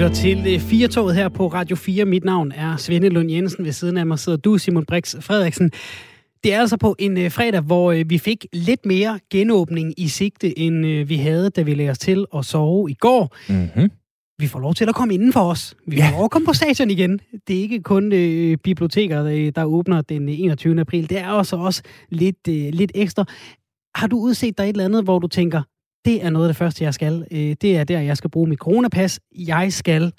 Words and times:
lytter 0.00 0.14
til 0.14 0.56
4-toget 0.58 1.14
her 1.14 1.28
på 1.28 1.46
Radio 1.46 1.76
4. 1.76 2.04
Mit 2.04 2.24
navn 2.24 2.52
er 2.52 2.76
Svende 2.76 3.08
Lund 3.08 3.30
Jensen. 3.30 3.64
Ved 3.64 3.72
siden 3.72 3.96
af 3.96 4.06
mig 4.06 4.18
sidder 4.18 4.38
du, 4.38 4.58
Simon 4.58 4.84
Brix 4.84 5.14
Frederiksen. 5.20 5.70
Det 6.44 6.54
er 6.54 6.60
altså 6.60 6.76
på 6.76 6.96
en 6.98 7.18
øh, 7.18 7.30
fredag, 7.30 7.60
hvor 7.60 7.92
øh, 7.92 8.10
vi 8.10 8.18
fik 8.18 8.46
lidt 8.52 8.86
mere 8.86 9.20
genåbning 9.30 9.94
i 9.96 10.08
sigte, 10.08 10.58
end 10.58 10.86
øh, 10.86 11.08
vi 11.08 11.16
havde, 11.16 11.50
da 11.50 11.62
vi 11.62 11.74
lagde 11.74 11.90
os 11.90 11.98
til 11.98 12.26
at 12.36 12.44
sove 12.44 12.90
i 12.90 12.94
går. 12.94 13.36
Mm-hmm. 13.48 13.90
Vi 14.38 14.46
får 14.46 14.60
lov 14.60 14.74
til 14.74 14.88
at 14.88 14.94
komme 14.94 15.14
inden 15.14 15.32
for 15.32 15.40
os. 15.40 15.74
Vi 15.86 15.96
får 15.96 16.04
Ja. 16.04 16.10
lov 16.10 16.24
at 16.24 16.30
komme 16.30 16.46
på 16.46 16.52
stadion 16.52 16.90
igen. 16.90 17.20
Det 17.48 17.56
er 17.56 17.60
ikke 17.60 17.82
kun 17.82 18.12
øh, 18.12 18.56
biblioteker, 18.56 19.22
der, 19.22 19.50
der 19.50 19.64
åbner 19.64 20.00
den 20.00 20.28
21. 20.28 20.80
april. 20.80 21.10
Det 21.10 21.18
er 21.18 21.28
også, 21.28 21.56
også 21.56 21.82
lidt, 22.10 22.48
øh, 22.48 22.68
lidt 22.72 22.92
ekstra. 22.94 23.24
Har 23.94 24.06
du 24.06 24.18
udset 24.18 24.58
dig 24.58 24.64
et 24.64 24.68
eller 24.68 24.84
andet, 24.84 25.04
hvor 25.04 25.18
du 25.18 25.28
tænker, 25.28 25.62
det 26.04 26.24
er 26.24 26.30
noget 26.30 26.46
af 26.46 26.48
det 26.48 26.56
første, 26.56 26.84
jeg 26.84 26.94
skal. 26.94 27.26
Øh, 27.30 27.56
det 27.62 27.76
er 27.76 27.84
der, 27.84 28.00
jeg 28.00 28.16
skal 28.16 28.30
bruge 28.30 28.48
mit 28.48 28.58
coronapas. 28.58 29.20
Jeg 29.32 29.72
skal 29.72 30.12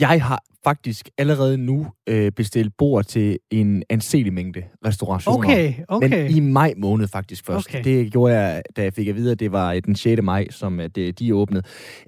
Jeg 0.00 0.22
har 0.22 0.42
faktisk 0.64 1.08
allerede 1.18 1.58
nu 1.58 1.86
øh, 2.08 2.32
bestilt 2.32 2.72
bord 2.78 3.04
til 3.04 3.38
en 3.50 3.82
anselig 3.90 4.32
mængde 4.32 4.62
restaurationer. 4.86 5.48
Okay, 5.48 5.74
okay. 5.88 6.08
Men 6.26 6.36
i 6.36 6.40
maj 6.40 6.74
måned 6.76 7.08
faktisk 7.08 7.46
først. 7.46 7.68
Okay. 7.68 7.84
Det 7.84 8.12
gjorde 8.12 8.38
jeg, 8.40 8.62
da 8.76 8.82
jeg 8.82 8.92
fik 8.94 9.08
at 9.08 9.14
vide, 9.16 9.32
at 9.32 9.40
det 9.40 9.52
var 9.52 9.72
øh, 9.72 9.82
den 9.84 9.96
6. 9.96 10.22
maj, 10.22 10.46
som 10.50 10.80
øh, 10.80 10.88
de 11.18 11.34
åbnede. 11.34 11.62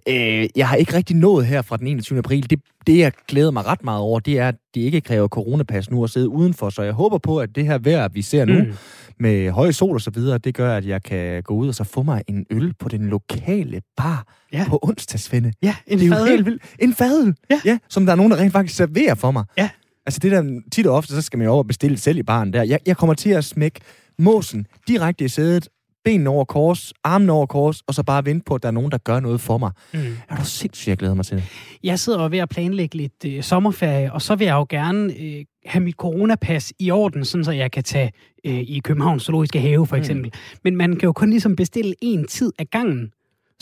Øh, 0.08 0.46
jeg 0.56 0.68
har 0.68 0.76
ikke 0.76 0.94
rigtig 0.94 1.16
nået 1.16 1.46
her 1.46 1.62
fra 1.62 1.76
den 1.76 1.86
21. 1.86 2.18
april. 2.18 2.50
Det, 2.50 2.60
det, 2.86 2.98
jeg 2.98 3.12
glæder 3.28 3.50
mig 3.50 3.66
ret 3.66 3.84
meget 3.84 4.00
over, 4.00 4.20
det 4.20 4.38
er, 4.38 4.48
at 4.48 4.56
det 4.74 4.80
ikke 4.80 5.00
kræver 5.00 5.28
coronapas 5.28 5.90
nu 5.90 6.04
at 6.04 6.10
sidde 6.10 6.28
udenfor. 6.28 6.70
Så 6.70 6.82
jeg 6.82 6.92
håber 6.92 7.18
på, 7.18 7.38
at 7.38 7.56
det 7.56 7.64
her 7.66 7.78
vejr, 7.78 8.08
vi 8.08 8.22
ser 8.22 8.44
nu, 8.44 8.54
Mm. 8.54 8.72
Med 9.20 9.50
høj 9.50 9.72
sol 9.72 9.94
og 9.94 10.00
så 10.00 10.10
videre, 10.10 10.38
det 10.38 10.54
gør, 10.54 10.76
at 10.76 10.86
jeg 10.86 11.02
kan 11.02 11.42
gå 11.42 11.54
ud 11.54 11.68
og 11.68 11.74
så 11.74 11.84
få 11.84 12.02
mig 12.02 12.22
en 12.28 12.46
øl 12.50 12.74
på 12.78 12.88
den 12.88 13.06
lokale 13.06 13.82
bar 13.96 14.26
Ja. 14.52 14.64
på 14.68 14.78
onsdagsfinde. 14.82 15.52
Ja, 15.62 15.76
en 15.86 15.98
Det 15.98 16.04
er 16.04 16.08
jo 16.08 16.14
fadøl. 16.14 16.28
helt 16.30 16.46
vildt. 16.46 16.62
En 16.78 16.94
fadøl, 16.94 17.34
Ja. 17.50 17.60
ja, 17.64 17.78
som 17.88 18.06
der 18.06 18.12
er 18.12 18.16
nogen, 18.16 18.32
der 18.32 18.38
rent 18.38 18.52
faktisk 18.52 18.76
serverer 18.76 19.14
for 19.14 19.30
mig. 19.30 19.44
Ja. 19.58 19.70
Altså 20.06 20.20
det 20.20 20.32
der, 20.32 20.60
tit 20.72 20.86
og 20.86 20.94
ofte, 20.96 21.12
så 21.14 21.22
skal 21.22 21.38
man 21.38 21.44
jo 21.44 21.50
over 21.52 21.62
og 21.62 21.66
bestille 21.66 21.96
selv 21.98 22.18
i 22.18 22.22
baren 22.22 22.52
der. 22.52 22.62
Jeg, 22.62 22.78
jeg 22.86 22.96
kommer 22.96 23.14
til 23.14 23.30
at 23.30 23.44
smække 23.44 23.80
måsen 24.18 24.66
direkte 24.88 25.24
i 25.24 25.28
sædet, 25.28 25.68
benene 26.04 26.30
over 26.30 26.44
kors, 26.44 26.92
armene 27.04 27.32
over 27.32 27.46
kors, 27.46 27.82
og 27.86 27.94
så 27.94 28.02
bare 28.02 28.24
vente 28.24 28.44
på, 28.44 28.54
at 28.54 28.62
der 28.62 28.68
er 28.68 28.72
nogen, 28.72 28.90
der 28.90 28.98
gør 28.98 29.20
noget 29.20 29.40
for 29.40 29.58
mig. 29.58 29.70
Mm. 29.94 30.00
Er 30.28 30.36
du 30.36 30.44
sindssygt, 30.44 30.88
jeg 30.88 30.96
glæder 30.96 31.14
mig 31.14 31.26
til 31.26 31.36
det. 31.36 31.44
Jeg 31.82 31.98
sidder 31.98 32.18
og 32.18 32.32
ved 32.32 32.38
at 32.38 32.48
planlægge 32.48 32.96
lidt 32.96 33.24
øh, 33.26 33.42
sommerferie, 33.42 34.12
og 34.12 34.22
så 34.22 34.34
vil 34.34 34.44
jeg 34.44 34.54
jo 34.54 34.66
gerne 34.68 35.14
øh, 35.20 35.44
have 35.66 35.84
mit 35.84 35.94
coronapas 35.94 36.72
i 36.78 36.90
orden, 36.90 37.24
sådan 37.24 37.44
så 37.44 37.52
jeg 37.52 37.70
kan 37.70 37.82
tage 37.82 38.12
øh, 38.46 38.60
i 38.60 38.80
Københavns 38.84 39.22
Zoologiske 39.22 39.60
Have 39.60 39.86
for 39.86 39.96
eksempel. 39.96 40.26
Mm. 40.26 40.60
Men 40.64 40.76
man 40.76 40.96
kan 40.96 41.06
jo 41.06 41.12
kun 41.12 41.30
ligesom 41.30 41.56
bestille 41.56 41.94
en 42.02 42.26
tid 42.26 42.52
af 42.58 42.70
gangen. 42.70 43.10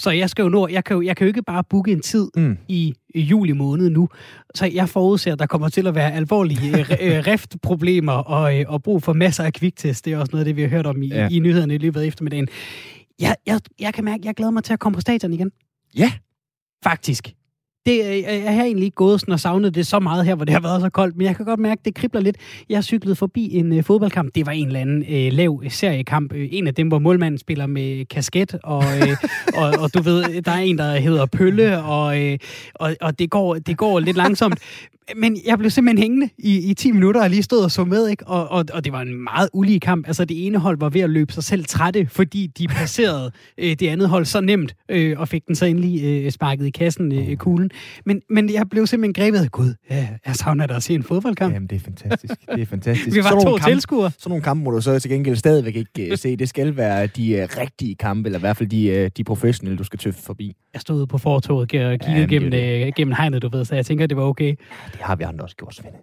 Så 0.02 0.10
jeg 0.10 0.30
skal 0.30 0.42
jo 0.42 0.48
nå, 0.48 0.68
jeg 0.68 0.84
kan 0.84 0.94
jo, 0.96 1.02
jeg 1.02 1.16
kan 1.16 1.24
jo 1.24 1.28
ikke 1.28 1.42
bare 1.42 1.64
booke 1.64 1.92
en 1.92 2.00
tid 2.00 2.28
Mm. 2.36 2.58
i, 2.68 2.94
i 3.14 3.20
juli 3.20 3.52
måned 3.52 3.90
nu. 3.90 4.08
Så 4.54 4.66
jeg 4.66 4.88
forudser, 4.88 5.32
at 5.32 5.38
der 5.38 5.46
kommer 5.46 5.68
til 5.68 5.86
at 5.86 5.94
være 5.94 6.12
alvorlige 6.12 6.70
øh, 6.78 6.90
øh, 7.00 7.22
riftproblemer 7.26 8.12
og, 8.12 8.58
øh, 8.60 8.64
og 8.68 8.82
brug 8.82 9.02
for 9.02 9.12
masser 9.12 9.44
af 9.44 9.52
kviktest. 9.52 10.04
Det 10.04 10.12
er 10.12 10.18
også 10.18 10.30
noget 10.32 10.40
af 10.40 10.44
det, 10.44 10.56
vi 10.56 10.62
har 10.62 10.68
hørt 10.68 10.86
om 10.86 11.02
i. 11.02 11.08
Ja. 11.08 11.28
i 11.30 11.38
nyhederne 11.38 11.74
i 11.74 11.78
løbet 11.78 12.00
af 12.00 12.06
eftermiddagen. 12.06 12.48
Jeg, 13.20 13.36
jeg, 13.46 13.60
jeg 13.80 13.94
kan 13.94 14.04
mærke, 14.04 14.20
at 14.20 14.24
jeg 14.24 14.34
glæder 14.34 14.50
mig 14.52 14.64
til 14.64 14.72
at 14.72 14.78
komme 14.78 14.94
på 14.94 15.00
stadion 15.00 15.32
igen. 15.32 15.50
Ja, 15.96 16.12
Faktisk. 16.84 17.34
Det, 17.86 18.04
øh, 18.06 18.22
jeg 18.22 18.54
har 18.54 18.64
egentlig 18.64 18.84
ikke 18.84 18.94
gået 18.94 19.20
sådan 19.20 19.32
og 19.32 19.40
savnet 19.40 19.74
det 19.74 19.86
så 19.86 20.00
meget 20.00 20.24
her, 20.24 20.34
hvor 20.34 20.44
det 20.44 20.54
har 20.54 20.60
været 20.60 20.80
så 20.80 20.90
koldt, 20.90 21.16
men 21.16 21.26
jeg 21.26 21.36
kan 21.36 21.46
godt 21.46 21.60
mærke, 21.60 21.78
at 21.78 21.84
det 21.84 21.94
kribler 21.94 22.20
lidt. 22.20 22.36
Jeg 22.68 22.84
cyklede 22.84 23.16
forbi 23.16 23.54
en 23.56 23.72
øh, 23.72 23.84
fodboldkamp. 23.84 24.34
Det 24.34 24.46
var 24.46 24.52
en 24.52 24.66
eller 24.66 24.80
anden 24.80 25.04
øh, 25.08 25.32
lav 25.32 25.62
seriekamp. 25.68 26.32
Øh, 26.32 26.48
en 26.52 26.66
af 26.66 26.74
dem, 26.74 26.88
hvor 26.88 26.98
målmanden 26.98 27.38
spiller 27.38 27.66
med 27.66 28.04
kasket, 28.04 28.58
og, 28.62 28.84
øh, 28.84 29.16
og, 29.60 29.72
og 29.78 29.94
du 29.94 30.02
ved, 30.02 30.42
der 30.42 30.52
er 30.52 30.58
en, 30.58 30.78
der 30.78 30.96
hedder 30.96 31.26
Pølle, 31.26 31.82
og, 31.82 32.20
øh, 32.20 32.38
og, 32.74 32.96
og 33.00 33.18
det, 33.18 33.30
går, 33.30 33.54
det 33.54 33.76
går 33.76 34.00
lidt 34.00 34.16
langsomt. 34.16 34.58
Men 35.16 35.38
jeg 35.46 35.58
blev 35.58 35.70
simpelthen 35.70 36.02
hængende 36.02 36.28
i, 36.38 36.70
i 36.70 36.74
10 36.74 36.92
minutter, 36.92 37.22
og 37.22 37.30
lige 37.30 37.42
stod 37.42 37.64
og 37.64 37.70
så 37.70 37.84
med, 37.84 38.08
ikke? 38.08 38.26
Og, 38.26 38.48
og, 38.48 38.64
og 38.72 38.84
det 38.84 38.92
var 38.92 39.00
en 39.00 39.24
meget 39.24 39.48
ulige 39.52 39.80
kamp. 39.80 40.06
Altså, 40.06 40.24
det 40.24 40.46
ene 40.46 40.58
hold 40.58 40.78
var 40.78 40.88
ved 40.88 41.00
at 41.00 41.10
løbe 41.10 41.32
sig 41.32 41.44
selv 41.44 41.64
trætte, 41.64 42.06
fordi 42.10 42.46
de 42.46 42.68
passerede 42.68 43.32
øh, 43.58 43.76
det 43.80 43.88
andet 43.88 44.08
hold 44.08 44.24
så 44.24 44.40
nemt, 44.40 44.74
øh, 44.88 45.20
og 45.20 45.28
fik 45.28 45.46
den 45.46 45.54
så 45.54 45.66
endelig 45.66 46.04
øh, 46.04 46.30
sparket 46.30 46.66
i 46.66 46.70
kassen, 46.70 47.12
øh, 47.12 47.36
kuglen. 47.36 47.70
Men, 48.06 48.22
men 48.30 48.52
jeg 48.52 48.68
blev 48.70 48.86
simpelthen 48.86 49.24
grebet 49.24 49.38
af, 49.38 49.50
gud, 49.50 49.74
ja, 49.90 50.08
jeg 50.26 50.34
savner 50.36 50.66
da 50.66 50.76
at 50.76 50.82
se 50.82 50.94
en 50.94 51.02
fodboldkamp. 51.02 51.54
Jamen, 51.54 51.68
det 51.68 51.76
er 51.76 51.80
fantastisk. 51.80 52.34
Det 52.54 52.62
er 52.62 52.66
fantastisk. 52.66 53.14
Vi 53.16 53.24
var 53.24 53.30
Sådan 53.30 53.46
to 53.46 53.58
tilskuere. 53.58 54.10
Sådan 54.18 54.30
nogle 54.30 54.42
kampe 54.42 54.64
må 54.64 54.70
du 54.70 54.80
så 54.80 54.98
til 54.98 55.10
gengæld 55.10 55.36
stadigvæk 55.36 55.76
ikke 55.76 56.08
uh, 56.12 56.18
se. 56.18 56.36
Det 56.36 56.48
skal 56.48 56.76
være 56.76 57.06
de 57.06 57.42
uh, 57.42 57.58
rigtige 57.58 57.94
kampe, 57.94 58.26
eller 58.28 58.38
i 58.38 58.40
hvert 58.40 58.56
fald 58.56 58.68
de, 58.68 59.02
uh, 59.04 59.10
de 59.16 59.24
professionelle, 59.24 59.78
du 59.78 59.84
skal 59.84 59.98
tøffe 59.98 60.22
forbi. 60.22 60.56
Jeg 60.74 60.80
stod 60.80 60.96
ude 60.96 61.06
på 61.06 61.18
fortoget 61.18 61.62
og 61.62 61.68
kiggede 61.68 61.98
det 61.98 62.22
er 62.22 62.26
gennem, 62.26 62.52
øh, 62.54 62.92
gennem 62.96 63.14
hegnet, 63.18 63.42
du 63.42 63.48
ved, 63.48 63.64
så 63.64 63.74
jeg 63.74 63.86
tænker, 63.86 64.06
det 64.06 64.16
var 64.16 64.22
okay. 64.22 64.54
Det 64.92 65.00
har 65.00 65.16
vi 65.16 65.24
andre 65.24 65.44
også 65.44 65.56
gjort, 65.56 65.74
Svende. 65.74 65.98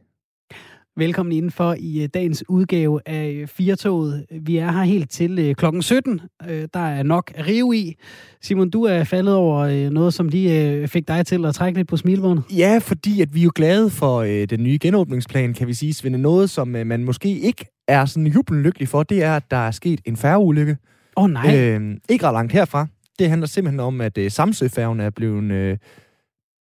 Velkommen 1.00 1.34
indenfor 1.34 1.76
i 1.80 2.04
øh, 2.04 2.10
dagens 2.14 2.50
udgave 2.50 3.00
af 3.06 3.30
øh, 3.30 3.48
Firtoget. 3.48 4.26
Vi 4.42 4.58
er 4.58 4.72
her 4.72 4.84
helt 4.84 5.12
til 5.12 5.40
øh, 5.40 5.56
klokken 5.56 5.82
17. 5.82 6.22
Øh, 6.50 6.68
der 6.74 6.80
er 6.80 7.04
nok 7.04 7.32
at 7.36 7.48
rive 7.48 7.78
i. 7.78 7.96
Simon, 8.42 8.70
du 8.70 8.84
er 8.84 9.04
faldet 9.04 9.36
over 9.36 9.90
noget, 9.90 10.14
som 10.14 10.28
lige 10.28 10.88
fik 10.88 11.08
dig 11.08 11.26
til 11.26 11.46
at 11.46 11.56
trække 11.56 11.80
lidt 11.80 11.88
på 11.88 11.98
smilvånet. 11.98 12.44
Ja, 12.58 12.78
fordi 12.82 13.22
at 13.22 13.34
vi 13.36 13.40
er 13.40 13.44
jo 13.44 13.52
glade 13.56 13.90
for 13.90 14.24
den 14.24 14.64
nye 14.64 14.78
genåbningsplan, 14.82 15.54
kan 15.54 15.68
vi 15.68 15.74
sige, 15.74 15.94
Svende. 15.94 16.18
Noget, 16.18 16.50
som 16.50 16.68
man 16.68 17.04
måske 17.04 17.40
ikke 17.40 17.66
er 17.88 18.06
sådan 18.06 18.28
jubelende 18.28 18.64
lykkelig 18.64 18.88
for, 18.88 19.04
det 19.04 19.24
er, 19.24 19.36
at 19.36 19.52
der 19.52 19.58
er 19.58 19.72
sket 19.72 20.02
en 20.06 20.18
færgeulykke. 20.18 20.78
Åh 21.18 21.24
oh, 21.24 21.30
nej. 21.30 21.58
Øh. 21.58 21.82
Øh, 21.82 21.98
ikke 22.10 22.28
ret 22.28 22.34
langt 22.34 22.54
herfra. 22.54 22.88
Det 23.20 23.30
handler 23.30 23.48
simpelthen 23.48 23.80
om, 23.80 24.02
at 24.02 24.18
øh, 24.18 24.32
Samsøfærgen 24.32 25.00
er 25.00 25.10
blevet... 25.10 25.52
Øh, 25.52 25.78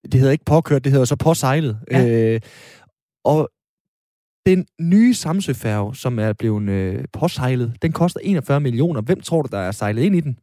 det 0.04 0.15
hedder 0.15 0.32
ikke 0.32 0.44
påkørt, 0.44 0.84
det 0.84 0.93
hedder 0.93 1.04
så 1.04 1.16
påsejlet. 1.16 1.78
Ja. 1.91 2.34
Øh, 2.34 2.41
og 3.25 3.50
den 4.48 4.66
nye 4.81 5.14
Samsøfærge, 5.14 5.97
som 5.97 6.19
er 6.19 6.32
blevet 6.32 6.69
øh, 6.69 7.04
påsejlet, 7.12 7.76
den 7.82 7.92
koster 7.92 8.20
41 8.22 8.60
millioner. 8.60 9.00
Hvem 9.00 9.20
tror 9.20 9.42
du, 9.42 9.48
der 9.53 9.59
er 9.59 9.72
sejlet 9.72 10.03
ind 10.03 10.16
i 10.16 10.20
den? 10.20 10.38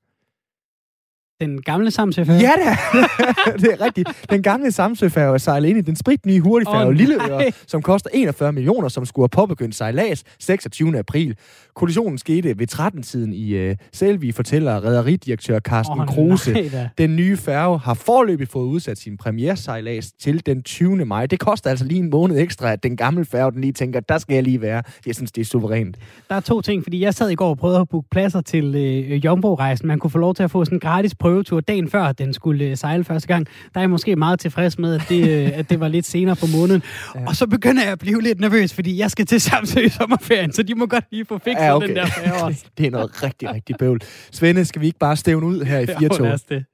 Den 1.41 1.61
gamle 1.61 1.91
samsøfærge. 1.91 2.39
Ja 2.39 2.51
da! 2.65 2.69
det 3.61 3.77
er 3.79 3.85
rigtigt. 3.85 4.09
Den 4.29 4.43
gamle 4.43 4.71
Samsøfærge 4.71 5.33
er 5.33 5.37
sejlet 5.37 5.69
ind 5.69 5.77
i 5.77 5.81
den 5.81 5.95
spritnye 5.95 6.39
hurtigfærge 6.39 6.85
oh. 6.85 6.93
Lilleøre, 6.93 7.51
som 7.67 7.81
koster 7.81 8.09
41 8.13 8.51
millioner, 8.53 8.87
som 8.89 9.05
skulle 9.05 9.23
have 9.23 9.29
påbegyndt 9.29 9.75
sejlads 9.75 10.23
26. 10.39 10.99
april. 10.99 11.35
Kollisionen 11.75 12.17
skete 12.17 12.59
ved 12.59 12.73
13-tiden 12.73 13.33
i 13.33 13.49
øh, 13.53 13.75
Selvi, 13.93 14.31
fortæller 14.31 14.83
rederidirektør 14.83 15.59
Carsten 15.59 15.99
Åh, 15.99 16.07
Kruse. 16.07 16.51
nej. 16.53 16.87
Den 16.97 17.15
nye 17.15 17.37
færge 17.37 17.79
har 17.79 17.93
forløbig 17.93 18.47
fået 18.47 18.65
udsat 18.65 18.97
sin 18.97 19.17
premiersejlads 19.17 20.11
til 20.11 20.45
den 20.45 20.63
20. 20.63 21.05
maj. 21.05 21.25
Det 21.25 21.39
koster 21.39 21.69
altså 21.69 21.85
lige 21.85 21.99
en 21.99 22.09
måned 22.09 22.39
ekstra, 22.39 22.71
at 22.71 22.83
den 22.83 22.97
gamle 22.97 23.25
færge 23.25 23.51
den 23.51 23.61
lige 23.61 23.73
tænker, 23.73 23.99
der 23.99 24.17
skal 24.17 24.33
jeg 24.33 24.43
lige 24.43 24.61
være. 24.61 24.83
Jeg 25.05 25.15
synes, 25.15 25.31
det 25.31 25.41
er 25.41 25.45
suverænt. 25.45 25.97
Der 26.29 26.35
er 26.35 26.39
to 26.39 26.61
ting, 26.61 26.83
fordi 26.83 26.99
jeg 27.01 27.13
sad 27.13 27.29
i 27.29 27.35
går 27.35 27.49
og 27.49 27.57
prøvede 27.57 27.79
at 27.79 27.89
booke 27.89 28.07
pladser 28.11 28.41
til 28.41 28.75
øh, 28.75 29.25
Jombo-rejsen. 29.25 29.87
Man 29.87 29.99
kunne 29.99 30.11
få 30.11 30.17
lov 30.17 30.33
til 30.35 30.43
at 30.43 30.51
få 30.51 30.65
sådan 30.65 30.75
en 30.75 30.79
gratis 30.79 31.15
prøvetur 31.25 31.59
dagen 31.59 31.89
før, 31.89 32.11
den 32.11 32.33
skulle 32.33 32.65
øh, 32.65 32.77
sejle 32.77 33.03
første 33.03 33.27
gang. 33.27 33.45
Der 33.45 33.79
er 33.79 33.81
jeg 33.81 33.89
måske 33.89 34.15
meget 34.15 34.39
tilfreds 34.39 34.79
med, 34.79 34.95
at 34.95 35.01
det, 35.09 35.29
øh, 35.29 35.51
at 35.59 35.69
det 35.69 35.79
var 35.79 35.87
lidt 35.87 36.05
senere 36.05 36.35
på 36.35 36.45
måneden. 36.57 36.83
Ja. 37.15 37.27
Og 37.27 37.35
så 37.35 37.47
begynder 37.47 37.83
jeg 37.83 37.91
at 37.91 37.99
blive 37.99 38.21
lidt 38.21 38.39
nervøs, 38.39 38.73
fordi 38.73 38.99
jeg 38.99 39.11
skal 39.11 39.25
til 39.25 39.41
Samsø 39.41 39.79
i 39.79 39.89
sommerferien, 39.89 40.53
så 40.53 40.63
de 40.63 40.75
må 40.75 40.85
godt 40.85 41.03
lige 41.11 41.25
få 41.25 41.37
fikset 41.37 41.63
ja, 41.63 41.75
okay. 41.75 41.87
den 41.87 41.95
der 41.95 42.43
også. 42.43 42.65
det 42.77 42.85
er 42.85 42.91
noget 42.91 43.23
rigtig, 43.23 43.53
rigtig 43.53 43.75
bøvl. 43.79 44.01
Svende, 44.31 44.65
skal 44.65 44.81
vi 44.81 44.85
ikke 44.85 44.99
bare 44.99 45.15
stævne 45.15 45.45
ud 45.45 45.61
her 45.61 45.79
i 45.79 45.85
Ja, 46.01 46.07
lad 46.19 46.33
os 46.33 46.43
det. 46.43 46.65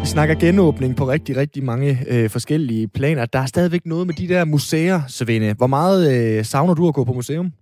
Vi 0.00 0.06
snakker 0.06 0.34
genåbning 0.34 0.96
på 0.96 1.08
rigtig, 1.08 1.36
rigtig 1.36 1.64
mange 1.64 1.98
øh, 2.08 2.30
forskellige 2.30 2.88
planer. 2.88 3.26
Der 3.26 3.38
er 3.38 3.46
stadigvæk 3.46 3.86
noget 3.86 4.06
med 4.06 4.14
de 4.14 4.28
der 4.28 4.44
museer, 4.44 5.00
Svende. 5.08 5.52
Hvor 5.52 5.66
meget 5.66 6.14
øh, 6.38 6.44
savner 6.44 6.74
du 6.74 6.88
at 6.88 6.94
gå 6.94 7.04
på 7.04 7.12
museum? 7.12 7.52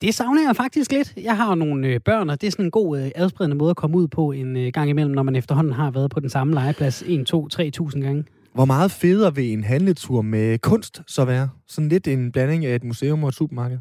Det 0.00 0.14
savner 0.14 0.42
jeg 0.46 0.56
faktisk 0.56 0.92
lidt. 0.92 1.14
Jeg 1.16 1.36
har 1.36 1.54
nogle 1.54 1.88
øh, 1.88 2.00
børn, 2.00 2.30
og 2.30 2.40
det 2.40 2.46
er 2.46 2.50
sådan 2.50 2.64
en 2.64 2.70
god 2.70 2.98
øh, 3.00 3.10
adspredende 3.14 3.56
måde 3.56 3.70
at 3.70 3.76
komme 3.76 3.96
ud 3.96 4.08
på 4.08 4.32
en 4.32 4.56
øh, 4.56 4.72
gang 4.72 4.90
imellem, 4.90 5.14
når 5.14 5.22
man 5.22 5.36
efterhånden 5.36 5.72
har 5.72 5.90
været 5.90 6.10
på 6.10 6.20
den 6.20 6.30
samme 6.30 6.54
legeplads 6.54 7.02
1, 7.06 7.26
2, 7.26 7.48
3.000 7.52 8.00
gange. 8.00 8.24
Hvor 8.54 8.64
meget 8.64 8.90
federe 8.90 9.34
vil 9.34 9.52
en 9.52 9.64
handletur 9.64 10.22
med 10.22 10.58
kunst 10.58 11.02
så 11.06 11.24
være? 11.24 11.50
Sådan 11.66 11.88
lidt 11.88 12.08
en 12.08 12.32
blanding 12.32 12.66
af 12.66 12.74
et 12.74 12.84
museum 12.84 13.22
og 13.22 13.28
et 13.28 13.34
supermarked. 13.34 13.78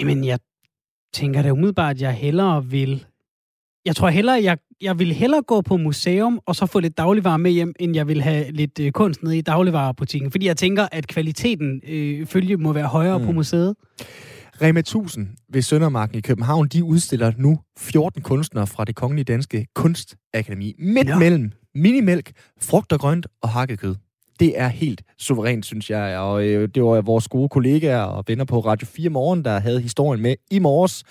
Jamen, 0.00 0.24
jeg 0.24 0.38
tænker 1.12 1.42
da 1.42 1.50
umiddelbart, 1.50 1.96
at 1.96 2.02
jeg 2.02 2.12
hellere 2.12 2.64
vil... 2.64 3.06
Jeg 3.84 3.96
tror 3.96 4.08
hellere, 4.08 4.42
jeg, 4.42 4.58
jeg 4.80 4.98
vil 4.98 5.12
hellere 5.12 5.42
gå 5.42 5.60
på 5.60 5.76
museum 5.76 6.40
og 6.46 6.56
så 6.56 6.66
få 6.66 6.80
lidt 6.80 6.98
dagligvarer 6.98 7.36
med 7.36 7.50
hjem, 7.50 7.72
end 7.80 7.96
jeg 7.96 8.08
vil 8.08 8.22
have 8.22 8.50
lidt 8.50 8.80
øh, 8.80 8.92
kunst 8.92 9.22
nede 9.22 9.38
i 9.38 9.40
dagligvarerbutikken. 9.40 10.30
Fordi 10.30 10.46
jeg 10.46 10.56
tænker, 10.56 10.88
at 10.92 11.06
kvaliteten 11.06 11.80
øh, 11.88 12.26
følge 12.26 12.56
må 12.56 12.72
være 12.72 12.86
højere 12.86 13.18
mm. 13.18 13.26
På 13.26 13.32
museet. 13.32 13.74
Rema 14.62 14.80
1000 14.80 15.28
ved 15.48 15.62
Søndermarken 15.62 16.18
i 16.18 16.20
København, 16.20 16.68
de 16.68 16.84
udstiller 16.84 17.32
nu 17.38 17.58
14 17.78 18.22
kunstnere 18.22 18.66
fra 18.66 18.84
det 18.84 18.94
Kongelige 18.94 19.24
Danske 19.24 19.66
Kunstakademi. 19.74 20.74
Midt 20.78 21.08
Nå. 21.08 21.18
mellem 21.18 21.52
minimælk, 21.74 22.32
frugt 22.62 22.92
og 22.92 23.00
grønt 23.00 23.26
og 23.42 23.48
hakket 23.48 23.78
kød. 23.78 23.94
Det 24.40 24.60
er 24.60 24.68
helt 24.68 25.02
suverænt, 25.18 25.66
synes 25.66 25.90
jeg. 25.90 26.18
Og 26.18 26.46
øh, 26.48 26.68
det 26.68 26.82
var 26.82 27.00
vores 27.00 27.28
gode 27.28 27.48
kollegaer 27.48 28.02
og 28.02 28.24
venner 28.26 28.44
på 28.44 28.58
Radio 28.58 28.86
4 28.86 29.10
Morgen, 29.10 29.44
der 29.44 29.58
havde 29.58 29.80
historien 29.80 30.22
med 30.22 30.34
i 30.50 30.58
morges, 30.58 31.04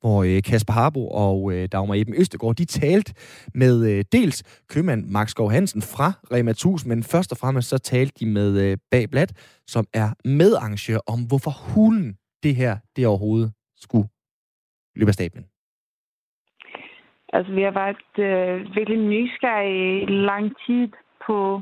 hvor 0.00 0.22
øh, 0.22 0.42
Kasper 0.42 0.72
Harbo 0.72 1.08
og 1.08 1.52
øh, 1.52 1.68
Dagmar 1.72 1.94
Eben 1.94 2.14
Østegård, 2.14 2.56
de 2.56 2.64
talte 2.64 3.14
med 3.54 3.90
øh, 3.90 4.04
dels 4.12 4.64
købmand 4.68 5.04
Max 5.06 5.30
Skov 5.30 5.50
Hansen 5.50 5.82
fra 5.82 6.12
Rema 6.32 6.50
1000, 6.50 6.88
men 6.88 7.02
først 7.02 7.32
og 7.32 7.38
fremmest 7.38 7.68
så 7.68 7.78
talte 7.78 8.14
de 8.20 8.26
med 8.26 8.60
øh, 8.60 8.78
Bagblad, 8.90 9.26
som 9.66 9.84
er 9.94 10.08
medarrangør 10.24 10.98
om, 11.06 11.20
hvorfor 11.28 11.74
hulen 11.74 12.16
det 12.42 12.54
her, 12.54 12.76
det 12.96 13.06
overhovedet 13.06 13.52
skulle 13.76 14.08
løbe 14.96 15.08
af 15.08 15.14
stablen. 15.14 15.44
Altså, 17.32 17.52
vi 17.52 17.62
har 17.62 17.74
været 17.82 18.10
øh, 18.28 18.76
virkelig 18.76 18.98
nysgerrige 18.98 20.02
i 20.02 20.06
lang 20.06 20.52
tid 20.66 20.88
på, 21.26 21.60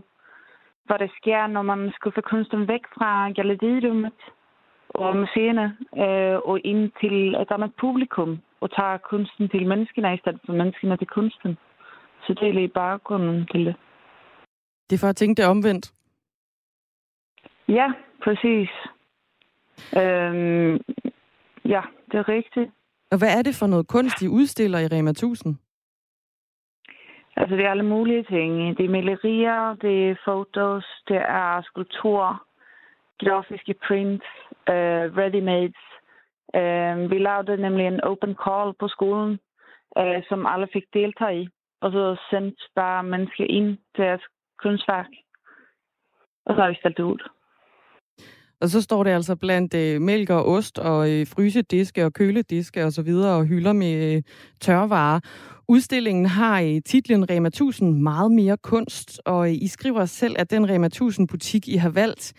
hvad 0.88 0.98
der 0.98 1.08
sker, 1.20 1.46
når 1.46 1.62
man 1.62 1.92
få 2.14 2.20
kunsten 2.20 2.68
væk 2.68 2.84
fra 2.96 3.30
gallerirummet 3.30 4.20
og 4.88 5.16
museerne 5.16 5.66
øh, 6.02 6.38
og 6.48 6.60
ind 6.64 6.90
til 7.00 7.34
et 7.34 7.50
andet 7.50 7.72
publikum 7.80 8.38
og 8.60 8.68
tager 8.76 8.96
kunsten 9.10 9.48
til 9.48 9.66
menneskene 9.66 10.14
i 10.14 10.18
stedet 10.18 10.40
for 10.46 10.52
menneskene 10.52 10.96
til 10.96 11.06
kunsten. 11.06 11.58
Så 12.24 12.34
det 12.34 12.48
er 12.48 12.52
lige 12.52 12.68
baggrunden 12.68 13.46
til 13.52 13.66
det. 13.66 13.76
Det 14.90 14.96
er 14.96 15.00
for 15.00 15.08
at 15.08 15.16
tænke 15.16 15.42
det 15.42 15.50
omvendt? 15.50 15.92
Ja, 17.68 17.92
præcis. 18.24 18.70
Øhm, 20.02 20.72
ja, 21.64 21.82
det 22.10 22.16
er 22.22 22.28
rigtigt. 22.28 22.70
Og 23.10 23.18
hvad 23.18 23.38
er 23.38 23.42
det 23.42 23.54
for 23.54 23.66
noget 23.66 23.88
kunst, 23.88 24.20
de 24.20 24.30
udstiller 24.30 24.78
i 24.78 24.86
Rema 24.86 25.10
1000? 25.10 25.56
Altså, 27.40 27.56
det 27.56 27.64
er 27.64 27.70
alle 27.70 27.84
mulige 27.84 28.22
ting. 28.22 28.78
Det 28.78 28.84
er 28.84 28.88
malerier, 28.88 29.74
det 29.74 30.10
er 30.10 30.14
fotos, 30.24 30.86
det 31.08 31.16
er 31.16 31.62
skulpturer, 31.62 32.44
grafiske 33.18 33.74
prints, 33.86 34.26
uh, 34.70 35.04
ready-mades. 35.18 35.82
Uh, 36.58 37.10
vi 37.10 37.18
lavede 37.18 37.56
nemlig 37.56 37.86
en 37.86 38.04
open 38.04 38.34
call 38.44 38.74
på 38.80 38.88
skolen, 38.88 39.38
uh, 40.00 40.22
som 40.28 40.46
alle 40.46 40.68
fik 40.72 40.84
deltage 40.94 41.42
i. 41.42 41.48
Og 41.80 41.92
så 41.92 42.16
sendte 42.30 42.62
bare 42.74 43.02
mennesker 43.02 43.44
ind 43.44 43.78
til 43.94 44.04
deres 44.04 44.22
kunstværk. 44.62 45.12
Og 46.46 46.54
så 46.54 46.60
har 46.62 46.68
vi 46.68 46.74
stillet 46.74 46.96
det 46.96 47.02
ud. 47.02 47.28
Og 48.60 48.68
så 48.68 48.80
står 48.80 49.04
det 49.04 49.10
altså 49.10 49.36
blandt 49.36 49.74
øh, 49.74 50.00
mælk 50.00 50.30
og 50.30 50.46
ost 50.46 50.78
og 50.78 51.10
øh, 51.10 51.26
frysediske 51.26 52.04
og 52.04 52.12
kølediske 52.12 52.84
og 52.84 52.92
så 52.92 53.02
videre 53.02 53.36
og 53.36 53.44
hylder 53.44 53.72
med 53.72 54.14
øh, 54.16 54.22
tørvarer. 54.60 55.20
Udstillingen 55.68 56.26
har 56.26 56.58
i 56.60 56.80
titlen 56.80 57.30
Rema 57.30 57.48
1000 57.48 58.02
meget 58.02 58.32
mere 58.32 58.56
kunst, 58.56 59.20
og 59.26 59.48
øh, 59.48 59.54
I 59.54 59.66
skriver 59.66 60.04
selv, 60.04 60.36
at 60.38 60.50
den 60.50 60.70
Rema 60.70 60.86
1000 60.86 61.28
butik, 61.28 61.68
I 61.68 61.76
har 61.76 61.90
valgt, 61.90 62.32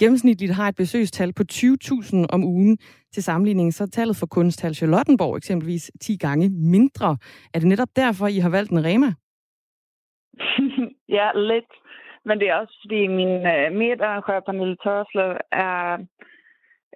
gennemsnitligt 0.00 0.54
har 0.54 0.68
et 0.68 0.76
besøgstal 0.76 1.32
på 1.32 1.42
20.000 1.52 2.26
om 2.32 2.44
ugen. 2.44 2.78
Til 3.12 3.22
sammenligning 3.22 3.74
så 3.74 3.84
er 3.84 3.88
tallet 3.92 4.16
for 4.16 4.26
kunsthal 4.26 4.74
Charlottenborg 4.74 5.36
eksempelvis 5.36 5.90
10 6.00 6.16
gange 6.16 6.48
mindre. 6.48 7.16
Er 7.54 7.58
det 7.58 7.68
netop 7.68 7.88
derfor, 7.96 8.26
I 8.26 8.38
har 8.38 8.50
valgt 8.50 8.70
en 8.70 8.84
Rema? 8.84 9.12
ja, 11.18 11.32
lidt. 11.34 11.70
Men 12.24 12.40
det 12.40 12.48
er 12.48 12.54
også, 12.54 12.78
fordi 12.82 13.06
min 13.06 13.46
øh, 13.46 13.72
medarrangør, 13.72 14.40
Pernille 14.40 14.76
Tørslev, 14.76 15.36
er, 15.52 15.98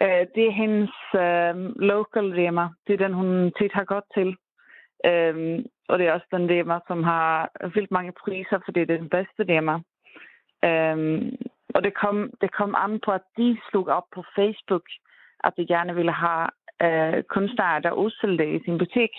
øh, 0.03 0.27
det 0.35 0.45
er 0.47 0.59
hendes 0.63 0.95
øh, 1.15 1.55
local 1.91 2.27
Rema. 2.39 2.69
Det 2.87 2.93
er 2.93 3.05
den, 3.05 3.15
hun 3.15 3.53
tit 3.59 3.73
har 3.73 3.85
godt 3.85 4.05
til. 4.15 4.37
Øh, 5.11 5.65
og 5.89 5.99
det 5.99 6.07
er 6.07 6.13
også 6.13 6.27
den 6.31 6.51
Rema, 6.51 6.79
som 6.87 7.03
har 7.03 7.51
vildt 7.75 7.91
mange 7.91 8.13
priser, 8.13 8.59
fordi 8.65 8.81
det 8.81 8.91
er 8.91 9.05
den 9.05 9.17
bedste 9.17 9.43
Rema. 9.49 9.75
Øh, 10.69 11.33
og 11.75 11.85
det 11.85 11.95
kom, 11.95 12.31
det 12.41 12.53
kom 12.53 12.75
an 12.79 13.01
på, 13.05 13.11
at 13.11 13.27
de 13.37 13.59
slog 13.71 13.89
op 13.89 14.09
på 14.15 14.25
Facebook, 14.37 14.87
at 15.45 15.53
de 15.57 15.67
gerne 15.67 15.95
ville 15.95 16.13
have 16.13 16.49
øh, 16.83 17.23
kunstnere, 17.23 17.81
der 17.81 17.93
udsolgte 17.93 18.55
i 18.55 18.63
sin 18.65 18.79
butik. 18.79 19.11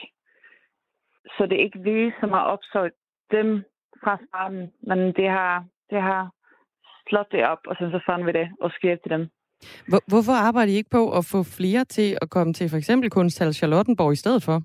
Så 1.38 1.46
det 1.50 1.56
er 1.56 1.64
ikke 1.64 1.80
vi, 1.80 2.12
som 2.20 2.30
har 2.30 2.44
opsøgt 2.44 2.96
dem 3.32 3.64
fra 4.04 4.18
starten, 4.28 4.72
men 4.82 5.00
det 5.00 5.30
har 5.30 5.66
det 5.90 6.02
har 6.02 6.32
slået 7.10 7.28
det 7.32 7.48
op, 7.48 7.60
og 7.68 7.76
så, 7.76 7.90
så 7.92 8.00
fandt 8.06 8.26
vi 8.26 8.32
det 8.32 8.48
og 8.62 8.72
skrev 8.72 8.98
til 8.98 9.12
dem. 9.12 9.30
Hvor, 9.90 10.02
hvorfor 10.08 10.34
arbejder 10.48 10.74
I 10.74 10.76
ikke 10.76 10.90
på 10.90 11.18
at 11.18 11.26
få 11.26 11.44
flere 11.44 11.86
til 11.86 12.18
at 12.22 12.30
komme 12.30 12.54
til 12.54 12.70
for 12.70 12.78
eksempel 12.78 13.10
kunsthal 13.10 13.54
Charlottenborg 13.54 14.14
i 14.14 14.16
stedet 14.24 14.44
for? 14.44 14.62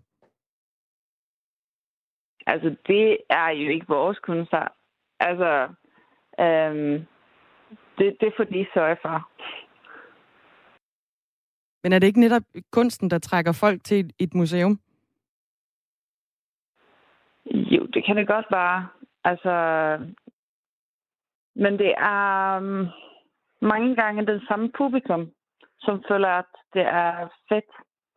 Altså, 2.46 2.76
det 2.86 3.18
er 3.30 3.48
jo 3.48 3.70
ikke 3.70 3.86
vores 3.88 4.18
kunstner. 4.18 4.68
Altså, 5.20 5.68
øhm, 6.40 7.06
det, 7.98 8.16
det 8.20 8.32
får 8.36 8.44
de 8.44 8.66
sørge 8.74 8.96
for. 9.02 9.30
Men 11.82 11.92
er 11.92 11.98
det 11.98 12.06
ikke 12.06 12.20
netop 12.20 12.42
kunsten, 12.70 13.10
der 13.10 13.18
trækker 13.18 13.52
folk 13.52 13.84
til 13.84 14.12
et 14.18 14.34
museum? 14.34 14.80
Jo, 17.46 17.86
det 17.86 18.04
kan 18.06 18.16
det 18.16 18.26
godt 18.26 18.46
være. 18.50 18.88
Altså, 19.24 19.54
men 21.62 21.72
det 21.78 21.92
er 21.98 22.56
um, 22.56 22.86
mange 23.60 23.96
gange 23.96 24.26
den 24.26 24.40
samme 24.48 24.70
publikum, 24.78 25.30
som 25.80 26.04
føler, 26.08 26.28
at 26.28 26.52
det 26.74 26.82
er 26.82 27.28
fedt 27.48 27.70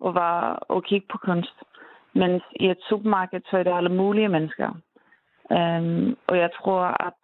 at, 0.07 0.16
være, 0.16 0.78
at 0.78 0.84
kigge 0.84 1.07
på 1.12 1.18
kunst. 1.18 1.57
Mens 2.16 2.44
i 2.56 2.66
et 2.69 2.81
supermarked, 2.90 3.42
så 3.50 3.57
er 3.57 3.63
det 3.63 3.78
alle 3.78 3.95
mulige 4.01 4.30
mennesker. 4.30 4.69
Um, 5.57 6.18
og 6.28 6.36
jeg 6.38 6.50
tror, 6.60 6.81
at 7.07 7.22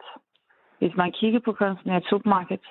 hvis 0.79 0.95
man 0.97 1.11
kigger 1.11 1.39
på 1.45 1.53
kunsten 1.53 1.91
i 1.91 1.97
et 1.97 2.09
supermarked, 2.09 2.65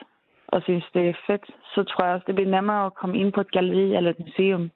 og 0.49 0.63
synes, 0.63 0.85
det 0.95 1.09
er 1.09 1.15
fedt, 1.27 1.47
så 1.75 1.85
tror 1.85 2.05
jeg 2.05 2.15
også, 2.15 2.25
det 2.27 2.35
bliver 2.35 2.51
nemmere 2.51 2.87
at 2.87 2.95
komme 2.95 3.19
ind 3.19 3.33
på 3.33 3.41
et 3.41 3.51
galleri 3.51 3.97
eller 3.97 4.11
et 4.11 4.21
museum. 4.27 4.71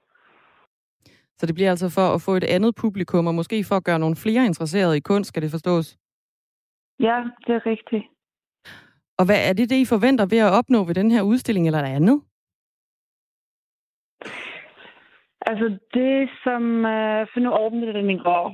Så 1.37 1.47
det 1.47 1.55
bliver 1.55 1.71
altså 1.71 1.89
for 1.95 2.15
at 2.15 2.23
få 2.27 2.33
et 2.35 2.45
andet 2.45 2.75
publikum, 2.75 3.27
og 3.27 3.35
måske 3.35 3.65
for 3.69 3.77
at 3.77 3.85
gøre 3.85 3.99
nogle 3.99 4.17
flere 4.17 4.47
interesserede 4.47 4.97
i 4.97 5.01
kunst, 5.01 5.29
skal 5.29 5.43
det 5.43 5.51
forstås? 5.51 5.97
Ja, 7.01 7.25
det 7.47 7.55
er 7.55 7.67
rigtigt. 7.67 8.05
Og 9.23 9.27
hvad 9.27 9.49
er 9.49 9.53
det, 9.53 9.71
det 9.71 9.79
I 9.85 9.93
forventer 9.95 10.27
ved 10.27 10.39
at 10.39 10.55
opnå 10.59 10.85
ved 10.85 10.95
den 10.95 11.11
her 11.11 11.23
udstilling, 11.23 11.67
eller 11.67 11.83
det 11.83 11.97
andet? 11.99 12.23
Altså 15.47 15.67
det, 15.95 16.31
som... 16.45 16.63
Øh, 16.95 17.27
for 17.33 17.41
nu 17.41 17.51
åbnede 17.65 17.95
den 17.95 18.11
i 18.11 18.19
går. 18.19 18.47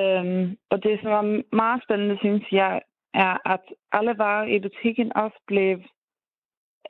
Øhm, 0.00 0.56
og 0.70 0.82
det, 0.82 1.00
som 1.02 1.10
var 1.10 1.24
meget 1.56 1.82
spændende, 1.84 2.16
synes 2.18 2.44
jeg, 2.52 2.80
er, 3.14 3.52
at 3.52 3.64
alle 3.92 4.14
varer 4.18 4.46
i 4.46 4.58
butikken 4.60 5.16
også 5.16 5.38
blev, 5.46 5.72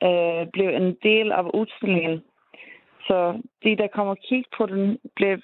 øh, 0.03 0.43
blev 0.53 0.69
en 0.81 0.97
del 1.03 1.31
af 1.31 1.43
udstillingen. 1.59 2.21
Så 3.07 3.41
de, 3.63 3.77
der 3.77 3.87
kommer 3.95 4.13
og 4.13 4.23
kigge 4.29 4.49
på 4.57 4.65
den, 4.65 4.97
blev 5.15 5.41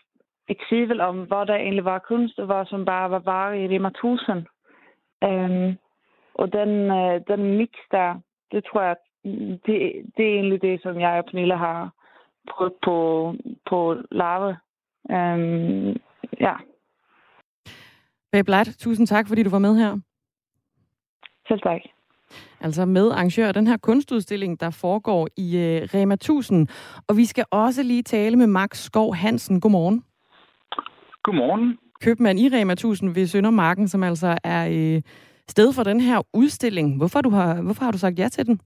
i 0.50 0.56
tvivl 0.70 1.02
om, 1.02 1.16
hvad 1.30 1.46
der 1.46 1.56
egentlig 1.56 1.86
var 1.86 2.00
kunst, 2.00 2.40
og 2.40 2.46
hvad 2.46 2.66
som 2.66 2.86
bare 2.86 3.12
var 3.12 3.20
varer 3.20 3.54
i 3.54 3.68
Rema 3.68 3.88
1000. 3.88 4.46
Øhm, 5.24 5.78
og 6.40 6.54
den, 6.54 6.72
øh, 6.92 7.22
den 7.28 7.58
mix 7.58 7.70
der, 7.92 8.20
det 8.52 8.64
tror 8.66 8.82
jeg, 8.82 8.96
det, 9.66 9.78
det 10.18 10.26
er 10.26 10.36
egentlig 10.38 10.62
det, 10.62 10.82
som 10.82 11.00
jeg 11.00 11.18
og 11.18 11.26
Pernille 11.26 11.58
har 11.58 11.92
prøvet 12.52 12.74
på, 12.86 12.98
på 13.70 13.96
lave. 14.12 14.58
Øhm, 15.12 15.98
ja. 16.40 16.54
Babe 18.32 18.64
tusind 18.64 19.08
tak, 19.08 19.28
fordi 19.28 19.44
du 19.44 19.50
var 19.50 19.60
med 19.60 19.76
her. 19.76 20.00
Selv 21.48 21.62
tak. 21.62 21.82
Altså 22.62 22.86
med 22.86 23.12
arrangør 23.12 23.48
af 23.48 23.54
den 23.54 23.68
her 23.68 23.78
kunstudstilling, 23.78 24.60
der 24.60 24.70
foregår 24.70 25.28
i 25.38 25.48
uh, 25.56 25.88
Rema 25.94 26.14
1000. 26.14 26.68
Og 27.08 27.18
vi 27.18 27.26
skal 27.26 27.46
også 27.52 27.84
lige 27.84 28.04
tale 28.04 28.36
med 28.36 28.48
Max 28.48 28.78
Skov 28.78 29.16
Hansen. 29.16 29.62
Godmorgen. 29.62 30.04
Godmorgen. 31.24 31.78
Købmand 32.02 32.40
i 32.40 32.50
Rema 32.50 32.74
1000 32.74 33.16
ved 33.16 33.28
Søndermarken, 33.28 33.88
som 33.88 34.04
altså 34.04 34.38
er 34.44 34.70
uh, 34.70 35.02
sted 35.50 35.74
for 35.74 35.84
den 35.84 36.00
her 36.02 36.20
udstilling. 36.34 36.98
Hvorfor, 36.98 37.22
du 37.22 37.30
har, 37.30 37.62
hvorfor 37.62 37.84
har 37.84 37.92
du 37.92 37.98
sagt 37.98 38.20
ja 38.20 38.30
til 38.30 38.46
den? 38.46 38.60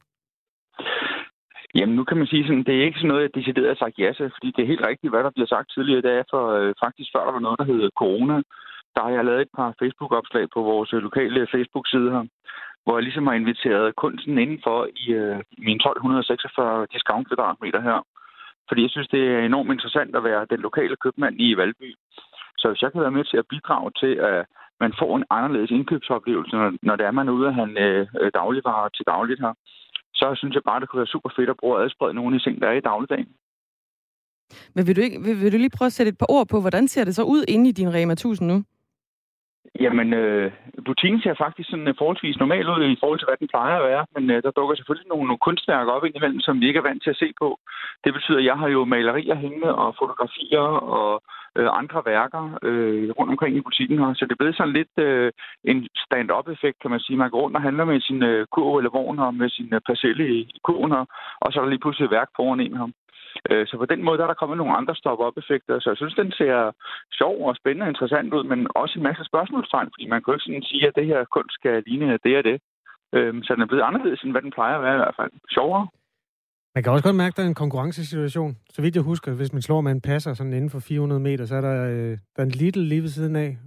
Jamen, 1.76 1.96
nu 1.96 2.04
kan 2.04 2.18
man 2.18 2.28
sige 2.28 2.44
sådan, 2.48 2.64
det 2.68 2.76
er 2.76 2.84
ikke 2.86 3.00
sådan 3.00 3.08
noget, 3.08 3.24
jeg 3.24 3.36
decideret 3.36 3.74
har 3.74 3.82
sagt 3.84 4.00
ja 4.00 4.12
til, 4.18 4.32
fordi 4.36 4.50
det 4.56 4.62
er 4.64 4.72
helt 4.74 4.88
rigtigt, 4.90 5.12
hvad 5.12 5.24
der 5.24 5.36
bliver 5.36 5.48
sagt 5.54 5.68
tidligere. 5.72 6.02
Det 6.02 6.12
er 6.12 6.24
for 6.34 6.44
øh, 6.60 6.74
faktisk 6.84 7.10
før 7.14 7.26
der 7.26 7.32
var 7.38 7.46
noget, 7.46 7.60
der 7.60 7.70
hed 7.72 7.90
corona. 8.02 8.36
Der 8.96 9.02
har 9.04 9.12
jeg 9.16 9.26
lavet 9.26 9.42
et 9.42 9.54
par 9.58 9.70
Facebook-opslag 9.82 10.46
på 10.54 10.60
vores 10.72 10.94
øh, 10.94 11.00
lokale 11.08 11.48
Facebook-side 11.54 12.10
her, 12.16 12.24
hvor 12.84 12.94
jeg 12.96 13.04
ligesom 13.04 13.28
har 13.28 13.36
inviteret 13.42 13.96
kunsten 14.04 14.38
indenfor 14.38 14.80
i 15.04 15.06
øh, 15.22 15.38
mine 15.68 15.80
1246 15.80 16.88
discount 16.94 17.28
kvadratmeter 17.28 17.82
her. 17.90 18.00
Fordi 18.68 18.82
jeg 18.84 18.94
synes, 18.94 19.10
det 19.16 19.24
er 19.36 19.40
enormt 19.40 19.72
interessant 19.72 20.16
at 20.16 20.24
være 20.24 20.50
den 20.54 20.60
lokale 20.68 20.96
købmand 21.04 21.36
i 21.40 21.58
Valby. 21.58 21.90
Så 22.60 22.66
hvis 22.68 22.82
jeg 22.82 22.92
kan 22.92 23.02
være 23.02 23.18
med 23.18 23.26
til 23.26 23.38
at 23.38 23.50
bidrage 23.54 23.92
til, 24.02 24.14
at 24.32 24.46
man 24.84 24.94
får 25.00 25.12
en 25.18 25.26
anderledes 25.30 25.72
indkøbsoplevelse, 25.72 26.56
når, 26.56 26.74
når 26.82 26.96
det 26.96 27.06
er, 27.06 27.12
man 27.12 27.28
er 27.28 27.38
ude 27.40 27.48
at 27.48 27.56
handle 27.62 28.10
øh, 28.22 28.32
dagligvarer 28.34 28.90
til 28.90 29.06
dagligt 29.14 29.42
her, 29.46 29.54
så 30.20 30.28
synes 30.36 30.54
jeg 30.56 30.64
bare, 30.70 30.80
det 30.80 30.90
kunne 30.90 31.04
være 31.04 31.16
super 31.16 31.32
fedt 31.36 31.50
at 31.50 31.60
bruge 31.62 31.78
at 31.78 31.84
adsprede 31.84 32.14
nogle 32.14 32.36
af 32.36 32.40
de 32.40 32.46
ting, 32.46 32.62
der 32.62 32.68
er 32.68 32.78
i 32.78 32.88
dagligdagen. 32.92 33.30
Men 34.76 34.88
vil 34.88 34.96
du, 34.96 35.02
ikke, 35.02 35.18
vil, 35.26 35.42
vil 35.42 35.54
du 35.54 35.58
lige 35.58 35.78
prøve 35.78 35.92
at 35.92 35.98
sætte 35.98 36.10
et 36.10 36.18
par 36.18 36.32
ord 36.36 36.48
på, 36.48 36.62
hvordan 36.62 36.88
ser 36.88 37.04
det 37.04 37.16
så 37.16 37.24
ud 37.24 37.44
inde 37.48 37.70
i 37.70 37.78
din 37.80 37.94
Rema 37.94 38.14
1000 38.14 38.48
nu? 38.52 38.64
Jamen, 39.80 40.14
øh, 40.14 40.52
butikken 40.86 41.22
ser 41.22 41.34
faktisk 41.46 41.70
sådan 41.70 41.88
øh, 41.88 41.96
forholdsvis 41.98 42.40
normal 42.40 42.70
ud 42.70 42.84
i 42.84 43.00
forhold 43.00 43.20
til, 43.20 43.30
hvad 43.30 43.38
den 43.40 43.48
plejer 43.54 43.76
at 43.78 43.88
være, 43.92 44.06
men 44.16 44.24
øh, 44.30 44.44
der 44.44 44.52
dukker 44.52 44.76
selvfølgelig 44.76 45.10
nogle, 45.10 45.28
nogle 45.28 45.46
kunstværker 45.46 45.92
op 45.92 46.06
indimellem, 46.06 46.40
som 46.40 46.60
vi 46.60 46.68
ikke 46.68 46.78
er 46.78 46.90
vant 46.90 47.04
til 47.04 47.10
at 47.10 47.22
se 47.24 47.30
på. 47.42 47.60
Det 48.04 48.14
betyder, 48.14 48.40
at 48.40 48.50
jeg 48.50 48.58
har 48.62 48.68
jo 48.68 48.82
malerier 48.86 49.36
hængende 49.36 49.76
og 49.76 49.96
fotografier 50.02 50.68
og 50.98 51.24
øh, 51.58 51.70
andre 51.72 52.02
værker 52.06 52.44
øh, 52.64 53.10
rundt 53.18 53.32
omkring 53.32 53.58
i 53.58 53.62
butikken 53.62 54.00
her, 54.00 54.14
så 54.14 54.26
det 54.26 54.32
er 54.32 54.42
blevet 54.42 54.58
sådan 54.58 54.74
lidt 54.74 54.96
øh, 54.98 55.32
en 55.64 55.88
stand-up-effekt, 56.06 56.78
kan 56.82 56.92
man 56.92 57.00
sige. 57.00 57.18
Man 57.18 57.32
går 57.32 57.42
rundt 57.42 57.56
og 57.56 57.62
handler 57.62 57.86
med 57.86 58.02
sin 58.02 58.24
øh, 58.24 58.48
kurv 58.52 58.78
eller 58.78 58.92
vogn 58.98 59.20
og 59.20 59.34
med 59.36 59.50
sin 59.50 59.74
øh, 59.74 59.82
parcelle 59.88 60.24
i, 60.36 60.40
i 60.56 60.60
kurven 60.64 60.92
her, 60.92 61.06
og 61.42 61.48
så 61.52 61.60
er 61.60 61.64
der 61.64 61.70
lige 61.70 61.84
pludselig 61.84 62.12
værk 62.12 62.30
foran 62.36 62.60
en 62.60 62.78
her. 62.78 62.88
Øh, 63.50 63.68
så 63.68 63.78
på 63.78 63.86
den 63.86 64.04
måde 64.04 64.18
der 64.18 64.24
er 64.24 64.28
der 64.28 64.42
kommet 64.42 64.58
nogle 64.58 64.78
andre 64.80 64.96
stop-up-effekter, 64.96 65.80
så 65.80 65.90
jeg 65.90 65.98
synes, 65.98 66.14
den 66.14 66.32
ser 66.32 66.72
sjov 67.20 67.48
og 67.48 67.56
spændende 67.56 67.86
og 67.86 67.90
interessant 67.90 68.34
ud, 68.34 68.44
men 68.44 68.68
også 68.76 68.94
en 69.00 69.04
masse 69.04 69.24
spørgsmålstegn, 69.24 69.90
fordi 69.94 70.06
man 70.08 70.20
kan 70.20 70.32
jo 70.32 70.36
ikke 70.36 70.44
sådan 70.44 70.72
sige, 70.72 70.88
at 70.88 70.96
det 70.96 71.06
her 71.06 71.26
kunst 71.36 71.54
skal 71.54 71.84
ligne 71.88 72.20
det 72.24 72.38
og 72.38 72.44
det. 72.44 72.58
Øhm, 73.14 73.44
så 73.44 73.54
den 73.54 73.62
er 73.62 73.72
blevet 73.72 73.84
anderledes, 73.84 74.22
end 74.22 74.32
hvad 74.32 74.42
den 74.42 74.52
plejer 74.52 74.76
at 74.76 74.84
være 74.84 74.96
i 74.96 75.04
hvert 75.04 75.20
fald. 75.20 75.32
Sjovere. 75.56 75.88
Man 76.76 76.84
kan 76.84 76.92
også 76.92 77.04
godt 77.04 77.16
mærke, 77.16 77.34
at 77.34 77.38
der 77.38 77.44
er 77.44 77.48
en 77.48 77.64
konkurrencesituation. 77.64 78.58
Så 78.70 78.82
vidt 78.82 78.96
jeg 78.96 79.04
husker, 79.04 79.34
hvis 79.34 79.54
man 79.54 79.62
slår 79.62 79.82
med 79.82 79.92
en 79.92 80.02
passer 80.02 80.34
sådan 80.34 80.54
inden 80.54 80.70
for 80.70 80.80
400 80.80 81.22
meter, 81.22 81.46
så 81.46 81.56
er 81.56 81.62
der, 81.62 81.78
øh, 81.92 82.18
der 82.36 82.42
er 82.42 82.44
en 82.44 82.58
Lidl 82.62 82.80
lige 82.80 83.02
ved 83.02 83.10
siden 83.10 83.36
af. 83.36 83.58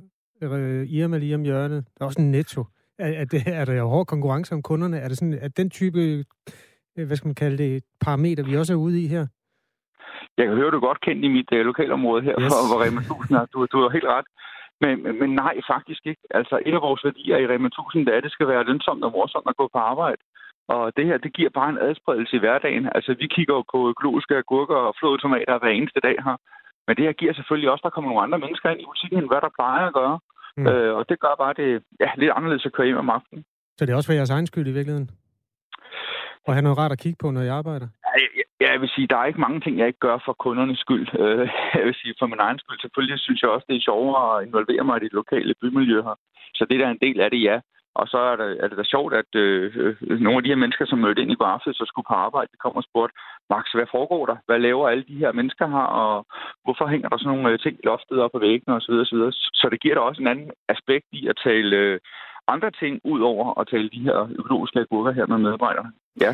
Øh, 0.43 0.87
Irma 0.97 1.19
lige 1.19 1.35
om 1.35 1.43
hjørnet. 1.43 1.85
Der 1.95 2.05
er 2.05 2.07
også 2.07 2.21
en 2.21 2.31
Netto. 2.31 2.65
Er, 2.99 3.13
er, 3.21 3.25
det, 3.25 3.43
er 3.61 3.65
der 3.65 3.75
jo 3.75 3.87
hård 3.89 4.07
konkurrence 4.07 4.55
om 4.55 4.63
kunderne? 4.63 4.99
Er 4.99 5.09
det 5.09 5.19
sådan, 5.19 5.39
at 5.43 5.57
den 5.57 5.71
type, 5.71 6.01
øh, 6.97 7.07
hvad 7.07 7.17
skal 7.17 7.29
man 7.29 7.35
kalde 7.35 7.59
det, 7.59 7.85
parameter, 8.01 8.45
vi 8.45 8.57
også 8.57 8.73
er 8.73 8.77
ude 8.77 9.03
i 9.05 9.07
her? 9.07 9.27
Jeg 10.39 10.47
kan 10.47 10.57
høre, 10.57 10.71
du 10.71 10.77
er 10.77 10.89
godt 10.91 11.01
kendt 11.01 11.25
i 11.25 11.29
mit 11.29 11.51
uh, 11.53 11.59
lokalområde 11.59 12.23
her, 12.23 12.37
yes. 12.41 12.53
hvor 12.71 12.83
Rema 12.85 13.01
1000 13.01 13.39
er. 13.39 13.47
Du, 13.53 13.67
du 13.73 13.79
har 13.83 13.91
helt 13.97 14.11
ret. 14.17 14.29
Men, 14.81 14.95
men 15.21 15.31
nej, 15.43 15.55
faktisk 15.73 16.03
ikke. 16.07 16.23
Altså, 16.31 16.55
et 16.67 16.75
af 16.79 16.83
vores 16.89 17.05
værdier 17.05 17.37
i 17.39 17.47
Rema 17.53 17.67
1000, 17.67 18.07
det 18.07 18.13
er, 18.13 18.19
at 18.19 18.27
det 18.27 18.33
skal 18.33 18.49
være 18.49 18.65
lønsomt 18.65 19.05
og 19.05 19.13
morsomt 19.13 19.49
at 19.49 19.57
gå 19.57 19.67
på 19.73 19.79
arbejde. 19.79 20.23
Og 20.69 20.97
det 20.97 21.05
her, 21.07 21.19
det 21.19 21.33
giver 21.37 21.51
bare 21.59 21.71
en 21.71 21.83
adspredelse 21.89 22.37
i 22.37 22.43
hverdagen. 22.45 22.85
Altså, 22.95 23.15
vi 23.23 23.27
kigger 23.27 23.55
jo 23.55 23.65
på 23.73 23.79
økologiske 23.93 24.37
agurker 24.37 24.77
og 24.89 24.95
flåede 24.99 25.23
tomater 25.23 25.59
hver 25.59 25.73
eneste 25.79 26.01
dag 26.01 26.17
her. 26.27 26.37
Men 26.87 26.97
det 26.97 27.05
her 27.05 27.13
giver 27.13 27.35
selvfølgelig 27.35 27.71
også, 27.71 27.83
at 27.83 27.87
der 27.87 27.95
kommer 27.95 28.11
nogle 28.11 28.25
andre 28.25 28.39
mennesker 28.45 28.71
ind 28.71 28.81
i 28.81 28.91
butikken, 28.91 29.19
end 29.19 29.31
hvad 29.31 29.41
der 29.47 29.57
plejer 29.59 29.87
at 29.87 29.95
gøre. 30.01 30.19
Mm. 30.57 30.67
Øh, 30.67 30.97
og 30.99 31.09
det 31.09 31.21
gør 31.21 31.35
bare 31.43 31.55
det 31.61 31.83
ja, 32.01 32.09
lidt 32.17 32.33
anderledes 32.37 32.67
at 32.67 32.73
køre 32.73 32.87
hjem 32.87 33.05
om 33.05 33.11
aftenen. 33.11 33.45
Så 33.77 33.87
det 33.87 33.93
er 33.93 33.97
også 33.97 34.09
for 34.09 34.19
jeres 34.21 34.31
egen 34.31 34.47
skyld 34.47 34.69
i 34.69 34.77
virkeligheden? 34.79 35.11
Og 36.47 36.55
have 36.55 36.63
noget 36.67 36.79
rart 36.79 36.93
at 36.93 37.03
kigge 37.05 37.19
på, 37.23 37.31
når 37.31 37.43
jeg 37.43 37.55
arbejder? 37.55 37.89
Ja, 38.61 38.71
jeg 38.73 38.81
vil 38.81 38.89
sige, 38.95 39.07
der 39.07 39.17
er 39.17 39.25
ikke 39.25 39.41
mange 39.47 39.61
ting, 39.61 39.79
jeg 39.79 39.87
ikke 39.87 40.07
gør 40.09 40.19
for 40.25 40.33
kundernes 40.33 40.79
skyld. 40.79 41.07
Øh, 41.23 41.49
jeg 41.79 41.85
vil 41.87 41.95
sige, 42.01 42.15
for 42.19 42.27
min 42.27 42.45
egen 42.47 42.59
skyld. 42.59 42.79
Selvfølgelig 42.81 43.19
synes 43.21 43.43
jeg 43.43 43.51
også, 43.51 43.67
det 43.69 43.77
er 43.77 43.89
sjovere 43.89 44.23
at 44.35 44.47
involvere 44.47 44.85
mig 44.85 44.97
i 44.97 45.05
det 45.05 45.13
lokale 45.13 45.55
bymiljø 45.61 46.03
her. 46.03 46.17
Så 46.55 46.67
det 46.71 46.81
der 46.81 46.87
er 46.87 46.91
en 46.91 47.05
del 47.07 47.21
af 47.21 47.31
det, 47.31 47.43
ja. 47.43 47.57
Og 48.01 48.09
så 48.09 48.19
er 48.19 48.37
det, 48.37 48.51
er 48.63 48.69
det 48.69 48.79
da 48.79 48.85
sjovt, 48.85 49.15
at 49.15 49.31
øh, 49.35 49.73
øh 49.77 50.21
nogle 50.21 50.37
af 50.39 50.43
de 50.43 50.53
her 50.53 50.63
mennesker, 50.65 50.87
som 50.87 50.99
mødte 50.99 51.23
ind 51.23 51.33
i 51.33 51.41
går 51.41 51.73
så 51.73 51.85
skulle 51.87 52.09
på 52.09 52.15
arbejde, 52.15 52.53
de 52.53 52.63
kommer 52.65 52.81
og 52.81 52.89
spurgte, 52.91 53.15
Max, 53.51 53.65
hvad 53.75 53.89
foregår 53.91 54.27
der? 54.27 54.37
Hvad 54.47 54.59
laver 54.59 54.89
alle 54.89 55.05
de 55.09 55.21
her 55.23 55.33
mennesker 55.33 55.67
her? 55.67 55.87
Og 56.03 56.27
hvorfor 56.65 56.87
hænger 56.87 57.09
der 57.09 57.19
sådan 57.19 57.33
nogle 57.33 57.51
øh, 57.53 57.59
ting 57.59 57.75
i 57.79 57.87
loftet 57.87 58.21
op 58.25 58.33
på 58.33 58.39
væggene 58.39 58.77
osv. 58.77 58.95
osv. 59.05 59.23
Så 59.61 59.69
det 59.73 59.81
giver 59.81 59.95
da 59.95 60.01
også 60.01 60.23
en 60.23 60.29
anden 60.33 60.51
aspekt 60.69 61.07
i 61.13 61.29
at 61.29 61.37
tale 61.45 61.77
øh, 61.77 62.01
andre 62.49 62.71
ting, 62.71 63.01
ud 63.05 63.21
over 63.21 63.61
at 63.61 63.69
tale 63.69 63.89
de 63.89 64.07
her 64.07 64.29
økologiske 64.39 64.81
agurker 64.81 65.13
her 65.13 65.27
med 65.27 65.39
medarbejderne. 65.39 65.93
Ja. 66.21 66.33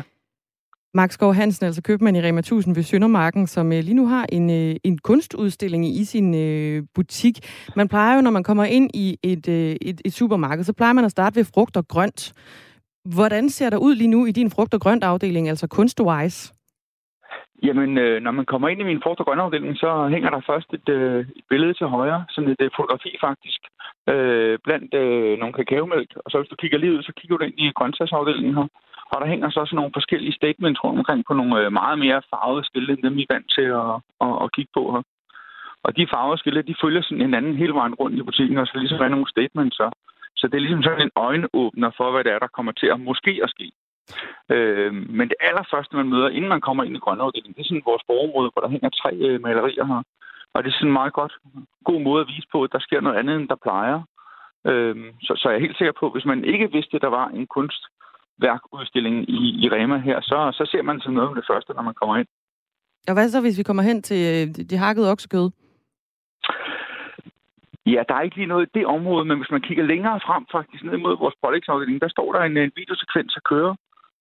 Max 0.93 1.13
Skov 1.13 1.33
Hansen, 1.33 1.65
altså 1.65 1.81
købmand 1.83 2.17
i 2.17 2.21
Rema 2.21 2.39
1000 2.39 2.75
ved 2.75 2.83
Søndermarken, 2.83 3.47
som 3.47 3.71
øh, 3.71 3.79
lige 3.79 3.93
nu 3.93 4.07
har 4.07 4.25
en, 4.31 4.49
øh, 4.49 4.75
en 4.83 4.97
kunstudstilling 4.97 5.85
i 5.85 6.03
sin 6.03 6.35
øh, 6.35 6.83
butik. 6.95 7.35
Man 7.75 7.87
plejer 7.87 8.15
jo, 8.15 8.21
når 8.21 8.31
man 8.31 8.43
kommer 8.43 8.65
ind 8.65 8.89
i 8.93 9.17
et, 9.23 9.47
et, 9.89 10.01
et 10.05 10.13
supermarked, 10.13 10.63
så 10.63 10.73
plejer 10.73 10.93
man 10.93 11.05
at 11.05 11.11
starte 11.11 11.35
ved 11.35 11.45
frugt 11.53 11.77
og 11.77 11.87
grønt. 11.87 12.33
Hvordan 13.15 13.49
ser 13.49 13.69
der 13.69 13.77
ud 13.77 13.95
lige 13.95 14.07
nu 14.15 14.25
i 14.25 14.31
din 14.31 14.51
frugt- 14.51 14.73
og 14.73 14.81
grønt 14.81 15.03
afdeling, 15.03 15.49
altså 15.49 15.67
kunstwise? 15.67 16.53
Jamen, 17.63 17.97
øh, 17.97 18.21
når 18.21 18.31
man 18.31 18.45
kommer 18.45 18.67
ind 18.69 18.79
i 18.81 18.89
min 18.91 19.01
frugt- 19.03 19.19
og 19.19 19.25
grønt 19.25 19.41
afdeling, 19.41 19.77
så 19.77 20.07
hænger 20.13 20.29
der 20.29 20.41
først 20.49 20.73
et, 20.73 20.89
øh, 20.89 21.19
et 21.19 21.45
billede 21.49 21.73
til 21.73 21.87
højre, 21.87 22.25
sådan 22.29 22.49
et 22.49 22.61
øh, 22.61 22.69
fotografi 22.77 23.11
faktisk, 23.21 23.61
øh, 24.09 24.59
blandt 24.63 24.93
øh, 24.93 25.39
nogle 25.39 25.53
kakaomælk. 25.53 26.11
Og 26.15 26.31
så 26.31 26.37
hvis 26.37 26.49
du 26.49 26.55
kigger 26.55 26.77
lige 26.77 26.93
ud, 26.93 27.03
så 27.03 27.13
kigger 27.17 27.37
du 27.37 27.43
ind 27.43 27.59
i 27.59 27.71
grøntsagsafdelingen 27.77 28.55
her. 28.55 28.67
Og 29.11 29.17
der 29.21 29.27
hænger 29.27 29.49
så 29.49 29.59
også 29.59 29.75
nogle 29.75 29.95
forskellige 29.97 30.37
statements 30.39 30.83
rundt 30.83 30.99
omkring 30.99 31.23
på 31.27 31.33
nogle 31.33 31.55
øh, 31.59 31.71
meget 31.81 31.99
mere 31.99 32.21
farvede 32.29 32.65
skilte, 32.65 32.93
end 32.93 33.03
dem 33.03 33.15
vi 33.15 33.21
er 33.29 33.33
vant 33.33 33.49
til 33.57 33.67
at, 33.81 33.91
at, 34.25 34.33
at 34.43 34.51
kigge 34.55 34.71
på 34.77 34.83
her. 34.93 35.03
Og 35.85 35.97
de 35.97 36.11
farvede 36.13 36.37
skilte, 36.39 36.69
de 36.71 36.81
følger 36.83 37.01
sådan 37.01 37.25
hinanden 37.27 37.55
hele 37.61 37.73
vejen 37.73 37.95
rundt 38.01 38.19
i 38.19 38.23
butikken, 38.23 38.57
og 38.57 38.67
så 38.67 38.73
ligesom 38.77 39.01
er 39.01 39.07
nogle 39.07 39.29
statements 39.35 39.77
så. 39.77 39.87
Så 40.35 40.47
det 40.47 40.55
er 40.55 40.65
ligesom 40.65 40.83
sådan 40.83 41.01
en 41.01 41.17
øjenåbner 41.27 41.91
for, 41.97 42.11
hvad 42.11 42.23
det 42.23 42.31
er, 42.31 42.39
der 42.39 42.55
kommer 42.57 42.71
til 42.71 42.87
at 42.93 42.99
måske 42.99 43.33
at 43.43 43.49
ske. 43.55 43.71
Øh, 44.53 44.93
men 44.93 45.29
det 45.29 45.37
allerførste, 45.39 45.95
man 45.95 46.09
møder, 46.09 46.29
inden 46.29 46.49
man 46.49 46.61
kommer 46.61 46.83
ind 46.83 46.95
i 46.95 47.03
grønneafdelingen, 47.05 47.55
det 47.55 47.61
er 47.61 47.69
sådan 47.69 47.89
vores 47.91 48.03
borgerområde, 48.07 48.51
hvor 48.53 48.61
der 48.61 48.73
hænger 48.75 48.89
tre 48.89 49.11
øh, 49.27 49.41
malerier 49.41 49.85
her. 49.85 50.01
Og 50.53 50.63
det 50.63 50.69
er 50.69 50.77
sådan 50.77 50.87
en 50.87 50.99
meget 50.99 51.13
godt, 51.13 51.33
god 51.89 52.01
måde 52.01 52.21
at 52.21 52.27
vise 52.27 52.47
på, 52.51 52.63
at 52.63 52.71
der 52.71 52.79
sker 52.79 53.01
noget 53.01 53.17
andet, 53.17 53.35
end 53.35 53.49
der 53.49 53.63
plejer. 53.65 53.99
Øh, 54.69 54.95
så, 55.25 55.33
så 55.37 55.49
jeg 55.49 55.55
er 55.55 55.65
helt 55.65 55.77
sikker 55.77 55.95
på, 55.99 56.05
at 56.05 56.15
hvis 56.15 56.31
man 56.31 56.45
ikke 56.45 56.71
vidste, 56.71 56.95
at 56.95 57.01
der 57.01 57.13
var 57.19 57.27
en 57.27 57.47
kunst 57.47 57.83
værkudstilling 58.41 59.29
i, 59.29 59.41
i 59.63 59.69
Rema 59.69 59.97
her, 59.97 60.21
så, 60.21 60.37
så 60.53 60.63
ser 60.71 60.81
man 60.81 60.99
sådan 60.99 61.13
noget 61.13 61.29
om 61.29 61.35
det 61.35 61.45
første, 61.51 61.73
når 61.73 61.81
man 61.81 61.93
kommer 61.93 62.17
ind. 62.17 62.27
Og 63.07 63.13
hvad 63.13 63.29
så, 63.29 63.41
hvis 63.41 63.57
vi 63.57 63.63
kommer 63.63 63.83
hen 63.83 64.01
til 64.01 64.21
øh, 64.31 64.65
de 64.69 64.77
hakkede 64.77 65.11
oksekød? 65.11 65.49
Ja, 67.85 68.03
der 68.09 68.15
er 68.15 68.21
ikke 68.21 68.35
lige 68.35 68.53
noget 68.53 68.67
i 68.67 68.79
det 68.79 68.85
område, 68.85 69.25
men 69.25 69.37
hvis 69.37 69.51
man 69.51 69.61
kigger 69.61 69.83
længere 69.83 70.19
frem, 70.27 70.45
faktisk 70.51 70.83
ned 70.83 70.97
mod 70.97 71.17
vores 71.17 71.35
pålægsafdeling, 71.43 72.01
der 72.01 72.09
står 72.09 72.33
der 72.33 72.41
en, 72.41 72.57
en 72.57 72.71
videosekvens 72.75 73.33
at 73.37 73.43
køre, 73.43 73.75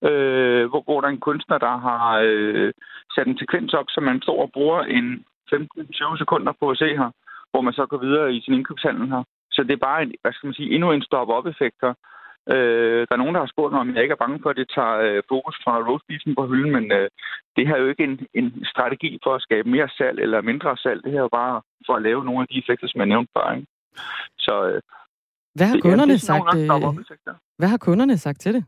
øh, 0.08 0.64
hvor, 0.70 0.82
hvor 0.82 1.00
der 1.00 1.08
er 1.08 1.12
en 1.12 1.26
kunstner, 1.28 1.58
der 1.58 1.76
har 1.86 2.20
øh, 2.24 2.72
sat 3.14 3.26
en 3.26 3.38
sekvens 3.38 3.74
op, 3.74 3.88
så 3.88 4.00
man 4.00 4.22
står 4.22 4.42
og 4.42 4.50
bruger 4.52 4.80
en 4.82 5.24
15-20 5.54 6.18
sekunder 6.18 6.52
på 6.60 6.70
at 6.70 6.78
se 6.78 6.88
her, 7.00 7.10
hvor 7.50 7.60
man 7.60 7.72
så 7.72 7.86
går 7.86 7.98
videre 8.06 8.34
i 8.34 8.40
sin 8.40 8.54
indkøbshandel 8.54 9.08
her. 9.08 9.22
Så 9.52 9.62
det 9.62 9.72
er 9.72 9.86
bare 9.88 10.02
en, 10.02 10.12
hvad 10.22 10.32
skal 10.32 10.46
man 10.46 10.54
sige, 10.54 10.74
endnu 10.74 10.92
en 10.92 11.02
stop-up-effekt 11.02 11.76
her, 11.82 11.94
Øh, 12.54 13.00
der 13.08 13.14
er 13.14 13.22
nogen, 13.22 13.34
der 13.34 13.40
har 13.40 13.52
spurgt 13.54 13.72
mig, 13.72 13.80
om 13.80 13.94
jeg 13.94 14.02
ikke 14.02 14.12
er 14.12 14.24
bange 14.24 14.38
for, 14.42 14.50
at 14.50 14.56
det 14.56 14.68
tager 14.76 14.96
øh, 15.06 15.22
fokus 15.28 15.56
fra 15.64 15.72
roastbeefen 15.88 16.34
på 16.34 16.46
hylden, 16.46 16.72
men 16.72 16.92
øh, 16.92 17.08
det 17.56 17.66
her 17.66 17.74
er 17.74 17.82
jo 17.84 17.88
ikke 17.92 18.04
en, 18.04 18.16
en 18.34 18.64
strategi 18.72 19.18
for 19.24 19.34
at 19.34 19.42
skabe 19.42 19.68
mere 19.68 19.88
salg 19.98 20.18
eller 20.18 20.40
mindre 20.50 20.76
salg. 20.76 21.04
Det 21.04 21.12
her 21.12 21.18
er 21.18 21.28
jo 21.28 21.38
bare 21.42 21.62
for 21.86 21.94
at 21.96 22.02
lave 22.02 22.24
nogle 22.24 22.40
af 22.40 22.46
de 22.50 22.58
effekter, 22.62 22.88
som 22.88 22.98
jeg 23.00 23.06
nævnte 23.12 23.32
før. 23.36 23.52
Ikke? 23.52 23.66
Så, 24.38 24.54
øh, 24.68 24.80
hvad 25.54 25.66
har, 25.66 25.74
det, 25.74 25.82
kunderne 25.82 26.12
det, 26.12 26.20
sagt, 26.20 26.56
øh, 26.58 26.68
hvad 27.58 27.68
har 27.68 27.78
kunderne 27.78 28.16
sagt 28.18 28.40
til 28.40 28.54
det? 28.54 28.64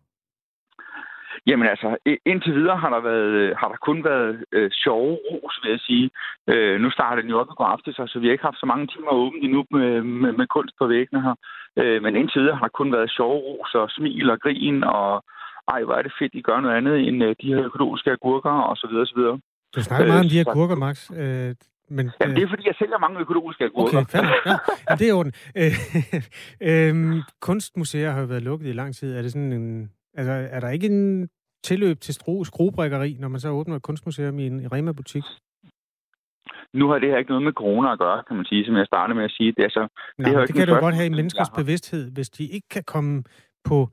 Jamen 1.46 1.68
altså, 1.68 1.96
indtil 2.26 2.54
videre 2.54 2.76
har 2.76 2.90
der, 2.90 3.00
været, 3.00 3.56
har 3.60 3.68
der 3.68 3.76
kun 3.76 4.04
været 4.04 4.44
øh, 4.52 4.70
sjove 4.70 5.18
ros, 5.30 5.60
vil 5.62 5.70
jeg 5.70 5.80
sige. 5.80 6.10
Øh, 6.52 6.80
nu 6.80 6.90
starter 6.90 7.22
den 7.22 7.30
jo 7.30 7.40
op 7.40 7.50
i 7.50 7.56
går 7.56 7.64
aftes, 7.64 7.94
så 7.94 8.18
vi 8.20 8.26
har 8.26 8.32
ikke 8.32 8.44
haft 8.50 8.60
så 8.60 8.66
mange 8.66 8.86
timer 8.86 9.10
åbent 9.10 9.44
endnu 9.44 9.64
med, 9.70 10.02
med, 10.02 10.32
med 10.32 10.46
kunst 10.46 10.74
på 10.78 10.86
væggene 10.86 11.22
her. 11.22 11.34
Øh, 11.80 12.02
men 12.02 12.16
indtil 12.16 12.40
videre 12.42 12.56
har 12.56 12.66
der 12.66 12.78
kun 12.80 12.92
været 12.92 13.10
sjove 13.10 13.38
ros 13.46 13.74
og 13.74 13.90
smil 13.90 14.30
og 14.30 14.38
grin, 14.40 14.84
og 14.84 15.24
ej, 15.68 15.84
hvor 15.84 15.94
er 15.94 16.02
det 16.02 16.12
fedt, 16.18 16.34
I 16.34 16.42
gør 16.42 16.60
noget 16.60 16.76
andet 16.76 17.08
end 17.08 17.24
øh, 17.24 17.34
de 17.42 17.54
her 17.54 17.64
økologiske 17.64 18.10
agurker, 18.10 18.50
og 18.50 18.76
så 18.76 18.86
videre, 18.90 19.02
og 19.02 19.06
så 19.06 19.16
videre. 19.16 19.38
Du 19.74 19.82
snakker 19.82 20.06
meget 20.06 20.18
øh, 20.18 20.24
om 20.24 20.28
de 20.28 20.38
her 20.38 20.50
agurker, 20.50 20.76
Max. 20.76 21.10
Øh, 21.10 21.54
men, 21.96 22.10
Jamen, 22.20 22.36
det 22.36 22.42
er, 22.42 22.48
fordi 22.48 22.66
jeg 22.66 22.74
sælger 22.78 22.98
mange 22.98 23.20
økologiske 23.20 23.64
agurker. 23.64 23.98
Okay, 24.00 24.10
fair, 24.10 24.22
ja. 24.46 24.56
ja, 24.90 24.94
det 24.94 25.08
er 25.08 25.14
orden. 25.14 25.32
Øh, 25.60 25.74
øh, 26.68 27.22
kunstmuseer 27.40 28.10
har 28.10 28.20
jo 28.20 28.26
været 28.26 28.42
lukket 28.42 28.66
i 28.68 28.72
lang 28.72 28.94
tid. 28.94 29.16
Er 29.16 29.22
det 29.22 29.32
sådan 29.32 29.52
en... 29.52 29.90
Altså, 30.14 30.32
er 30.32 30.60
der 30.60 30.70
ikke 30.70 30.86
en 30.86 31.28
tilløb 31.64 32.00
til 32.00 32.14
skruebrækkeri, 32.44 33.16
når 33.20 33.28
man 33.28 33.40
så 33.40 33.48
åbner 33.48 33.76
et 33.76 33.82
kunstmuseum 33.82 34.38
i 34.38 34.46
en 34.46 34.72
Rema-butik? 34.72 35.24
Nu 36.74 36.88
har 36.88 36.98
det 36.98 37.08
her 37.08 37.18
ikke 37.18 37.30
noget 37.30 37.44
med 37.44 37.52
corona 37.52 37.92
at 37.92 37.98
gøre, 37.98 38.22
kan 38.28 38.36
man 38.36 38.44
sige, 38.44 38.64
som 38.66 38.76
jeg 38.76 38.86
startede 38.86 39.16
med 39.16 39.24
at 39.24 39.30
sige. 39.30 39.52
Det, 39.52 39.64
er 39.64 39.68
så, 39.68 39.88
Nej, 40.18 40.30
det, 40.30 40.48
det 40.48 40.56
kan 40.56 40.68
du 40.68 40.74
godt 40.74 40.94
have 40.94 41.06
i 41.06 41.16
menneskers 41.18 41.50
bevidsthed, 41.50 42.10
hvis 42.10 42.30
de 42.30 42.44
ikke 42.46 42.68
kan 42.68 42.84
komme 42.86 43.24
på 43.64 43.88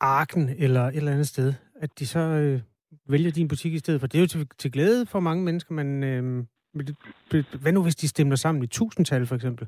arken 0.00 0.48
eller 0.58 0.80
et 0.80 0.96
eller 0.96 1.12
andet 1.12 1.28
sted, 1.28 1.54
at 1.74 1.98
de 1.98 2.06
så 2.06 2.18
øh, 2.18 2.60
vælger 3.08 3.30
din 3.30 3.48
butik 3.48 3.74
i 3.74 3.78
stedet 3.78 4.00
for. 4.00 4.06
Det 4.06 4.18
er 4.18 4.22
jo 4.22 4.26
til, 4.26 4.48
til 4.58 4.72
glæde 4.72 5.06
for 5.06 5.20
mange 5.20 5.44
mennesker, 5.44 5.74
men 5.74 6.02
øh, 6.04 6.44
hvad 7.62 7.72
nu 7.72 7.82
hvis 7.82 7.96
de 7.96 8.08
stemmer 8.08 8.36
sammen 8.36 8.64
i 8.64 8.66
tusindtal 8.66 9.26
for 9.26 9.34
eksempel? 9.34 9.66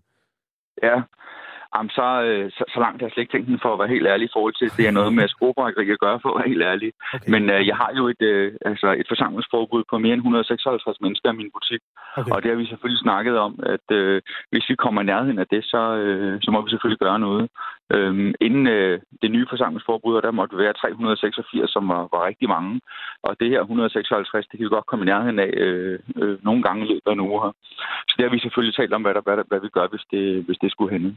Ja, 0.82 1.02
Jamen, 1.74 1.90
så, 1.98 2.06
øh, 2.28 2.46
så, 2.56 2.62
så 2.74 2.78
langt 2.84 2.98
har 2.98 3.06
jeg 3.06 3.12
slet 3.12 3.22
ikke 3.22 3.34
tænkt 3.34 3.48
den 3.48 3.64
for 3.64 3.72
at 3.72 3.80
være 3.80 3.94
helt 3.94 4.06
ærlig 4.12 4.26
i 4.26 4.34
forhold 4.36 4.54
til, 4.58 4.68
det 4.78 4.84
er 4.86 4.98
noget 4.98 5.12
med 5.18 5.28
skruebrækkeri 5.28 5.90
at 5.90 6.04
gøre 6.06 6.18
for 6.22 6.28
at 6.30 6.38
være 6.38 6.52
helt 6.52 6.64
ærlig. 6.72 6.90
Okay. 7.14 7.30
Men 7.32 7.42
øh, 7.54 7.60
jeg 7.70 7.76
har 7.82 7.90
jo 7.98 8.04
et, 8.14 8.22
øh, 8.32 8.52
altså 8.70 8.88
et 9.00 9.08
forsamlingsforbud 9.12 9.82
på 9.90 9.98
mere 9.98 10.14
end 10.14 10.20
156 10.20 11.00
mennesker 11.04 11.28
i 11.32 11.38
min 11.40 11.50
butik. 11.56 11.82
Okay. 12.16 12.32
Og 12.32 12.42
det 12.42 12.48
har 12.50 12.58
vi 12.58 12.66
selvfølgelig 12.66 13.04
snakket 13.06 13.34
om, 13.46 13.52
at 13.74 13.86
øh, 13.98 14.22
hvis 14.50 14.68
vi 14.70 14.74
kommer 14.74 15.00
i 15.02 15.10
nærheden 15.12 15.38
af 15.38 15.48
det, 15.54 15.62
så, 15.72 15.82
øh, 16.02 16.34
så 16.44 16.50
må 16.50 16.58
vi 16.62 16.70
selvfølgelig 16.70 17.04
gøre 17.06 17.18
noget. 17.18 17.44
Øhm, 17.94 18.34
inden 18.40 18.66
øh, 18.66 19.00
det 19.22 19.30
nye 19.30 19.46
forsamlingsforbud, 19.50 20.22
der 20.22 20.30
måtte 20.30 20.58
være 20.58 20.72
386, 20.72 21.70
som 21.70 21.88
var, 21.88 22.02
var 22.12 22.26
rigtig 22.26 22.48
mange. 22.48 22.80
Og 23.22 23.32
det 23.40 23.48
her 23.50 23.60
156, 23.60 24.46
det 24.46 24.58
kan 24.58 24.64
vi 24.64 24.76
godt 24.76 24.86
komme 24.86 25.04
i 25.04 25.10
nærheden 25.12 25.38
af 25.38 25.50
øh, 25.64 25.98
øh, 26.22 26.36
nogle 26.44 26.62
gange 26.62 26.84
i 26.84 26.88
løbet 26.88 27.08
af 27.10 27.12
en 27.12 27.26
uge 27.28 27.40
her. 27.44 27.52
Så 28.08 28.14
det 28.16 28.24
har 28.24 28.32
vi 28.34 28.38
selvfølgelig 28.38 28.76
talt 28.76 28.92
om, 28.92 29.02
hvad, 29.02 29.14
der, 29.14 29.22
hvad, 29.26 29.36
hvad 29.48 29.60
vi 29.60 29.68
gør, 29.68 29.86
hvis 29.92 30.04
det, 30.10 30.44
hvis 30.46 30.58
det 30.62 30.70
skulle 30.70 30.92
hænde. 30.92 31.16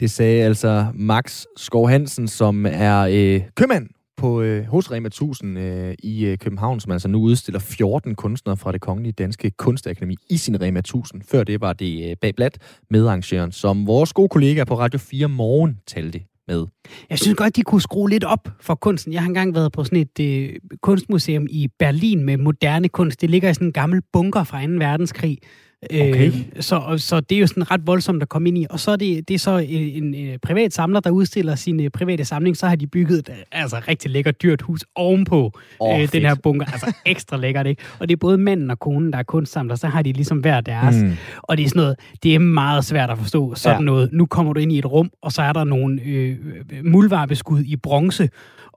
Det 0.00 0.10
sagde 0.10 0.44
altså 0.44 0.86
Max 0.94 1.44
Skov 1.56 1.88
Hansen, 1.88 2.28
som 2.28 2.66
er 2.66 3.00
øh, 3.00 3.40
købmand 3.56 3.88
på 4.16 4.42
øh, 4.42 4.64
hos 4.64 4.90
Rema 4.90 5.06
1000 5.06 5.58
øh, 5.58 5.94
i 6.02 6.26
øh, 6.26 6.38
København, 6.38 6.80
som 6.80 6.92
altså 6.92 7.08
nu 7.08 7.18
udstiller 7.18 7.58
14 7.58 8.14
kunstnere 8.14 8.56
fra 8.56 8.72
det 8.72 8.80
Kongelige 8.80 9.12
Danske 9.12 9.50
Kunstakademi 9.50 10.16
i 10.30 10.36
sin 10.36 10.60
Rema 10.60 10.78
1000. 10.78 11.22
Før 11.30 11.44
det 11.44 11.60
var 11.60 11.72
det 11.72 12.10
øh, 12.10 12.16
Bagblad 12.20 12.50
medarrangøren, 12.90 13.52
som 13.52 13.86
vores 13.86 14.12
gode 14.12 14.28
kollega 14.28 14.64
på 14.64 14.78
Radio 14.78 14.98
4 14.98 15.28
Morgen 15.28 15.78
talte 15.86 16.20
med. 16.48 16.66
Jeg 17.10 17.18
synes 17.18 17.36
godt, 17.36 17.56
de 17.56 17.62
kunne 17.62 17.82
skrue 17.82 18.10
lidt 18.10 18.24
op 18.24 18.48
for 18.60 18.74
kunsten. 18.74 19.12
Jeg 19.12 19.20
har 19.22 19.28
engang 19.28 19.54
været 19.54 19.72
på 19.72 19.84
sådan 19.84 19.98
et 19.98 20.20
øh, 20.20 20.54
kunstmuseum 20.82 21.46
i 21.50 21.68
Berlin 21.78 22.24
med 22.24 22.36
moderne 22.36 22.88
kunst. 22.88 23.20
Det 23.20 23.30
ligger 23.30 23.50
i 23.50 23.54
sådan 23.54 23.68
en 23.68 23.72
gammel 23.72 24.02
bunker 24.12 24.44
fra 24.44 24.66
2. 24.66 24.72
verdenskrig. 24.72 25.38
Okay. 25.84 26.26
Øh, 26.26 26.34
så, 26.60 26.94
så 26.96 27.20
det 27.20 27.36
er 27.36 27.40
jo 27.40 27.46
sådan 27.46 27.70
ret 27.70 27.86
voldsomt 27.86 28.22
at 28.22 28.28
komme 28.28 28.48
ind 28.48 28.58
i. 28.58 28.66
Og 28.70 28.80
så 28.80 28.90
er 28.90 28.96
det, 28.96 29.28
det 29.28 29.34
er 29.34 29.38
så 29.38 29.58
en, 29.58 30.04
en, 30.04 30.14
en 30.14 30.38
privat 30.42 30.72
samler, 30.72 31.00
der 31.00 31.10
udstiller 31.10 31.54
sin 31.54 31.80
øh, 31.80 31.90
private 31.90 32.24
samling. 32.24 32.56
Så 32.56 32.66
har 32.66 32.76
de 32.76 32.86
bygget 32.86 33.18
et 33.18 33.30
altså, 33.52 33.80
rigtig 33.88 34.10
lækkert 34.10 34.42
dyrt 34.42 34.62
hus 34.62 34.84
ovenpå 34.94 35.52
Åh, 35.80 36.00
øh, 36.00 36.12
den 36.12 36.22
her 36.22 36.34
bunker. 36.34 36.66
Altså 36.66 36.92
ekstra 37.06 37.36
lækkert, 37.36 37.66
ikke? 37.66 37.82
Og 37.98 38.08
det 38.08 38.14
er 38.14 38.18
både 38.18 38.38
manden 38.38 38.70
og 38.70 38.78
konen, 38.78 39.12
der 39.12 39.18
er 39.18 39.22
kunstsamler. 39.22 39.74
Så 39.74 39.86
har 39.86 40.02
de 40.02 40.12
ligesom 40.12 40.38
hver 40.38 40.60
deres. 40.60 40.96
Mm. 40.96 41.12
Og 41.42 41.56
det 41.56 41.64
er 41.64 41.68
sådan 41.68 41.80
noget, 41.80 41.96
det 42.22 42.34
er 42.34 42.38
meget 42.38 42.84
svært 42.84 43.10
at 43.10 43.18
forstå. 43.18 43.54
Sådan 43.54 43.78
ja. 43.78 43.84
noget, 43.84 44.12
nu 44.12 44.26
kommer 44.26 44.52
du 44.52 44.60
ind 44.60 44.72
i 44.72 44.78
et 44.78 44.86
rum, 44.86 45.10
og 45.22 45.32
så 45.32 45.42
er 45.42 45.52
der 45.52 45.64
nogle 45.64 46.00
øh, 46.02 46.36
muldvarpeskud 46.84 47.60
i 47.64 47.76
bronze, 47.76 48.28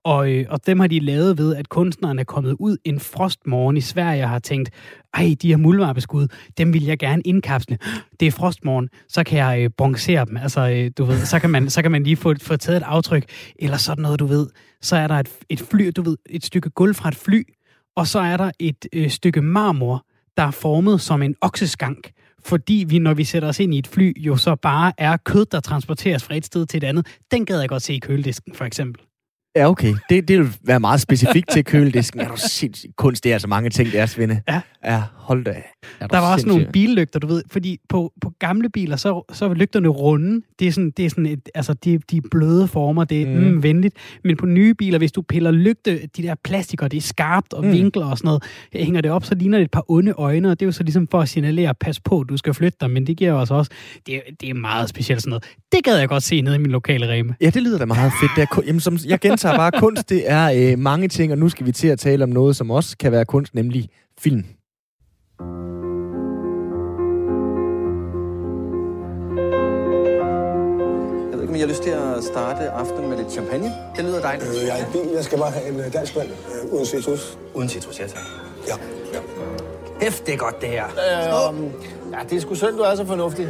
og, 0.05 0.31
øh, 0.31 0.45
og 0.49 0.65
dem 0.65 0.79
har 0.79 0.87
de 0.87 0.99
lavet 0.99 1.37
ved, 1.37 1.55
at 1.55 1.69
kunstneren 1.69 2.19
er 2.19 2.23
kommet 2.23 2.55
ud 2.59 2.77
en 2.83 2.99
frostmorgen 2.99 3.77
i 3.77 3.81
Sverige 3.81 4.23
og 4.23 4.29
har 4.29 4.39
tænkt, 4.39 4.69
ej, 5.13 5.35
de 5.41 5.47
her 5.47 5.57
muldvarpeskud, 5.57 6.27
dem 6.57 6.73
vil 6.73 6.83
jeg 6.83 6.99
gerne 6.99 7.21
indkapsle. 7.25 7.77
Det 8.19 8.27
er 8.27 8.31
frostmorgen, 8.31 8.89
så 9.09 9.23
kan 9.23 9.37
jeg 9.37 9.63
øh, 9.63 9.69
bronzere 9.77 10.25
dem. 10.25 10.37
Altså, 10.37 10.69
øh, 10.69 10.91
du 10.97 11.05
ved, 11.05 11.25
så 11.25 11.39
kan 11.39 11.49
man, 11.49 11.69
så 11.69 11.81
kan 11.81 11.91
man 11.91 12.03
lige 12.03 12.15
få, 12.15 12.33
få 12.41 12.57
taget 12.57 12.77
et 12.77 12.83
aftryk. 12.83 13.25
Eller 13.59 13.77
sådan 13.77 14.01
noget, 14.01 14.19
du 14.19 14.25
ved. 14.25 14.47
Så 14.81 14.95
er 14.95 15.07
der 15.07 15.15
et, 15.15 15.29
et 15.49 15.59
fly, 15.59 15.91
du 15.95 16.01
ved, 16.01 16.17
et 16.29 16.45
stykke 16.45 16.69
gulv 16.69 16.95
fra 16.95 17.09
et 17.09 17.15
fly, 17.15 17.43
og 17.95 18.07
så 18.07 18.19
er 18.19 18.37
der 18.37 18.51
et 18.59 18.85
øh, 18.93 19.09
stykke 19.09 19.41
marmor, 19.41 20.05
der 20.37 20.43
er 20.43 20.51
formet 20.51 21.01
som 21.01 21.21
en 21.21 21.35
okseskank, 21.41 22.11
fordi 22.43 22.85
vi, 22.87 22.99
når 22.99 23.13
vi 23.13 23.23
sætter 23.23 23.49
os 23.49 23.59
ind 23.59 23.73
i 23.73 23.77
et 23.77 23.87
fly, 23.87 24.13
jo 24.17 24.37
så 24.37 24.55
bare 24.55 24.93
er 24.97 25.17
kød, 25.17 25.45
der 25.45 25.59
transporteres 25.59 26.23
fra 26.23 26.35
et 26.35 26.45
sted 26.45 26.65
til 26.65 26.77
et 26.77 26.83
andet. 26.83 27.07
Den 27.31 27.45
gad 27.45 27.59
jeg 27.59 27.69
godt 27.69 27.83
se 27.83 27.93
i 27.93 27.99
køledisken, 27.99 28.53
for 28.55 28.65
eksempel. 28.65 29.05
Ja, 29.55 29.69
okay. 29.69 29.93
Det, 30.09 30.27
det 30.27 30.39
vil 30.39 30.47
være 30.63 30.79
meget 30.79 31.01
specifikt 31.01 31.49
til 31.49 31.63
køledisken. 31.65 32.19
Er 32.19 32.27
du 32.27 32.35
sindssygt? 32.37 32.95
Kunst, 32.95 33.23
det 33.23 33.29
er 33.29 33.33
altså 33.35 33.47
mange 33.47 33.69
ting, 33.69 33.91
det 33.91 33.99
er, 33.99 34.05
Svende. 34.05 34.41
Ja. 34.49 34.61
Ja, 34.85 35.01
hold 35.15 35.43
da. 35.43 35.53
Er 35.99 36.07
Der 36.07 36.19
var 36.19 36.33
også 36.33 36.47
nogle 36.47 36.67
billygter, 36.73 37.19
du 37.19 37.27
ved, 37.27 37.43
fordi 37.51 37.79
på, 37.89 38.13
på 38.21 38.31
gamle 38.39 38.69
biler, 38.69 38.95
så, 38.95 39.33
så 39.33 39.45
er 39.49 39.53
lygterne 39.53 39.87
runde. 39.87 40.41
Det 40.59 40.67
er 40.67 40.71
sådan, 40.71 40.91
det 40.97 41.05
er 41.05 41.09
sådan 41.09 41.25
et, 41.25 41.49
altså, 41.55 41.73
de, 41.73 41.99
de 42.11 42.21
bløde 42.31 42.67
former, 42.67 43.03
det 43.03 43.21
er 43.21 43.25
Mm. 43.25 43.31
mm. 43.43 43.63
Venligt. 43.63 43.95
Men 44.23 44.37
på 44.37 44.45
nye 44.45 44.73
biler, 44.73 44.97
hvis 44.97 45.11
du 45.11 45.21
piller 45.21 45.51
lygte, 45.51 45.99
de 46.17 46.23
der 46.23 46.35
plastikker, 46.43 46.87
det 46.87 46.97
er 46.97 47.01
skarpt 47.01 47.53
og 47.53 47.65
Mm. 47.65 47.71
vinkler 47.71 48.05
og 48.05 48.17
sådan 48.17 48.27
noget, 48.27 48.43
hænger 48.73 49.01
det 49.01 49.11
op, 49.11 49.25
så 49.25 49.35
ligner 49.35 49.57
det 49.57 49.65
et 49.65 49.71
par 49.71 49.91
onde 49.91 50.11
øjne, 50.11 50.49
og 50.51 50.59
det 50.59 50.65
er 50.65 50.67
jo 50.67 50.71
så 50.71 50.83
ligesom 50.83 51.07
for 51.11 51.21
at 51.21 51.29
signalere, 51.29 51.73
pas 51.79 51.99
på, 51.99 52.23
du 52.29 52.37
skal 52.37 52.53
flytte 52.53 52.77
dig, 52.81 52.89
men 52.91 53.07
det 53.07 53.17
giver 53.17 53.31
jo 53.31 53.39
også 53.39 53.53
også, 53.53 53.71
det, 54.07 54.21
det 54.41 54.49
er 54.49 54.53
meget 54.53 54.89
specielt 54.89 55.21
sådan 55.21 55.29
noget. 55.29 55.43
Det 55.71 55.83
gad 55.83 55.97
jeg 55.97 56.07
godt 56.09 56.23
se 56.23 56.41
nede 56.41 56.55
i 56.55 56.59
min 56.59 56.71
lokale 56.71 57.07
reme. 57.09 57.35
Ja, 57.41 57.49
det 57.49 57.63
lyder 57.63 57.77
da 57.77 57.85
meget 57.85 58.11
fedt. 58.21 58.31
Er, 58.37 58.45
kun- 58.45 58.63
jamen, 58.65 58.79
som, 58.79 58.97
jeg 59.07 59.19
gentager 59.19 59.44
bare, 59.53 59.71
kunst 59.71 60.09
det 60.09 60.31
er 60.31 60.71
øh, 60.71 60.79
mange 60.79 61.07
ting, 61.07 61.31
og 61.31 61.37
nu 61.37 61.49
skal 61.49 61.65
vi 61.65 61.71
til 61.71 61.87
at 61.87 61.99
tale 61.99 62.23
om 62.23 62.29
noget, 62.29 62.55
som 62.55 62.71
også 62.71 62.97
kan 62.97 63.11
være 63.11 63.25
kunst, 63.25 63.55
nemlig 63.55 63.89
film. 64.19 64.43
Jeg 71.29 71.33
ved 71.33 71.41
ikke, 71.41 71.49
om 71.49 71.55
har 71.59 71.67
lyst 71.67 71.83
til 71.83 71.89
at 71.89 72.23
starte 72.23 72.69
aftenen 72.69 73.09
med 73.09 73.17
lidt 73.17 73.31
champagne. 73.31 73.71
Det 73.95 74.05
lyder 74.05 74.21
dejligt. 74.21 74.49
Øh, 74.49 74.67
jeg 74.67 74.79
er 74.79 74.83
i 74.83 74.91
bil. 74.91 75.11
Jeg 75.15 75.23
skal 75.23 75.37
bare 75.37 75.51
have 75.51 75.69
en 75.69 75.79
øh, 75.79 75.93
dansk 75.93 76.15
vand 76.15 76.29
øh, 76.29 76.73
uden 76.73 76.85
citrus. 76.85 77.37
Uden 77.53 77.69
citrus, 77.69 77.99
ja 77.99 78.07
tak. 78.07 78.23
Ja. 78.67 78.75
ja. 79.13 79.19
Hæft, 80.01 80.25
det 80.25 80.33
er 80.33 80.37
godt 80.37 80.61
det 80.61 80.69
her. 80.69 80.85
Øh, 80.85 82.04
ja, 82.11 82.19
det 82.29 82.35
er 82.37 82.41
sgu 82.41 82.55
synd, 82.55 82.75
du 82.77 82.81
er 82.81 82.95
så 82.95 83.05
fornuftig. 83.05 83.47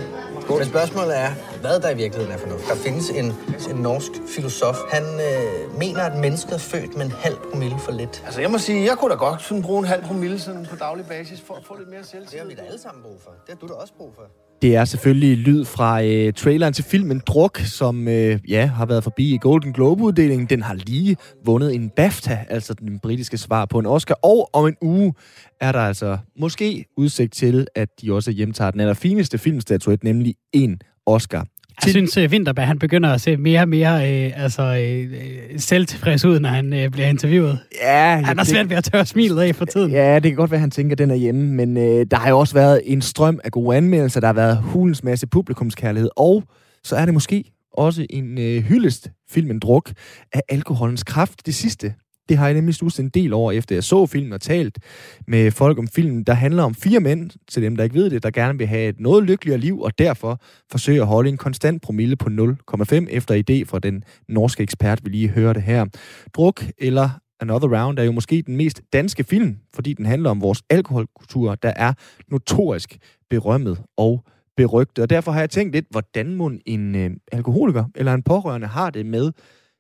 Men 0.50 0.66
spørgsmålet 0.66 1.18
er, 1.20 1.32
hvad 1.62 1.80
der 1.80 1.90
i 1.90 1.96
virkeligheden 1.96 2.32
er 2.34 2.38
fornuft. 2.38 2.68
Der 2.70 2.76
findes 2.76 3.10
en, 3.10 3.26
en 3.70 3.76
norsk 3.76 4.12
filosof. 4.36 4.76
Han 4.90 5.04
øh, 5.04 5.78
mener, 5.80 6.04
at 6.04 6.18
mennesket 6.20 6.54
er 6.54 6.58
født 6.58 6.98
med 6.98 7.06
en 7.06 7.12
halv 7.12 7.36
promille 7.52 7.80
for 7.80 7.92
lidt. 7.92 8.24
Altså, 8.26 8.42
jeg 8.42 8.52
må 8.52 8.58
sige, 8.58 8.86
jeg 8.86 8.98
kunne 8.98 9.12
da 9.12 9.16
godt 9.16 9.42
sådan 9.42 9.64
bruge 9.64 9.80
en 9.80 9.86
halv 9.86 10.04
promille 10.04 10.40
sådan 10.40 10.66
på 10.70 10.76
daglig 10.76 11.06
basis 11.06 11.42
for 11.42 11.54
at 11.56 11.66
få 11.66 11.76
lidt 11.78 11.90
mere 11.90 12.00
Det 12.00 12.08
selvtillid. 12.10 12.40
har 12.40 12.48
vi 12.50 12.56
da 12.56 12.62
alle 12.62 12.80
sammen 12.82 13.04
brug 13.04 13.18
for. 13.24 13.32
Det 13.32 13.50
har 13.50 13.68
du 13.68 13.68
da 13.68 13.74
også 13.74 13.94
brug 13.98 14.12
for. 14.16 14.24
Det 14.62 14.76
er 14.76 14.86
selvfølgelig 14.86 15.38
lyd 15.38 15.66
fra 15.66 16.04
øh, 16.04 16.34
traileren 16.34 16.74
til 16.74 16.84
filmen 16.84 17.22
Druk, 17.28 17.60
som 17.60 18.08
øh, 18.08 18.40
ja, 18.50 18.66
har 18.66 18.86
været 18.86 19.04
forbi 19.04 19.34
i 19.34 19.38
Golden 19.42 19.74
Globe-uddelingen. 19.74 20.48
Den 20.48 20.62
har 20.62 20.74
lige 20.74 21.18
vundet 21.46 21.76
en 21.76 21.90
BAFTA, 21.90 22.46
altså 22.50 22.74
den 22.74 23.00
britiske 23.00 23.38
svar 23.38 23.66
på 23.66 23.80
en 23.80 23.86
Oscar. 23.86 24.16
Og 24.24 24.50
om 24.54 24.68
en 24.68 24.76
uge 24.82 25.14
er 25.62 25.72
der 25.72 25.80
altså 25.80 26.18
måske 26.40 26.86
udsigt 26.98 27.34
til, 27.34 27.68
at 27.76 27.90
de 28.02 28.14
også 28.14 28.32
hjemtager 28.32 28.72
den 28.72 28.80
allerfineste 28.80 29.38
filmstatuet, 29.38 30.04
nemlig 30.04 30.36
en 30.54 30.80
Oscar. 31.06 31.48
Jeg 31.84 31.90
synes, 31.92 32.18
at 32.18 32.32
Winterberg, 32.32 32.68
han 32.68 32.80
begynder 32.80 33.10
at 33.14 33.22
se 33.22 33.38
mere 33.38 33.62
og 33.62 33.70
mere 33.70 34.26
øh, 34.26 34.44
altså, 34.44 34.64
øh, 34.64 35.02
øh, 35.02 35.60
selvtilfreds 35.60 36.26
ud, 36.26 36.40
når 36.40 36.50
han 36.50 36.74
øh, 36.74 36.90
bliver 36.90 37.08
interviewet. 37.08 37.60
Ja, 37.82 38.22
Han 38.26 38.38
har 38.38 38.46
svært 38.46 38.70
ved 38.70 38.78
at 38.78 38.84
tørre 38.84 39.06
smilet 39.06 39.42
af 39.42 39.56
for 39.56 39.66
tiden. 39.66 39.92
Ja, 39.92 40.16
det 40.16 40.24
kan 40.24 40.36
godt 40.36 40.52
være, 40.52 40.58
at 40.58 40.62
han 40.62 40.72
tænker, 40.72 40.92
at 40.94 40.98
den 40.98 41.12
er 41.12 41.16
hjemme, 41.16 41.42
men 41.54 41.78
øh, 41.78 42.06
der 42.12 42.18
har 42.18 42.30
jo 42.30 42.40
også 42.40 42.54
været 42.54 42.82
en 42.84 43.02
strøm 43.02 43.40
af 43.44 43.52
gode 43.52 43.78
anmeldelser, 43.78 44.20
der 44.20 44.28
har 44.28 44.34
været 44.34 44.58
hulens 44.58 45.04
masse 45.04 45.28
publikumskærlighed, 45.28 46.10
og 46.18 46.44
så 46.84 46.96
er 46.96 47.06
det 47.06 47.14
måske 47.14 47.44
også 47.74 48.06
en 48.10 48.38
øh, 48.38 48.64
hyldest 48.64 49.10
filmen 49.30 49.60
Druk 49.60 49.92
af 50.34 50.42
alkoholens 50.50 51.04
kraft. 51.04 51.46
Det 51.46 51.56
sidste, 51.56 51.94
det 52.30 52.38
har 52.38 52.46
jeg 52.46 52.54
nemlig 52.54 52.76
studset 52.76 53.04
en 53.04 53.10
del 53.10 53.34
over, 53.34 53.52
efter 53.52 53.76
jeg 53.76 53.84
så 53.84 54.06
filmen 54.06 54.34
og 54.34 54.42
talt 54.42 54.80
med 55.28 55.52
folk 55.52 55.78
om 55.78 55.88
filmen, 55.88 56.24
der 56.24 56.34
handler 56.34 56.64
om 56.64 56.76
fire 56.76 57.00
mænd, 57.00 57.30
til 57.48 57.64
dem, 57.64 57.76
der 57.76 57.84
ikke 57.84 57.96
ved 57.96 58.10
det, 58.10 58.24
der 58.24 58.32
gerne 58.32 58.58
vil 58.58 58.68
have 58.68 58.90
et 58.90 59.00
noget 59.00 59.24
lykkeligere 59.24 59.60
liv, 59.60 59.82
og 59.82 60.00
derfor 60.00 60.42
forsøger 60.72 61.02
at 61.02 61.08
holde 61.08 61.30
en 61.30 61.38
konstant 61.38 61.82
promille 61.82 62.16
på 62.16 62.30
0,5 62.30 63.06
efter 63.10 63.44
idé 63.50 63.66
fra 63.66 63.80
den 63.80 64.04
norske 64.30 64.64
ekspert, 64.64 65.00
vi 65.04 65.10
lige 65.10 65.28
hørte 65.28 65.60
her. 65.60 65.86
Druk 66.34 66.64
eller 66.78 67.10
Another 67.40 67.82
Round 67.82 68.00
er 68.00 68.04
jo 68.04 68.12
måske 68.12 68.42
den 68.42 68.58
mest 68.58 68.82
danske 68.94 69.24
film, 69.24 69.58
fordi 69.74 69.94
den 69.94 70.06
handler 70.06 70.30
om 70.30 70.42
vores 70.42 70.64
alkoholkultur, 70.70 71.56
der 71.56 71.74
er 71.76 71.94
notorisk 72.28 72.98
berømmet 73.30 73.82
og 73.98 74.24
berygtet. 74.58 75.02
Og 75.02 75.10
derfor 75.10 75.32
har 75.32 75.40
jeg 75.40 75.50
tænkt 75.50 75.74
lidt, 75.74 75.86
hvordan 75.92 76.36
må 76.36 76.52
en 76.66 76.96
øh, 76.96 77.12
alkoholiker 77.32 77.86
eller 77.96 78.14
en 78.14 78.24
pårørende 78.24 78.68
har 78.68 78.90
det 78.90 79.06
med 79.06 79.32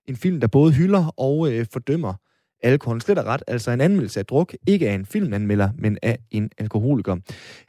en 0.08 0.16
film, 0.16 0.40
der 0.40 0.48
både 0.48 0.72
hylder 0.72 1.14
og 1.18 1.52
øh, 1.52 1.66
fordømmer 1.74 2.14
alkoholen. 2.65 3.01
Slet 3.01 3.17
og 3.17 3.25
ret, 3.25 3.43
altså 3.47 3.71
en 3.71 3.82
anmeldelse 3.82 4.19
af 4.19 4.25
druk, 4.25 4.54
ikke 4.67 4.89
af 4.89 4.93
en 4.93 5.06
filmanmelder, 5.06 5.69
men 5.78 5.97
af 6.04 6.17
en 6.32 6.49
alkoholiker. 6.58 7.15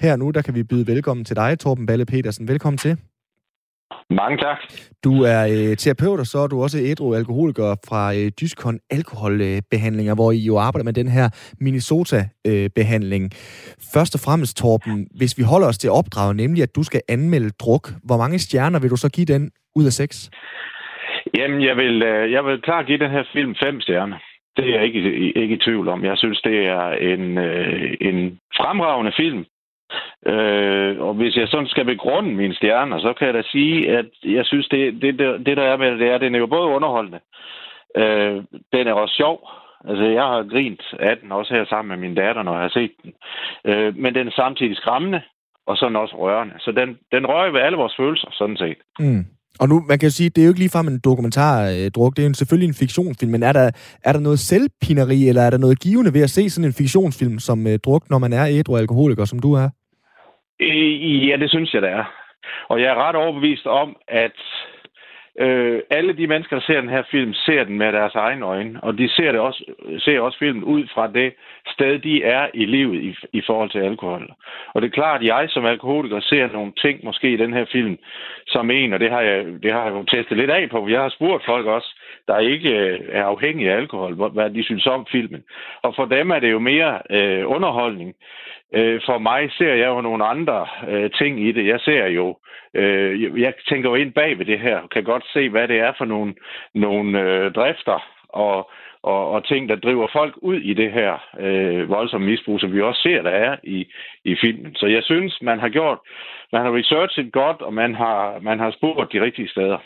Her 0.00 0.16
nu, 0.16 0.30
der 0.30 0.42
kan 0.42 0.54
vi 0.54 0.62
byde 0.62 0.86
velkommen 0.86 1.24
til 1.24 1.36
dig, 1.36 1.58
Torben 1.58 1.86
Balle 1.86 2.06
Petersen. 2.06 2.48
Velkommen 2.48 2.78
til. 2.78 2.96
Mange 4.10 4.36
tak. 4.38 4.58
Du 5.04 5.22
er 5.22 5.42
øh, 5.44 5.76
terapeut, 5.76 6.20
og 6.20 6.26
så 6.26 6.38
er 6.38 6.46
du 6.46 6.62
også 6.62 6.78
ædru 6.78 7.14
alkoholiker 7.14 7.76
fra 7.88 8.14
øh, 8.14 8.30
Dyskon 8.40 8.78
Alkoholbehandlinger, 8.90 10.14
hvor 10.14 10.32
I 10.32 10.38
jo 10.38 10.58
arbejder 10.58 10.84
med 10.84 10.92
den 10.92 11.08
her 11.08 11.26
Minnesota-behandling. 11.60 13.24
Først 13.94 14.14
og 14.14 14.20
fremmest, 14.20 14.56
Torben, 14.56 15.06
hvis 15.18 15.38
vi 15.38 15.42
holder 15.42 15.68
os 15.68 15.78
til 15.78 15.90
opdraget, 15.90 16.36
nemlig 16.36 16.62
at 16.62 16.76
du 16.76 16.82
skal 16.82 17.00
anmelde 17.08 17.50
druk, 17.50 17.84
hvor 18.04 18.16
mange 18.16 18.38
stjerner 18.38 18.78
vil 18.80 18.90
du 18.90 18.96
så 18.96 19.08
give 19.08 19.26
den 19.26 19.50
ud 19.76 19.84
af 19.86 19.92
seks? 19.92 20.30
Jamen, 21.38 21.62
jeg 21.62 21.76
vil, 21.76 22.02
øh, 22.02 22.32
jeg 22.32 22.44
vil 22.44 22.62
klart 22.62 22.86
give 22.86 22.98
den 22.98 23.10
her 23.10 23.24
film 23.32 23.54
fem 23.64 23.80
stjerner. 23.80 24.18
Det 24.56 24.64
er 24.68 24.74
jeg 24.74 24.84
ikke, 24.84 25.32
ikke 25.32 25.54
i 25.54 25.58
tvivl 25.58 25.88
om. 25.88 26.04
Jeg 26.04 26.18
synes, 26.18 26.40
det 26.40 26.66
er 26.66 26.90
en, 26.90 27.38
øh, 27.38 27.96
en 28.00 28.40
fremragende 28.56 29.12
film. 29.16 29.44
Øh, 30.26 31.00
og 31.00 31.14
hvis 31.14 31.36
jeg 31.36 31.48
sådan 31.48 31.66
skal 31.66 31.84
begrunde 31.84 32.34
mine 32.34 32.54
stjerner, 32.54 32.98
så 32.98 33.12
kan 33.12 33.26
jeg 33.26 33.34
da 33.34 33.42
sige, 33.42 33.98
at 33.98 34.06
jeg 34.24 34.46
synes, 34.46 34.68
det, 34.68 35.02
det, 35.02 35.18
det, 35.18 35.46
det 35.46 35.56
der 35.56 35.62
er 35.62 35.76
med 35.76 35.90
det, 35.90 36.00
det 36.00 36.08
er, 36.08 36.14
at 36.14 36.20
den 36.20 36.34
er 36.34 36.38
jo 36.38 36.46
både 36.46 36.68
underholdende. 36.68 37.20
Øh, 37.96 38.42
den 38.72 38.86
er 38.86 38.92
også 38.92 39.14
sjov. 39.14 39.50
Altså, 39.88 40.04
jeg 40.04 40.22
har 40.22 40.48
grint 40.50 40.82
af 40.98 41.16
den 41.18 41.32
også 41.32 41.54
her 41.54 41.64
sammen 41.64 41.88
med 41.88 42.08
min 42.08 42.16
datter, 42.16 42.42
når 42.42 42.52
jeg 42.52 42.62
har 42.62 42.68
set 42.68 42.92
den. 43.02 43.12
Øh, 43.64 43.96
men 43.96 44.14
den 44.14 44.26
er 44.26 44.32
samtidig 44.32 44.76
skræmmende, 44.76 45.22
og 45.66 45.76
sådan 45.76 45.96
også 45.96 46.16
rørende. 46.16 46.54
Så 46.58 46.72
den, 46.72 46.98
den 47.12 47.26
rører 47.26 47.50
ved 47.50 47.60
alle 47.60 47.78
vores 47.78 47.96
følelser, 47.96 48.28
sådan 48.32 48.56
set. 48.56 48.78
Mm. 48.98 49.24
Og 49.60 49.68
nu, 49.68 49.76
man 49.88 49.98
kan 49.98 50.06
jo 50.08 50.14
sige, 50.18 50.30
det 50.30 50.40
er 50.40 50.46
jo 50.46 50.50
ikke 50.52 50.64
ligefrem 50.64 50.86
en 50.88 51.00
dokumentardruk, 51.04 52.16
det 52.16 52.24
er 52.24 52.28
jo 52.28 52.34
selvfølgelig 52.34 52.68
en 52.68 52.80
fiktionsfilm, 52.84 53.32
men 53.32 53.42
er 53.42 53.52
der, 53.52 53.70
er 54.04 54.12
der 54.12 54.20
noget 54.20 54.38
selvpineri, 54.38 55.28
eller 55.28 55.42
er 55.42 55.50
der 55.50 55.58
noget 55.58 55.80
givende 55.80 56.14
ved 56.14 56.22
at 56.22 56.30
se 56.30 56.50
sådan 56.50 56.68
en 56.68 56.78
fiktionsfilm 56.82 57.38
som 57.38 57.58
uh, 57.66 57.74
druk, 57.84 58.10
når 58.10 58.18
man 58.18 58.32
er 58.32 58.46
ædru 58.46 58.76
alkoholiker, 58.76 59.24
som 59.24 59.38
du 59.38 59.52
er? 59.52 59.68
Øh, 60.60 60.96
Ja, 61.28 61.36
det 61.36 61.50
synes 61.50 61.74
jeg, 61.74 61.82
der 61.82 61.88
er. 61.88 62.04
Og 62.68 62.80
jeg 62.80 62.88
er 62.90 63.08
ret 63.08 63.16
overbevist 63.16 63.66
om, 63.66 63.96
at 64.08 64.38
øh, 65.38 65.80
alle 65.90 66.12
de 66.12 66.26
mennesker, 66.26 66.56
der 66.56 66.62
ser 66.66 66.80
den 66.80 66.88
her 66.88 67.02
film, 67.10 67.32
ser 67.34 67.64
den 67.64 67.78
med 67.78 67.92
deres 67.92 68.14
egne 68.14 68.46
øjne, 68.46 68.80
og 68.82 68.98
de 68.98 69.08
ser, 69.08 69.32
det 69.32 69.40
også, 69.40 69.64
ser 69.98 70.20
også 70.20 70.38
filmen 70.38 70.64
ud 70.64 70.86
fra 70.94 71.06
det 71.06 71.32
sted, 71.66 71.98
de 71.98 72.22
er 72.22 72.48
i 72.54 72.64
livet 72.64 73.02
i, 73.02 73.16
i 73.32 73.42
forhold 73.46 73.70
til 73.70 73.78
alkohol. 73.78 74.32
Og 74.74 74.82
det 74.82 74.88
er 74.88 75.00
klart, 75.00 75.20
at 75.20 75.26
jeg 75.26 75.46
som 75.48 75.64
alkoholiker 75.64 76.20
ser 76.20 76.52
nogle 76.52 76.72
ting 76.72 77.04
måske 77.04 77.32
i 77.32 77.36
den 77.36 77.52
her 77.52 77.64
film 77.72 77.98
som 78.46 78.70
en, 78.70 78.92
og 78.92 79.00
det 79.00 79.10
har 79.10 79.20
jeg, 79.20 79.44
det 79.62 79.72
har 79.72 79.84
jeg 79.84 79.92
jo 79.92 80.02
testet 80.02 80.36
lidt 80.36 80.50
af 80.50 80.70
på. 80.70 80.88
Jeg 80.88 81.00
har 81.00 81.08
spurgt 81.08 81.44
folk 81.44 81.66
også, 81.66 81.96
der 82.28 82.38
ikke 82.38 82.70
øh, 82.70 83.00
er 83.08 83.24
afhængige 83.24 83.72
af 83.72 83.76
alkohol, 83.76 84.14
hvad 84.14 84.50
de 84.50 84.64
synes 84.64 84.86
om 84.86 85.06
filmen. 85.12 85.44
Og 85.82 85.94
for 85.96 86.04
dem 86.04 86.30
er 86.30 86.38
det 86.38 86.50
jo 86.50 86.58
mere 86.58 86.98
øh, 87.10 87.50
underholdning. 87.50 88.14
Øh, 88.74 89.00
for 89.06 89.18
mig 89.18 89.50
ser 89.52 89.74
jeg 89.74 89.86
jo 89.86 90.00
nogle 90.00 90.24
andre 90.24 90.66
øh, 90.88 91.10
ting 91.10 91.48
i 91.48 91.52
det. 91.52 91.66
Jeg 91.66 91.80
ser 91.80 92.06
jo, 92.06 92.36
øh, 92.74 93.40
jeg 93.40 93.54
tænker 93.68 93.90
jo 93.90 93.94
ind 93.94 94.12
bag 94.12 94.38
ved 94.38 94.46
det 94.46 94.60
her, 94.60 94.78
og 94.78 94.90
kan 94.90 95.04
godt 95.04 95.24
se, 95.32 95.48
hvad 95.48 95.68
det 95.68 95.78
er 95.78 95.92
for 95.98 96.04
nogle, 96.04 96.34
nogle 96.74 97.20
øh, 97.20 97.52
drifter 97.52 98.04
og, 98.28 98.70
og, 99.02 99.30
og 99.30 99.44
ting, 99.44 99.68
der 99.68 99.76
driver 99.76 100.08
folk 100.12 100.34
ud 100.36 100.56
i 100.56 100.74
det 100.74 100.92
her 100.92 101.12
øh, 101.38 101.88
voldsomme 101.88 102.26
misbrug, 102.26 102.60
som 102.60 102.72
vi 102.72 102.82
også 102.82 103.02
ser, 103.02 103.22
der 103.22 103.30
er 103.30 103.56
i, 103.62 103.86
i 104.24 104.36
filmen. 104.40 104.74
Så 104.74 104.86
jeg 104.86 105.02
synes, 105.02 105.42
man 105.42 105.60
har 105.60 105.68
gjort, 105.68 105.98
man 106.52 106.62
har 106.62 106.76
researchet 106.76 107.32
godt, 107.32 107.62
og 107.62 107.74
man 107.74 107.94
har, 107.94 108.38
man 108.40 108.58
har 108.58 108.70
spurgt 108.70 109.12
de 109.12 109.20
rigtige 109.20 109.48
steder. 109.48 109.78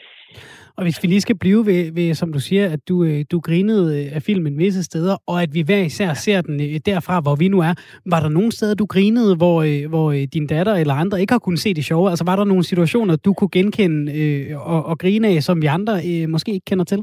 Og 0.77 0.83
hvis 0.83 1.03
vi 1.03 1.09
lige 1.09 1.21
skal 1.21 1.39
blive 1.39 1.67
ved, 1.67 1.93
ved 1.93 2.15
som 2.15 2.33
du 2.33 2.41
siger, 2.41 2.69
at 2.69 2.89
du, 2.89 3.05
øh, 3.05 3.25
du 3.31 3.41
grinede 3.41 4.05
øh, 4.05 4.15
af 4.17 4.23
filmen 4.23 4.59
visse 4.59 4.83
steder, 4.83 5.17
og 5.27 5.43
at 5.43 5.55
vi 5.55 5.61
hver 5.61 5.79
især 5.79 6.15
ser 6.15 6.41
den 6.41 6.61
øh, 6.61 6.81
derfra, 6.87 7.21
hvor 7.21 7.35
vi 7.35 7.49
nu 7.49 7.61
er. 7.61 7.75
Var 8.07 8.21
der 8.21 8.29
nogle 8.29 8.53
steder, 8.53 8.75
du 8.75 8.87
grinede, 8.87 9.37
hvor, 9.37 9.89
hvor 9.89 10.13
din 10.13 10.47
datter 10.47 10.75
eller 10.75 10.95
andre 10.95 11.21
ikke 11.21 11.33
har 11.33 11.39
kunnet 11.39 11.61
se 11.61 11.75
det 11.75 11.85
sjove? 11.85 12.11
Altså 12.11 12.25
var 12.25 12.37
der 12.37 12.45
nogle 12.45 12.65
situationer, 12.65 13.17
du 13.17 13.33
kunne 13.33 13.51
genkende 13.51 14.13
øh, 14.13 14.69
og, 14.69 14.87
og 14.87 14.99
grine 14.99 15.29
af, 15.29 15.43
som 15.43 15.63
vi 15.63 15.67
andre 15.67 16.03
øh, 16.07 16.29
måske 16.29 16.53
ikke 16.53 16.65
kender 16.65 16.85
til? 16.85 16.99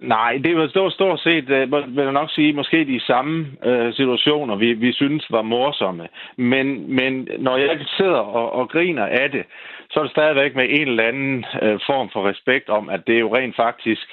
Nej, 0.00 0.40
det 0.44 0.56
var 0.56 0.68
stort, 0.68 0.92
stort 0.92 1.20
set, 1.20 1.50
øh, 1.50 1.72
vil 1.72 2.02
jeg 2.04 2.12
nok 2.12 2.30
sige, 2.30 2.52
måske 2.52 2.84
de 2.84 3.00
samme 3.00 3.46
øh, 3.64 3.94
situationer, 3.94 4.56
vi, 4.56 4.72
vi 4.72 4.92
synes 4.92 5.26
var 5.30 5.42
morsomme. 5.42 6.08
Men, 6.36 6.94
men 6.94 7.28
når 7.38 7.56
jeg 7.56 7.78
sidder 7.96 8.18
og, 8.18 8.52
og 8.52 8.68
griner 8.68 9.06
af 9.06 9.30
det, 9.30 9.44
så 9.90 10.00
er 10.00 10.04
det 10.04 10.12
stadigvæk 10.12 10.54
med 10.56 10.66
en 10.70 10.88
eller 10.88 11.04
anden 11.04 11.44
øh, 11.62 11.80
form 11.86 12.10
for 12.12 12.28
respekt 12.28 12.68
om, 12.68 12.88
at 12.88 13.06
det 13.06 13.14
er 13.14 13.20
jo 13.20 13.36
rent 13.36 13.56
faktisk, 13.56 14.08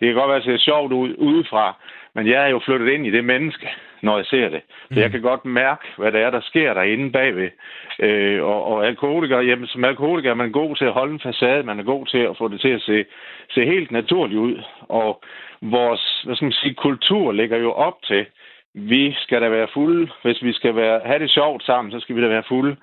det 0.00 0.06
kan 0.08 0.14
godt 0.14 0.28
være, 0.28 0.36
at 0.36 0.44
det 0.44 0.60
ser 0.60 0.70
sjovt 0.70 0.92
ud 0.92 1.14
udefra, 1.18 1.76
men 2.14 2.26
jeg 2.26 2.44
er 2.44 2.48
jo 2.48 2.60
flyttet 2.64 2.88
ind 2.88 3.06
i 3.06 3.10
det 3.10 3.24
menneske, 3.24 3.68
når 4.02 4.16
jeg 4.16 4.26
ser 4.26 4.48
det. 4.48 4.60
Så 4.92 5.00
jeg 5.00 5.08
mm. 5.08 5.12
kan 5.12 5.22
godt 5.22 5.44
mærke, 5.44 5.84
hvad 5.96 6.12
det 6.12 6.20
er, 6.20 6.30
der 6.30 6.40
sker 6.40 6.74
derinde 6.74 7.12
bagved. 7.12 7.50
Øh, 7.98 8.42
og, 8.42 8.64
og 8.64 8.86
alkoholiker, 8.86 9.40
jamen, 9.40 9.66
som 9.66 9.84
alkoholiker 9.84 10.30
er 10.30 10.34
man 10.34 10.52
god 10.52 10.76
til 10.76 10.84
at 10.84 10.92
holde 10.92 11.12
en 11.12 11.20
facade, 11.20 11.62
man 11.62 11.78
er 11.78 11.84
god 11.84 12.06
til 12.06 12.18
at 12.18 12.36
få 12.36 12.48
det 12.48 12.60
til 12.60 12.68
at 12.68 12.82
se, 12.82 13.04
se 13.50 13.64
helt 13.64 13.90
naturligt 13.90 14.40
ud. 14.40 14.62
Og 14.80 15.22
vores 15.60 16.22
hvad 16.24 16.36
skal 16.36 16.46
man 16.46 16.52
sige, 16.52 16.74
kultur 16.74 17.32
ligger 17.32 17.58
jo 17.58 17.72
op 17.72 18.02
til, 18.02 18.26
vi 18.74 19.12
skal 19.12 19.42
da 19.42 19.48
være 19.48 19.68
fulde. 19.74 20.10
Hvis 20.22 20.42
vi 20.42 20.52
skal 20.52 20.76
være, 20.76 21.00
have 21.04 21.18
det 21.18 21.30
sjovt 21.30 21.64
sammen, 21.64 21.92
så 21.92 22.00
skal 22.00 22.16
vi 22.16 22.22
da 22.22 22.28
være 22.28 22.48
fulde. 22.48 22.76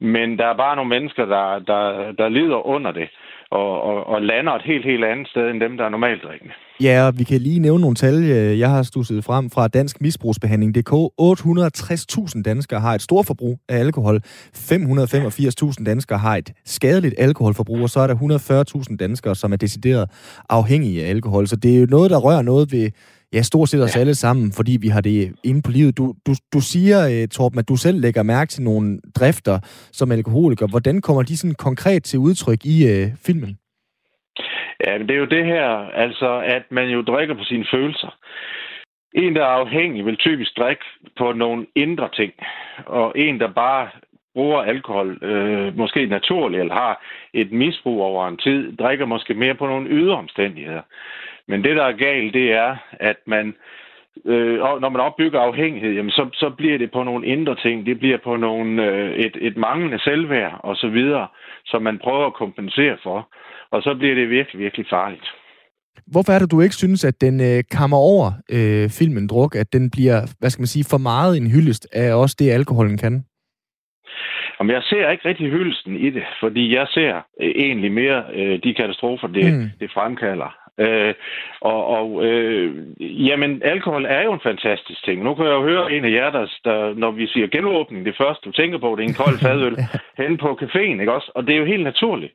Men 0.00 0.38
der 0.38 0.46
er 0.46 0.54
bare 0.54 0.76
nogle 0.76 0.88
mennesker, 0.88 1.24
der, 1.24 1.58
der, 1.58 2.12
der 2.12 2.28
lider 2.28 2.66
under 2.66 2.92
det, 2.92 3.08
og, 3.50 3.82
og, 3.82 4.06
og 4.06 4.22
lander 4.22 4.52
et 4.52 4.62
helt, 4.64 4.84
helt 4.84 5.04
andet 5.04 5.28
sted, 5.28 5.50
end 5.50 5.60
dem, 5.60 5.76
der 5.76 5.84
er 5.84 5.88
normalt 5.88 6.22
drikkende. 6.22 6.52
Ja, 6.82 7.06
og 7.06 7.18
vi 7.18 7.24
kan 7.24 7.40
lige 7.40 7.60
nævne 7.60 7.80
nogle 7.80 7.96
tal, 7.96 8.14
øh, 8.14 8.58
jeg 8.58 8.70
har 8.70 8.82
stusset 8.82 9.24
frem 9.24 9.50
fra 9.50 9.68
Dansk 9.68 10.00
Misbrugsbehandling.dk. 10.00 10.92
860.000 11.20 12.42
danskere 12.42 12.80
har 12.80 12.94
et 12.94 13.02
stort 13.02 13.26
forbrug 13.26 13.60
af 13.68 13.78
alkohol. 13.78 14.16
585.000 14.16 15.84
danskere 15.84 16.18
har 16.18 16.36
et 16.36 16.52
skadeligt 16.64 17.14
alkoholforbrug, 17.18 17.82
og 17.82 17.90
så 17.90 18.00
er 18.00 18.06
der 18.06 18.14
140.000 18.90 18.96
danskere, 18.96 19.34
som 19.34 19.52
er 19.52 19.56
decideret 19.56 20.10
afhængige 20.48 21.04
af 21.04 21.10
alkohol. 21.10 21.46
Så 21.46 21.56
det 21.56 21.76
er 21.76 21.80
jo 21.80 21.86
noget, 21.90 22.10
der 22.10 22.18
rører 22.18 22.42
noget 22.42 22.72
ved 22.72 22.90
ja, 23.34 23.42
stort 23.42 23.68
set 23.68 23.82
os 23.82 23.96
ja. 23.96 24.00
alle 24.00 24.14
sammen, 24.14 24.52
fordi 24.56 24.78
vi 24.80 24.88
har 24.88 25.00
det 25.00 25.34
inde 25.44 25.62
på 25.62 25.70
livet. 25.70 25.98
Du, 25.98 26.14
du, 26.26 26.32
du 26.54 26.60
siger, 26.60 26.98
uh, 27.06 27.28
Torben, 27.28 27.58
at 27.58 27.68
du 27.68 27.76
selv 27.76 28.00
lægger 28.00 28.22
mærke 28.22 28.50
til 28.50 28.62
nogle 28.62 29.00
drifter 29.20 29.58
som 29.92 30.12
alkoholiker. 30.12 30.66
Hvordan 30.66 31.00
kommer 31.00 31.22
de 31.22 31.36
sådan 31.36 31.54
konkret 31.54 32.02
til 32.04 32.18
udtryk 32.18 32.64
i 32.64 32.76
uh, 32.84 33.06
filmen? 33.26 33.58
Ja, 34.86 34.98
men 34.98 35.08
det 35.08 35.14
er 35.14 35.20
jo 35.20 35.34
det 35.36 35.44
her, 35.44 35.68
altså, 36.04 36.40
at 36.40 36.62
man 36.70 36.88
jo 36.88 37.02
drikker 37.02 37.34
på 37.34 37.44
sine 37.44 37.66
følelser. 37.72 38.16
En, 39.14 39.36
der 39.36 39.42
er 39.42 39.58
afhængig, 39.62 40.06
vil 40.06 40.16
typisk 40.16 40.50
drikke 40.56 40.84
på 41.18 41.32
nogle 41.32 41.66
indre 41.74 42.08
ting. 42.14 42.32
Og 42.86 43.12
en, 43.16 43.40
der 43.40 43.52
bare 43.52 43.88
bruger 44.34 44.60
alkohol, 44.62 45.18
øh, 45.22 45.76
måske 45.76 46.06
naturligt, 46.06 46.60
eller 46.60 46.74
har 46.74 47.04
et 47.34 47.52
misbrug 47.52 48.02
over 48.02 48.28
en 48.28 48.36
tid, 48.36 48.76
drikker 48.76 49.06
måske 49.06 49.34
mere 49.34 49.54
på 49.54 49.66
nogle 49.66 49.88
ydre 49.88 50.16
omstændigheder. 50.16 50.82
Men 51.48 51.64
det, 51.64 51.76
der 51.76 51.84
er 51.84 51.96
galt, 51.96 52.34
det 52.34 52.52
er, 52.52 52.76
at 52.92 53.16
man, 53.26 53.54
øh, 54.24 54.58
når 54.58 54.88
man 54.88 55.00
opbygger 55.00 55.40
afhængighed, 55.40 55.92
jamen 55.92 56.10
så, 56.10 56.28
så 56.34 56.50
bliver 56.50 56.78
det 56.78 56.90
på 56.92 57.02
nogle 57.02 57.26
indre 57.26 57.56
ting. 57.62 57.86
Det 57.86 57.98
bliver 57.98 58.18
på 58.24 58.36
nogle, 58.36 58.84
øh, 58.86 59.10
et, 59.14 59.36
et 59.40 59.56
manglende 59.56 60.00
selvværd 60.00 60.60
og 60.64 60.76
så 60.76 60.88
videre, 60.88 61.26
som 61.66 61.82
man 61.82 61.98
prøver 61.98 62.26
at 62.26 62.34
kompensere 62.34 62.96
for. 63.02 63.28
Og 63.70 63.82
så 63.82 63.94
bliver 63.94 64.14
det 64.14 64.30
virkelig, 64.30 64.60
virkelig 64.60 64.86
farligt. 64.90 65.28
Hvorfor 66.06 66.32
er 66.32 66.38
det, 66.38 66.50
du 66.50 66.60
ikke 66.60 66.74
synes, 66.74 67.04
at 67.04 67.20
den 67.20 67.40
øh, 67.40 67.64
kammer 67.70 67.96
over 67.96 68.26
øh, 68.50 68.90
filmen 68.98 69.28
Druk, 69.28 69.54
at 69.54 69.72
den 69.72 69.90
bliver, 69.90 70.18
hvad 70.38 70.50
skal 70.50 70.62
man 70.62 70.74
sige, 70.74 70.86
for 70.90 70.98
meget 70.98 71.36
en 71.36 71.50
hyldest 71.50 71.88
af 71.92 72.14
også 72.14 72.36
det, 72.38 72.50
alkoholen 72.50 72.98
kan? 72.98 73.24
Jamen, 74.60 74.74
jeg 74.74 74.82
ser 74.82 75.10
ikke 75.10 75.28
rigtig 75.28 75.50
hyldesten 75.50 75.96
i 75.96 76.10
det, 76.10 76.22
fordi 76.40 76.74
jeg 76.74 76.86
ser 76.90 77.14
øh, 77.40 77.52
egentlig 77.56 77.92
mere 77.92 78.24
øh, 78.34 78.58
de 78.64 78.74
katastrofer, 78.74 79.26
det, 79.26 79.52
mm. 79.52 79.70
det 79.80 79.90
fremkalder. 79.94 80.57
Øh, 80.78 81.14
og 81.60 81.86
og 81.86 82.24
øh, 82.24 82.76
jamen, 83.28 83.62
alkohol 83.64 84.04
er 84.04 84.22
jo 84.22 84.32
en 84.32 84.40
fantastisk 84.40 85.04
ting. 85.04 85.22
Nu 85.22 85.34
kan 85.34 85.44
jeg 85.44 85.52
jo 85.52 85.62
høre 85.62 85.92
en 85.92 86.04
af 86.04 86.10
jer, 86.10 86.30
der, 86.30 86.46
der 86.64 86.94
når 86.94 87.10
vi 87.10 87.26
siger 87.26 87.46
genåbning, 87.46 88.06
det 88.06 88.16
første 88.16 88.44
du 88.44 88.52
tænker 88.52 88.78
på, 88.78 88.96
det 88.96 89.04
er 89.04 89.08
en 89.08 89.22
kold 89.24 89.38
fadøl 89.44 89.76
hen 90.16 90.38
på 90.38 90.58
caféen, 90.62 91.00
ikke 91.00 91.12
også? 91.12 91.32
Og 91.34 91.46
det 91.46 91.54
er 91.54 91.58
jo 91.58 91.64
helt 91.64 91.84
naturligt. 91.84 92.32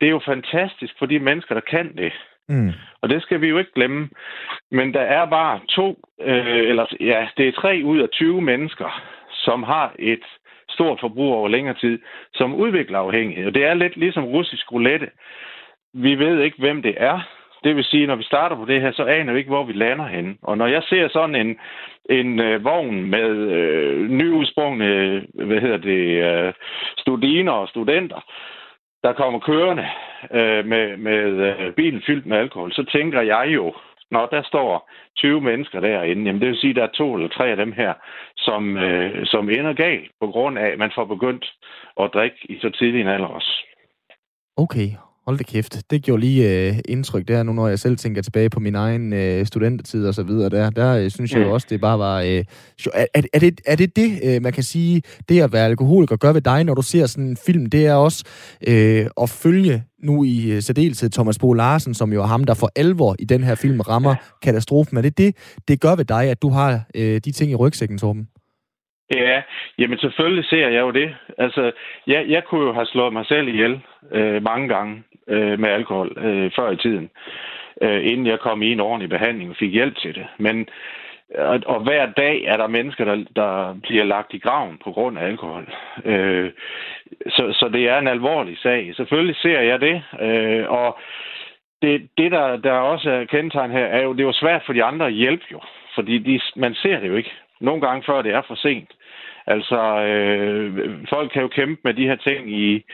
Det 0.00 0.06
er 0.06 0.10
jo 0.10 0.20
fantastisk 0.26 0.94
for 0.98 1.06
de 1.06 1.18
mennesker, 1.18 1.54
der 1.54 1.62
kan 1.70 1.96
det. 1.96 2.12
Mm. 2.48 2.72
Og 3.02 3.10
det 3.10 3.22
skal 3.22 3.40
vi 3.40 3.48
jo 3.48 3.58
ikke 3.58 3.74
glemme. 3.74 4.08
Men 4.70 4.94
der 4.94 5.00
er 5.00 5.26
bare 5.26 5.60
to, 5.68 5.98
øh, 6.20 6.68
eller 6.70 6.86
ja, 7.00 7.28
det 7.36 7.48
er 7.48 7.52
tre 7.52 7.80
ud 7.84 7.98
af 7.98 8.08
20 8.08 8.40
mennesker, 8.42 9.02
som 9.30 9.62
har 9.62 9.94
et 9.98 10.24
stort 10.70 11.00
forbrug 11.00 11.32
over 11.34 11.48
længere 11.48 11.74
tid, 11.74 11.98
som 12.34 12.54
udvikler 12.54 12.98
afhængighed. 12.98 13.46
Og 13.46 13.54
det 13.54 13.64
er 13.64 13.74
lidt 13.74 13.96
ligesom 13.96 14.24
russisk 14.24 14.72
roulette. 14.72 15.10
Vi 15.94 16.14
ved 16.14 16.40
ikke, 16.40 16.58
hvem 16.58 16.82
det 16.82 16.94
er. 16.96 17.37
Det 17.64 17.76
vil 17.76 17.84
sige, 17.84 18.06
når 18.06 18.16
vi 18.16 18.22
starter 18.22 18.56
på 18.56 18.64
det 18.64 18.80
her, 18.80 18.92
så 18.92 19.04
aner 19.04 19.32
vi 19.32 19.38
ikke, 19.38 19.50
hvor 19.50 19.64
vi 19.64 19.72
lander 19.72 20.06
henne. 20.06 20.36
Og 20.42 20.58
når 20.58 20.66
jeg 20.66 20.82
ser 20.82 21.08
sådan 21.08 21.34
en, 21.34 21.58
en 22.10 22.40
øh, 22.40 22.64
vogn 22.64 23.10
med 23.10 23.30
øh, 23.30 24.10
nyudsprungne, 24.10 24.86
hvad 25.34 25.60
hedder 25.60 25.76
det, 25.76 26.02
øh, 26.28 26.52
studiner 26.98 27.52
og 27.52 27.68
studenter, 27.68 28.20
der 29.02 29.12
kommer 29.12 29.38
kørende 29.38 29.86
øh, 30.30 30.66
med, 30.66 30.96
med 30.96 31.24
øh, 31.48 31.72
bilen 31.72 32.02
fyldt 32.06 32.26
med 32.26 32.36
alkohol, 32.36 32.72
så 32.72 32.84
tænker 32.92 33.20
jeg 33.20 33.46
jo, 33.48 33.74
når 34.10 34.26
der 34.26 34.42
står 34.42 34.90
20 35.16 35.40
mennesker 35.40 35.80
derinde, 35.80 36.24
jamen 36.24 36.40
det 36.40 36.48
vil 36.48 36.60
sige, 36.60 36.70
at 36.70 36.76
der 36.76 36.82
er 36.82 36.98
to 37.00 37.14
eller 37.14 37.28
tre 37.28 37.46
af 37.48 37.56
dem 37.56 37.72
her, 37.72 37.94
som, 38.36 38.76
øh, 38.76 39.26
som 39.26 39.50
ender 39.50 39.72
galt 39.72 40.10
på 40.20 40.26
grund 40.26 40.58
af, 40.58 40.66
at 40.66 40.78
man 40.78 40.92
får 40.94 41.04
begyndt 41.04 41.52
at 42.00 42.10
drikke 42.14 42.36
i 42.48 42.58
så 42.60 42.70
tidlig 42.70 43.00
en 43.00 43.08
alder 43.08 43.26
også. 43.26 43.64
Okay, 44.56 44.88
Hold 45.28 45.38
da 45.38 45.44
kæft. 45.44 45.82
Det 45.90 46.02
gjorde 46.02 46.20
lige 46.20 46.68
øh, 46.68 46.78
indtryk 46.88 47.28
der, 47.28 47.42
nu 47.42 47.52
når 47.52 47.68
jeg 47.68 47.78
selv 47.78 47.96
tænker 47.96 48.22
tilbage 48.22 48.50
på 48.50 48.60
min 48.60 48.74
egen 48.74 49.12
øh, 49.12 49.46
studentertid 49.46 50.06
og 50.06 50.14
så 50.14 50.22
videre. 50.22 50.48
Der, 50.48 50.70
der 50.70 50.96
øh, 50.96 51.10
synes 51.10 51.32
jeg 51.32 51.40
jo 51.40 51.52
også, 51.52 51.66
det 51.70 51.80
bare 51.80 51.98
var... 51.98 52.20
Øh, 52.20 52.44
er, 52.94 53.06
er, 53.14 53.22
er, 53.32 53.38
det, 53.38 53.60
er 53.66 53.76
det 53.76 53.96
det, 53.96 54.20
øh, 54.24 54.42
man 54.42 54.52
kan 54.52 54.62
sige, 54.62 55.02
det 55.28 55.40
at 55.40 55.52
være 55.52 55.64
alkoholiker 55.64 56.16
gør 56.16 56.32
ved 56.32 56.40
dig, 56.40 56.64
når 56.64 56.74
du 56.74 56.82
ser 56.82 57.06
sådan 57.06 57.24
en 57.24 57.36
film? 57.46 57.66
Det 57.66 57.86
er 57.86 57.94
også 57.94 58.24
øh, 58.66 59.06
at 59.22 59.30
følge 59.30 59.82
nu 60.02 60.24
i 60.24 60.50
øh, 60.50 60.62
særdeleshed 60.62 61.10
Thomas 61.10 61.38
Bo 61.38 61.52
Larsen, 61.52 61.94
som 61.94 62.12
jo 62.12 62.22
er 62.22 62.26
ham, 62.26 62.44
der 62.44 62.54
for 62.54 62.72
alvor 62.76 63.16
i 63.18 63.24
den 63.24 63.44
her 63.44 63.54
film 63.54 63.80
rammer 63.80 64.14
katastrofen. 64.42 64.96
Er 64.96 65.02
det 65.02 65.18
det, 65.18 65.36
det 65.68 65.80
gør 65.80 65.94
ved 65.94 66.04
dig, 66.04 66.22
at 66.22 66.42
du 66.42 66.48
har 66.48 66.82
øh, 66.94 67.20
de 67.24 67.32
ting 67.32 67.50
i 67.50 67.54
rygsækken, 67.54 67.98
Torben? 67.98 68.28
Ja, 69.14 69.42
jamen 69.78 69.98
selvfølgelig 69.98 70.44
ser 70.44 70.68
jeg 70.68 70.80
jo 70.80 70.90
det. 70.90 71.16
Altså, 71.38 71.72
jeg, 72.06 72.24
jeg 72.28 72.44
kunne 72.44 72.66
jo 72.66 72.72
have 72.72 72.86
slået 72.86 73.12
mig 73.12 73.26
selv 73.26 73.48
ihjel 73.48 73.80
øh, 74.12 74.42
mange 74.42 74.68
gange 74.68 75.02
øh, 75.28 75.58
med 75.58 75.68
alkohol 75.68 76.12
øh, 76.16 76.50
før 76.56 76.70
i 76.70 76.76
tiden, 76.76 77.10
øh, 77.82 78.06
inden 78.06 78.26
jeg 78.26 78.38
kom 78.38 78.62
i 78.62 78.72
en 78.72 78.80
ordentlig 78.80 79.10
behandling 79.10 79.50
og 79.50 79.56
fik 79.56 79.72
hjælp 79.72 79.96
til 79.96 80.14
det. 80.14 80.26
Men 80.38 80.68
og, 81.34 81.60
og 81.66 81.80
hver 81.80 82.06
dag 82.06 82.44
er 82.44 82.56
der 82.56 82.66
mennesker, 82.66 83.04
der, 83.04 83.24
der 83.36 83.76
bliver 83.82 84.04
lagt 84.04 84.34
i 84.34 84.38
graven 84.38 84.78
på 84.84 84.92
grund 84.92 85.18
af 85.18 85.26
alkohol. 85.26 85.74
Øh, 86.04 86.50
så, 87.26 87.52
så 87.52 87.68
det 87.72 87.88
er 87.88 87.98
en 87.98 88.08
alvorlig 88.08 88.58
sag. 88.58 88.92
Selvfølgelig 88.96 89.36
ser 89.36 89.60
jeg 89.60 89.80
det, 89.80 90.02
øh, 90.20 90.70
og 90.70 90.98
det, 91.82 92.08
det 92.18 92.32
der, 92.32 92.56
der 92.56 92.72
også 92.72 93.10
er 93.10 93.24
kendetegn 93.24 93.70
her, 93.70 93.84
er 93.84 94.02
jo, 94.02 94.12
det 94.12 94.20
er 94.20 94.24
jo 94.26 94.32
svært 94.32 94.62
for 94.66 94.72
de 94.72 94.84
andre 94.84 95.06
at 95.06 95.12
hjælpe 95.12 95.44
jo, 95.52 95.60
fordi 95.94 96.18
de, 96.18 96.40
man 96.56 96.74
ser 96.74 97.00
det 97.00 97.08
jo 97.08 97.16
ikke. 97.16 97.32
Nogle 97.60 97.80
gange 97.80 98.02
før 98.06 98.22
det 98.22 98.34
er 98.34 98.42
for 98.46 98.54
sent. 98.54 98.90
Altså, 99.54 99.80
øh, 100.10 100.68
folk 101.10 101.32
kan 101.32 101.42
jo 101.42 101.48
kæmpe 101.48 101.80
med 101.84 101.94
de 101.94 102.08
her 102.10 102.16
ting 102.16 102.52
i, 102.52 102.84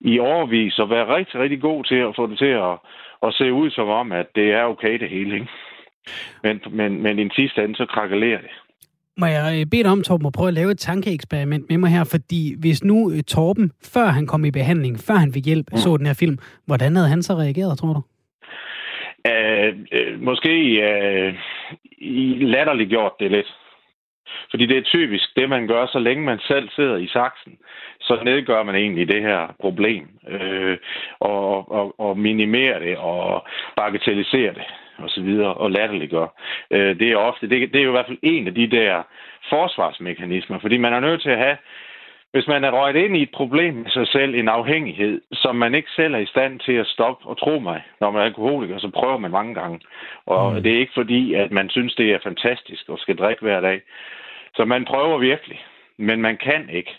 i 0.00 0.18
overvis 0.18 0.78
og 0.78 0.90
være 0.90 1.16
rigtig, 1.16 1.40
rigtig 1.40 1.60
god 1.60 1.84
til 1.84 2.00
at 2.08 2.16
få 2.16 2.26
det 2.26 2.38
til 2.38 2.54
at, 2.68 2.74
at 3.26 3.34
se 3.34 3.52
ud 3.52 3.70
som 3.70 3.88
om, 3.88 4.12
at 4.12 4.26
det 4.34 4.52
er 4.52 4.64
okay 4.64 4.98
det 4.98 5.08
hele, 5.08 5.34
ikke? 5.34 5.48
Men, 6.42 6.60
men, 6.70 7.02
men 7.02 7.18
i 7.18 7.22
den 7.22 7.30
sidste 7.30 7.64
ende, 7.64 7.76
så 7.76 7.86
krakelerer 7.86 8.40
det. 8.40 8.50
Må 9.16 9.26
jeg 9.26 9.60
øh, 9.60 9.66
bede 9.70 9.82
dig 9.82 9.92
om, 9.92 10.02
Torben, 10.02 10.26
at 10.26 10.32
prøve 10.32 10.48
at 10.48 10.54
lave 10.54 10.70
et 10.70 10.78
tankeeksperiment 10.78 11.70
med 11.70 11.78
mig 11.78 11.90
her, 11.90 12.04
fordi 12.04 12.54
hvis 12.60 12.84
nu 12.84 13.10
øh, 13.10 13.22
Torben, 13.22 13.72
før 13.94 14.06
han 14.06 14.26
kom 14.26 14.44
i 14.44 14.50
behandling, 14.50 14.98
før 14.98 15.14
han 15.14 15.32
fik 15.32 15.46
hjælp, 15.46 15.66
mm. 15.72 15.76
så 15.76 15.96
den 15.96 16.06
her 16.06 16.14
film, 16.14 16.38
hvordan 16.66 16.96
havde 16.96 17.08
han 17.08 17.22
så 17.22 17.32
reageret, 17.34 17.78
tror 17.78 17.92
du? 17.92 18.02
Uh, 19.30 19.70
uh, 19.96 20.22
måske 20.22 20.52
uh, 20.88 21.34
i 21.98 22.44
latterligt 22.44 22.90
gjort 22.90 23.12
det 23.20 23.30
lidt. 23.30 23.61
Fordi 24.50 24.66
det 24.66 24.78
er 24.78 24.82
typisk 24.82 25.36
det, 25.36 25.48
man 25.48 25.66
gør, 25.66 25.86
så 25.86 25.98
længe 25.98 26.24
man 26.24 26.38
selv 26.38 26.68
sidder 26.70 26.96
i 26.96 27.06
saksen, 27.06 27.58
så 28.00 28.20
nedgør 28.24 28.62
man 28.62 28.74
egentlig 28.74 29.08
det 29.08 29.22
her 29.22 29.54
problem. 29.60 30.08
Øh, 30.28 30.78
og, 31.20 31.72
og, 31.72 32.00
og 32.00 32.18
minimerer 32.18 32.78
det 32.78 32.96
og 32.96 33.46
bagatelliserer 33.76 34.52
det 34.52 34.64
og 34.98 35.10
så 35.10 35.22
videre, 35.22 35.54
og 35.54 35.70
latterliggør. 35.70 36.26
Øh, 36.70 36.98
det 36.98 37.12
er 37.12 37.16
ofte, 37.16 37.48
det, 37.48 37.72
det 37.72 37.80
er 37.80 37.84
jo 37.84 37.90
i 37.90 37.96
hvert 37.96 38.06
fald 38.06 38.18
en 38.22 38.46
af 38.46 38.54
de 38.54 38.66
der 38.66 39.02
forsvarsmekanismer, 39.48 40.58
fordi 40.58 40.76
man 40.76 40.92
er 40.92 41.00
nødt 41.00 41.22
til 41.22 41.30
at 41.30 41.38
have, 41.38 41.56
hvis 42.32 42.46
man 42.46 42.64
er 42.64 42.70
røget 42.70 42.96
ind 42.96 43.16
i 43.16 43.22
et 43.22 43.30
problem 43.30 43.74
med 43.74 43.90
sig 43.90 44.06
selv, 44.08 44.34
en 44.34 44.48
afhængighed, 44.48 45.20
som 45.32 45.56
man 45.56 45.74
ikke 45.74 45.90
selv 45.96 46.14
er 46.14 46.18
i 46.18 46.26
stand 46.26 46.60
til 46.60 46.72
at 46.72 46.86
stoppe, 46.86 47.26
og 47.26 47.38
tro 47.38 47.58
mig, 47.58 47.82
når 48.00 48.10
man 48.10 48.20
er 48.22 48.26
alkoholiker, 48.26 48.78
så 48.78 48.88
prøver 48.88 49.18
man 49.18 49.30
mange 49.30 49.54
gange. 49.54 49.80
Og 50.26 50.52
mm. 50.52 50.62
det 50.62 50.74
er 50.74 50.78
ikke 50.78 50.92
fordi, 50.94 51.34
at 51.34 51.50
man 51.52 51.70
synes, 51.70 51.94
det 51.94 52.12
er 52.12 52.18
fantastisk 52.22 52.88
at 52.92 52.98
skal 52.98 53.16
drikke 53.16 53.42
hver 53.42 53.60
dag. 53.60 53.80
Så 54.54 54.64
man 54.64 54.84
prøver 54.84 55.18
virkelig, 55.18 55.64
men 55.96 56.22
man 56.22 56.36
kan 56.36 56.68
ikke. 56.70 56.90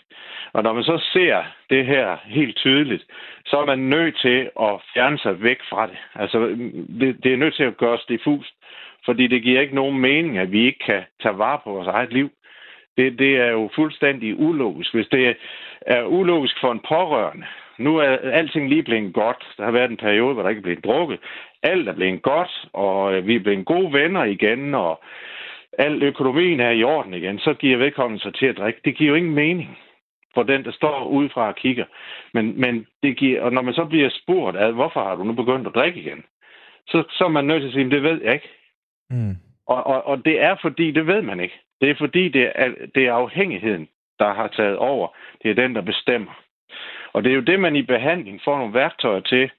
Og 0.52 0.62
når 0.62 0.72
man 0.72 0.84
så 0.84 0.98
ser 1.12 1.44
det 1.70 1.86
her 1.86 2.16
helt 2.24 2.56
tydeligt, 2.56 3.04
så 3.46 3.56
er 3.56 3.66
man 3.66 3.78
nødt 3.78 4.18
til 4.22 4.50
at 4.60 4.80
fjerne 4.94 5.18
sig 5.18 5.42
væk 5.42 5.58
fra 5.70 5.86
det. 5.86 5.98
Altså, 6.14 6.38
det, 7.00 7.24
det 7.24 7.32
er 7.32 7.36
nødt 7.36 7.54
til 7.54 7.64
at 7.64 7.76
gøres 7.76 8.04
diffust, 8.08 8.54
fordi 9.04 9.26
det 9.26 9.42
giver 9.42 9.60
ikke 9.60 9.74
nogen 9.74 9.98
mening, 9.98 10.38
at 10.38 10.52
vi 10.52 10.66
ikke 10.66 10.78
kan 10.86 11.02
tage 11.22 11.38
vare 11.38 11.60
på 11.64 11.70
vores 11.70 11.88
eget 11.88 12.12
liv. 12.12 12.30
Det, 12.96 13.18
det 13.18 13.36
er 13.36 13.50
jo 13.50 13.70
fuldstændig 13.74 14.40
ulogisk. 14.40 14.94
Hvis 14.94 15.08
det 15.08 15.36
er 15.80 16.04
ulogisk 16.04 16.60
for 16.60 16.72
en 16.72 16.80
pårørende, 16.88 17.46
nu 17.78 17.96
er 17.96 18.16
alting 18.32 18.68
lige 18.68 18.82
blevet 18.82 19.14
godt. 19.14 19.54
Der 19.56 19.64
har 19.64 19.70
været 19.70 19.90
en 19.90 19.96
periode, 19.96 20.34
hvor 20.34 20.42
der 20.42 20.48
ikke 20.48 20.58
er 20.58 20.62
blevet 20.62 20.84
drukket. 20.84 21.18
Alt 21.62 21.88
er 21.88 21.92
blevet 21.92 22.22
godt, 22.22 22.68
og 22.72 23.14
øh, 23.14 23.26
vi 23.26 23.34
er 23.34 23.40
blevet 23.40 23.66
gode 23.66 23.92
venner 23.92 24.24
igen, 24.24 24.74
og 24.74 25.02
al 25.78 26.02
økonomien 26.02 26.60
er 26.60 26.70
i 26.70 26.84
orden 26.84 27.14
igen, 27.14 27.38
så 27.38 27.54
giver 27.54 27.76
vedkommende 27.76 28.22
sig 28.22 28.34
til 28.34 28.46
at 28.46 28.56
drikke. 28.56 28.80
Det 28.84 28.96
giver 28.96 29.10
jo 29.10 29.14
ingen 29.14 29.34
mening 29.34 29.78
for 30.34 30.42
den, 30.42 30.64
der 30.64 30.72
står 30.72 31.04
udefra 31.04 31.48
og 31.48 31.56
kigger. 31.56 31.84
Men, 32.34 32.60
men 32.60 32.86
det 33.02 33.16
giver, 33.16 33.42
og 33.42 33.52
når 33.52 33.62
man 33.62 33.74
så 33.74 33.84
bliver 33.84 34.10
spurgt, 34.22 34.56
at 34.56 34.74
hvorfor 34.74 35.04
har 35.04 35.16
du 35.16 35.24
nu 35.24 35.32
begyndt 35.32 35.66
at 35.66 35.74
drikke 35.74 36.00
igen, 36.00 36.24
så, 36.86 37.04
så 37.10 37.24
er 37.24 37.28
man 37.28 37.44
nødt 37.44 37.60
til 37.60 37.68
at 37.68 37.74
sige, 37.74 37.90
det 37.90 38.02
ved 38.02 38.22
jeg 38.22 38.34
ikke. 38.34 38.48
Mm. 39.10 39.36
Og, 39.66 39.86
og, 39.86 40.06
og 40.06 40.24
det 40.24 40.42
er 40.42 40.56
fordi, 40.62 40.90
det 40.90 41.06
ved 41.06 41.22
man 41.22 41.40
ikke. 41.40 41.60
Det 41.80 41.90
er 41.90 41.94
fordi, 41.98 42.28
det 42.28 42.52
er, 42.54 42.68
det 42.94 43.06
er 43.06 43.12
afhængigheden, 43.12 43.88
der 44.18 44.34
har 44.34 44.48
taget 44.48 44.76
over. 44.76 45.08
Det 45.42 45.50
er 45.50 45.54
den, 45.54 45.74
der 45.74 45.80
bestemmer. 45.80 46.40
Og 47.12 47.24
det 47.24 47.30
er 47.30 47.34
jo 47.34 47.40
det, 47.40 47.60
man 47.60 47.76
i 47.76 47.82
behandling 47.82 48.40
får 48.44 48.58
nogle 48.58 48.74
værktøjer 48.74 49.20
til, 49.20 49.50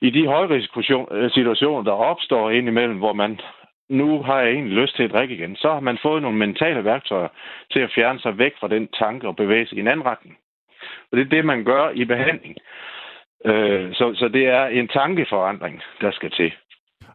i 0.00 0.10
de 0.10 0.26
højrisikosituationer, 0.26 1.82
der 1.82 1.92
opstår 1.92 2.50
indimellem, 2.50 2.98
hvor 2.98 3.12
man 3.12 3.40
nu 3.88 4.22
har 4.22 4.40
jeg 4.40 4.50
egentlig 4.52 4.76
lyst 4.82 4.96
til 4.96 5.02
at 5.02 5.10
drikke 5.10 5.34
igen, 5.34 5.56
så 5.56 5.68
har 5.68 5.80
man 5.80 5.98
fået 6.02 6.22
nogle 6.22 6.38
mentale 6.38 6.84
værktøjer 6.84 7.28
til 7.72 7.80
at 7.80 7.92
fjerne 7.94 8.20
sig 8.20 8.38
væk 8.38 8.52
fra 8.60 8.68
den 8.68 8.88
tanke 8.98 9.28
og 9.28 9.36
bevæge 9.36 9.66
sig 9.66 9.78
i 9.78 9.80
en 9.80 9.88
anden 9.88 10.06
retning. 10.06 10.36
Og 11.12 11.16
det 11.16 11.24
er 11.24 11.34
det, 11.36 11.44
man 11.44 11.64
gør 11.64 11.90
i 11.90 12.04
behandling. 12.04 12.54
Øh, 13.44 13.94
så, 13.94 14.14
så 14.14 14.28
det 14.28 14.46
er 14.46 14.64
en 14.66 14.88
tankeforandring, 14.88 15.80
der 16.00 16.10
skal 16.12 16.30
til. 16.30 16.52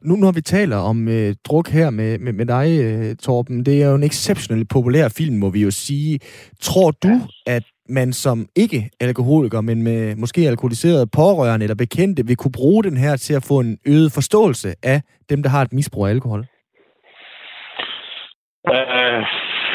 Nu 0.01 0.15
når 0.15 0.31
vi 0.31 0.41
taler 0.41 0.77
om 0.77 1.07
øh, 1.07 1.35
druk 1.47 1.67
her 1.69 1.89
med, 1.89 2.19
med, 2.19 2.33
med 2.33 2.45
dig, 2.45 2.67
øh, 2.83 3.15
Torben, 3.15 3.65
det 3.65 3.83
er 3.83 3.89
jo 3.89 3.95
en 3.95 4.03
exceptionelt 4.03 4.69
populær 4.69 5.13
film, 5.17 5.35
må 5.37 5.49
vi 5.49 5.61
jo 5.61 5.71
sige. 5.71 6.19
Tror 6.61 6.91
du, 6.91 7.13
at 7.45 7.63
man 7.89 8.13
som 8.13 8.47
ikke-alkoholiker, 8.55 9.61
men 9.61 9.83
med 9.83 10.15
måske 10.15 10.41
alkoholiserede 10.41 11.07
pårørende 11.07 11.63
eller 11.63 11.75
bekendte, 11.75 12.27
vil 12.27 12.35
kunne 12.35 12.51
bruge 12.51 12.83
den 12.83 12.97
her 12.97 13.15
til 13.15 13.33
at 13.33 13.43
få 13.43 13.59
en 13.59 13.77
øget 13.87 14.11
forståelse 14.11 14.75
af 14.83 15.01
dem, 15.29 15.43
der 15.43 15.49
har 15.49 15.61
et 15.61 15.73
misbrug 15.73 16.05
af 16.05 16.09
alkohol? 16.09 16.45
Uh, 18.67 19.23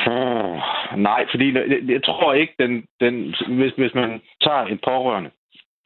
uh, 0.06 0.60
nej, 0.96 1.26
fordi 1.30 1.54
jeg, 1.54 1.80
jeg 1.88 2.02
tror 2.04 2.32
ikke, 2.32 2.54
den, 2.58 2.84
den, 3.00 3.34
hvis, 3.48 3.72
hvis 3.72 3.94
man 3.94 4.20
tager 4.42 4.64
en 4.64 4.78
pårørende, 4.84 5.30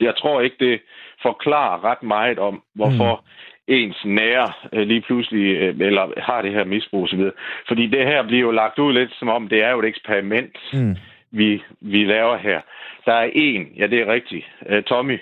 jeg 0.00 0.16
tror 0.16 0.40
ikke, 0.40 0.56
det 0.60 0.80
forklarer 1.22 1.84
ret 1.84 2.02
meget 2.02 2.38
om, 2.38 2.62
hvorfor 2.74 3.24
mm. 3.68 3.74
ens 3.74 4.04
nære 4.04 4.52
uh, 4.72 4.78
lige 4.78 5.00
pludselig, 5.00 5.74
uh, 5.74 5.86
eller 5.86 6.20
har 6.20 6.42
det 6.42 6.52
her 6.52 6.64
misbrug 6.64 7.04
osv. 7.04 7.30
Fordi 7.68 7.86
det 7.86 8.06
her 8.06 8.22
bliver 8.22 8.42
jo 8.42 8.50
lagt 8.50 8.78
ud 8.78 8.92
lidt 8.92 9.14
som 9.18 9.28
om, 9.28 9.48
det 9.48 9.64
er 9.64 9.70
jo 9.70 9.78
et 9.78 9.88
eksperiment, 9.88 10.56
mm. 10.72 10.96
vi, 11.30 11.62
vi 11.80 12.04
laver 12.04 12.36
her. 12.36 12.60
Der 13.06 13.12
er 13.12 13.30
en, 13.32 13.68
ja 13.76 13.86
det 13.86 14.00
er 14.00 14.12
rigtigt, 14.12 14.46
uh, 14.70 14.82
Tommy 14.82 15.18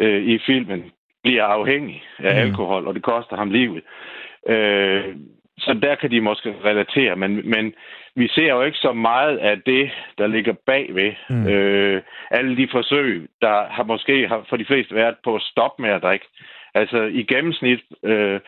i 0.00 0.38
filmen 0.46 0.92
bliver 1.22 1.44
afhængig 1.44 2.02
af 2.18 2.34
mm. 2.34 2.40
alkohol, 2.40 2.86
og 2.86 2.94
det 2.94 3.02
koster 3.02 3.36
ham 3.36 3.50
livet. 3.50 3.82
Uh, 4.48 5.14
så 5.58 5.74
der 5.82 5.94
kan 5.94 6.10
de 6.10 6.20
måske 6.20 6.54
relatere, 6.64 7.16
men, 7.16 7.50
men 7.50 7.74
vi 8.16 8.28
ser 8.28 8.48
jo 8.48 8.62
ikke 8.62 8.78
så 8.78 8.92
meget 8.92 9.38
af 9.38 9.60
det, 9.66 9.90
der 10.18 10.26
ligger 10.26 10.52
bagved. 10.66 11.12
Mm. 11.30 11.48
Øh, 11.48 12.02
alle 12.30 12.56
de 12.56 12.68
forsøg, 12.70 13.28
der 13.40 13.66
har 13.70 13.84
måske 13.84 14.28
har 14.28 14.46
for 14.48 14.56
de 14.56 14.64
fleste 14.64 14.94
været 14.94 15.16
på 15.24 15.34
at 15.34 15.42
stoppe 15.42 15.82
med 15.82 15.90
at 15.90 16.02
drikke. 16.02 16.26
Altså 16.74 17.02
i 17.02 17.22
gennemsnit 17.22 17.80
øh, 18.02 18.40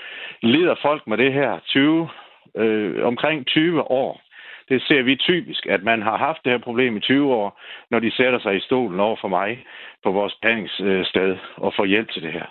lider 0.43 0.75
folk 0.83 1.07
med 1.07 1.19
det 1.19 1.33
her 1.33 1.59
20, 1.67 2.09
øh, 2.57 3.07
omkring 3.07 3.47
20 3.47 3.91
år. 3.91 4.21
Det 4.69 4.83
ser 4.83 5.03
vi 5.03 5.17
typisk, 5.17 5.67
at 5.67 5.83
man 5.83 6.03
har 6.03 6.17
haft 6.17 6.45
det 6.45 6.53
her 6.53 6.59
problem 6.59 6.97
i 6.97 7.01
20 7.01 7.35
år, 7.35 7.61
når 7.91 7.99
de 8.01 8.17
sætter 8.17 8.39
sig 8.39 8.57
i 8.57 8.61
stolen 8.61 9.01
over 9.01 9.17
for 9.21 9.29
mig 9.29 9.65
på 10.05 10.11
vores 10.11 10.35
behandlingssted 10.43 11.37
og 11.57 11.75
får 11.77 11.85
hjælp 11.85 12.11
til 12.11 12.23
det 12.23 12.33
her. 12.33 12.47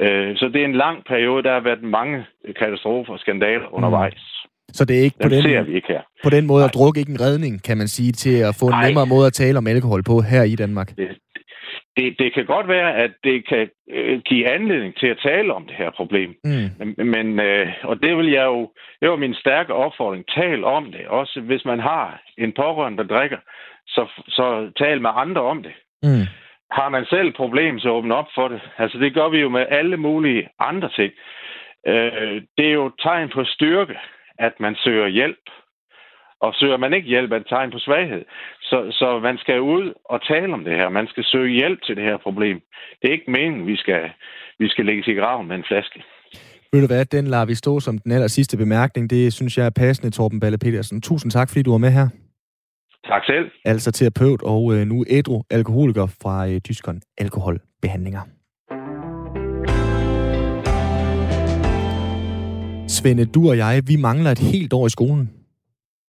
Øh, 0.00 0.36
så 0.36 0.44
det 0.52 0.60
er 0.60 0.64
en 0.64 0.80
lang 0.84 1.04
periode, 1.08 1.42
der 1.42 1.52
har 1.52 1.60
været 1.60 1.82
mange 1.82 2.26
katastrofer 2.60 3.12
og 3.12 3.18
skandaler 3.18 3.68
mm. 3.68 3.74
undervejs. 3.76 4.24
Så 4.68 4.84
det 4.84 4.98
er 4.98 5.02
ikke 5.02 5.18
på 5.22 5.28
den, 5.28 5.42
ser 5.42 5.62
vi 5.62 5.74
ikke 5.74 5.88
her. 5.88 6.02
På 6.24 6.30
den 6.30 6.46
måde 6.46 6.64
at 6.64 6.74
drukke 6.74 7.00
ikke 7.00 7.12
en 7.12 7.20
redning, 7.20 7.62
kan 7.62 7.78
man 7.78 7.88
sige, 7.88 8.12
til 8.12 8.36
at 8.48 8.56
få 8.60 8.66
en 8.66 8.70
Nej. 8.70 8.86
nemmere 8.86 9.06
måde 9.06 9.26
at 9.26 9.32
tale 9.32 9.58
om 9.58 9.66
alkohol 9.66 10.02
på 10.02 10.20
her 10.20 10.42
i 10.42 10.54
Danmark? 10.54 10.88
Det, 10.96 11.08
det, 11.96 12.14
det 12.18 12.34
kan 12.34 12.46
godt 12.46 12.68
være, 12.68 12.96
at 13.04 13.10
det 13.24 13.48
kan 13.48 13.68
øh, 13.90 14.20
give 14.20 14.48
anledning 14.48 14.96
til 14.96 15.06
at 15.06 15.18
tale 15.22 15.54
om 15.54 15.66
det 15.66 15.76
her 15.76 15.90
problem. 15.90 16.30
Mm. 16.44 16.68
Men, 16.78 17.10
men 17.14 17.40
øh, 17.40 17.66
og 17.82 18.02
det 18.02 18.16
vil 18.16 18.30
jeg 18.30 18.44
jo, 18.44 18.70
det 19.00 19.10
var 19.10 19.16
min 19.16 19.34
stærke 19.34 19.74
opfordring, 19.74 20.24
tal 20.34 20.64
om 20.64 20.84
det. 20.92 21.06
Også 21.08 21.40
hvis 21.40 21.64
man 21.64 21.80
har 21.80 22.22
en 22.38 22.52
pårørende, 22.52 22.98
der 22.98 23.16
drikker, 23.16 23.38
så, 23.86 24.02
så 24.28 24.70
tal 24.78 25.00
med 25.00 25.10
andre 25.14 25.42
om 25.42 25.62
det. 25.62 25.72
Mm. 26.02 26.26
Har 26.78 26.88
man 26.88 27.04
selv 27.04 27.28
et 27.28 27.36
problem, 27.36 27.78
så 27.78 27.88
åbne 27.88 28.14
op 28.14 28.30
for 28.34 28.48
det. 28.48 28.60
Altså 28.78 28.98
det 28.98 29.14
gør 29.14 29.28
vi 29.28 29.38
jo 29.38 29.48
med 29.48 29.66
alle 29.70 29.96
mulige 29.96 30.48
andre 30.58 30.88
ting. 30.98 31.12
Øh, 31.86 32.42
det 32.56 32.66
er 32.68 32.76
jo 32.80 32.86
et 32.86 32.98
tegn 33.02 33.28
på 33.34 33.44
styrke, 33.44 33.94
at 34.38 34.54
man 34.60 34.74
søger 34.84 35.08
hjælp. 35.08 35.44
Og 36.40 36.54
søger 36.54 36.76
man 36.76 36.94
ikke 36.94 37.08
hjælp, 37.08 37.32
er 37.32 37.38
det 37.38 37.48
tegn 37.48 37.70
på 37.70 37.78
svaghed. 37.78 38.24
Så, 38.60 38.78
så 38.90 39.18
man 39.18 39.38
skal 39.38 39.60
ud 39.60 39.92
og 40.04 40.26
tale 40.26 40.52
om 40.54 40.64
det 40.64 40.76
her. 40.76 40.88
Man 40.88 41.06
skal 41.06 41.24
søge 41.24 41.52
hjælp 41.60 41.82
til 41.82 41.96
det 41.96 42.04
her 42.04 42.16
problem. 42.16 42.60
Det 43.02 43.08
er 43.08 43.12
ikke 43.12 43.30
meningen, 43.30 43.66
vi 43.66 43.76
skal, 43.76 44.10
vi 44.58 44.68
skal 44.68 44.86
lægge 44.86 45.12
i 45.12 45.14
graven 45.14 45.48
med 45.48 45.56
en 45.56 45.64
flaske. 45.68 46.02
Ved 46.72 46.80
du 46.80 46.86
hvad, 46.86 47.04
den 47.04 47.26
lader 47.26 47.46
vi 47.46 47.54
stå 47.54 47.80
som 47.80 47.98
den 47.98 48.12
aller 48.12 48.28
sidste 48.28 48.56
bemærkning. 48.56 49.10
Det 49.10 49.32
synes 49.32 49.58
jeg 49.58 49.66
er 49.66 49.70
passende, 49.70 50.10
Torben 50.10 50.40
Balle 50.40 50.58
Petersen. 50.58 51.00
Tusind 51.00 51.30
tak, 51.32 51.48
fordi 51.48 51.62
du 51.62 51.70
var 51.70 51.78
med 51.78 51.90
her. 51.90 52.08
Tak 53.08 53.22
selv. 53.26 53.50
Altså 53.64 53.90
terapeut 53.90 54.42
og 54.42 54.74
øh, 54.74 54.86
nu 54.86 55.04
ædru 55.08 55.42
alkoholiker 55.50 56.06
fra 56.22 56.48
øh, 56.48 56.60
Tyskeren 56.60 57.02
Alkoholbehandlinger. 57.18 58.20
Svende, 62.88 63.24
du 63.24 63.48
og 63.48 63.56
jeg, 63.56 63.82
vi 63.86 63.96
mangler 63.96 64.30
et 64.30 64.38
helt 64.38 64.72
år 64.72 64.86
i 64.86 64.90
skolen. 64.90 65.30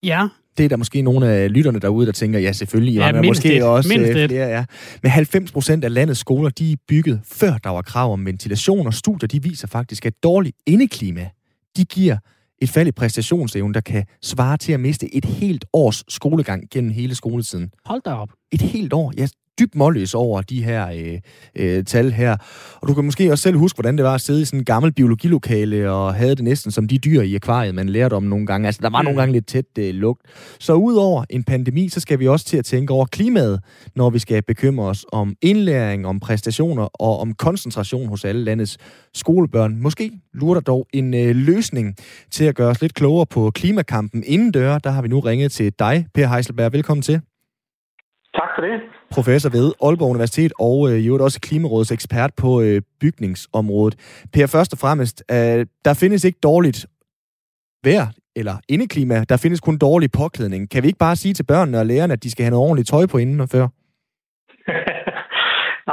Ja. 0.03 0.27
Det 0.57 0.65
er 0.65 0.69
der 0.69 0.77
måske 0.77 1.01
nogle 1.01 1.27
af 1.27 1.53
lytterne 1.53 1.79
derude, 1.79 2.05
der 2.05 2.11
tænker, 2.11 2.39
ja 2.39 2.51
selvfølgelig, 2.51 2.93
ja, 2.93 3.11
men 3.11 3.25
måske 3.25 3.49
det. 3.49 3.63
også 3.63 3.89
mindst 3.89 4.09
øh, 4.09 4.29
flere, 4.29 4.47
ja. 4.47 4.65
Men 5.03 5.11
90 5.11 5.51
procent 5.51 5.83
af 5.83 5.93
landets 5.93 6.19
skoler, 6.19 6.49
de 6.49 6.71
er 6.71 6.75
bygget 6.87 7.21
før 7.25 7.57
der 7.63 7.69
var 7.69 7.81
krav 7.81 8.13
om 8.13 8.25
ventilation, 8.25 8.87
og 8.87 8.93
studier 8.93 9.27
de 9.27 9.43
viser 9.43 9.67
faktisk, 9.67 10.05
at 10.05 10.13
dårligt 10.23 10.57
indeklima, 10.67 11.29
de 11.77 11.85
giver 11.85 12.17
et 12.65 12.69
fald 12.69 12.87
i 12.87 12.91
præstationsevnen, 12.91 13.73
der 13.73 13.81
kan 13.81 14.05
svare 14.21 14.57
til 14.57 14.73
at 14.73 14.79
miste 14.79 15.15
et 15.15 15.25
helt 15.25 15.65
års 15.73 16.03
skolegang 16.07 16.63
gennem 16.71 16.91
hele 16.91 17.15
skoletiden. 17.15 17.71
Hold 17.85 18.01
da 18.05 18.11
op. 18.11 18.29
Et 18.51 18.61
helt 18.61 18.93
år, 18.93 19.13
ja. 19.17 19.27
Dybt 19.59 19.75
målløs 19.75 20.13
over 20.13 20.41
de 20.41 20.63
her 20.63 20.87
øh, 20.89 21.19
øh, 21.55 21.83
tal 21.83 22.11
her. 22.11 22.37
Og 22.81 22.87
du 22.87 22.93
kan 22.93 23.05
måske 23.05 23.31
også 23.31 23.41
selv 23.41 23.57
huske, 23.57 23.77
hvordan 23.77 23.97
det 23.97 24.05
var 24.05 24.13
at 24.13 24.21
sidde 24.21 24.41
i 24.41 24.45
sådan 24.45 24.59
en 24.59 24.65
gammel 24.65 24.93
biologilokale 24.93 25.91
og 25.91 26.13
havde 26.13 26.35
det 26.35 26.43
næsten 26.43 26.71
som 26.71 26.87
de 26.87 26.97
dyr 26.97 27.21
i 27.21 27.35
akvariet, 27.35 27.75
man 27.75 27.89
lærte 27.89 28.13
om 28.13 28.23
nogle 28.23 28.45
gange. 28.45 28.67
Altså, 28.67 28.81
der 28.81 28.89
var 28.89 29.01
mm. 29.01 29.05
nogle 29.05 29.19
gange 29.19 29.33
lidt 29.33 29.47
tæt 29.47 29.65
øh, 29.79 29.93
lugt. 29.93 30.21
Så 30.59 30.73
udover 30.73 31.25
en 31.29 31.43
pandemi, 31.43 31.89
så 31.89 31.99
skal 31.99 32.19
vi 32.19 32.27
også 32.27 32.45
til 32.45 32.57
at 32.57 32.65
tænke 32.65 32.93
over 32.93 33.05
klimaet, 33.05 33.59
når 33.95 34.09
vi 34.09 34.19
skal 34.19 34.43
bekymre 34.43 34.85
os 34.85 35.05
om 35.11 35.35
indlæring, 35.41 36.07
om 36.07 36.19
præstationer 36.19 36.87
og 37.01 37.19
om 37.19 37.33
koncentration 37.33 38.09
hos 38.09 38.25
alle 38.25 38.43
landets 38.43 38.77
skolebørn. 39.13 39.81
Måske 39.81 40.11
lurer 40.33 40.53
der 40.53 40.61
dog 40.61 40.87
en 40.93 41.13
øh, 41.13 41.35
løsning 41.35 41.95
til 42.31 42.45
at 42.45 42.55
gøre 42.55 42.69
os 42.69 42.81
lidt 42.81 42.93
klogere 42.93 43.25
på 43.25 43.51
klimakampen 43.51 44.23
inden 44.27 44.51
døre. 44.51 44.79
Der 44.83 44.89
har 44.89 45.01
vi 45.01 45.07
nu 45.07 45.19
ringet 45.19 45.51
til 45.51 45.73
dig, 45.79 46.07
Per 46.13 46.27
Heiselberg. 46.27 46.73
Velkommen 46.73 47.01
til. 47.01 47.21
Tak 48.35 48.49
for 48.55 48.61
det. 48.61 48.94
Professor 49.11 49.49
ved 49.49 49.73
Aalborg 49.83 50.09
Universitet 50.09 50.53
og 50.59 50.89
øh, 50.89 51.05
øvrigt 51.05 51.23
også 51.23 51.39
Klimarådets 51.41 51.91
ekspert 51.91 52.31
på 52.41 52.61
øh, 52.61 52.81
bygningsområdet. 53.01 53.95
Per, 54.33 54.47
først 54.47 54.73
og 54.73 54.79
fremmest, 54.79 55.23
øh, 55.31 55.65
der 55.85 55.93
findes 56.01 56.23
ikke 56.23 56.39
dårligt 56.43 56.85
vejr 57.83 58.07
eller 58.35 58.55
indeklima. 58.69 59.23
Der 59.29 59.37
findes 59.37 59.61
kun 59.61 59.77
dårlig 59.77 60.09
påklædning. 60.21 60.71
Kan 60.71 60.83
vi 60.83 60.87
ikke 60.87 61.05
bare 61.07 61.15
sige 61.15 61.33
til 61.33 61.45
børnene 61.51 61.79
og 61.79 61.85
lærerne, 61.85 62.13
at 62.13 62.23
de 62.23 62.31
skal 62.31 62.43
have 62.43 62.51
noget 62.51 62.65
ordentligt 62.67 62.89
tøj 62.89 63.05
på 63.11 63.17
inden 63.17 63.39
og 63.39 63.49
før? 63.49 63.67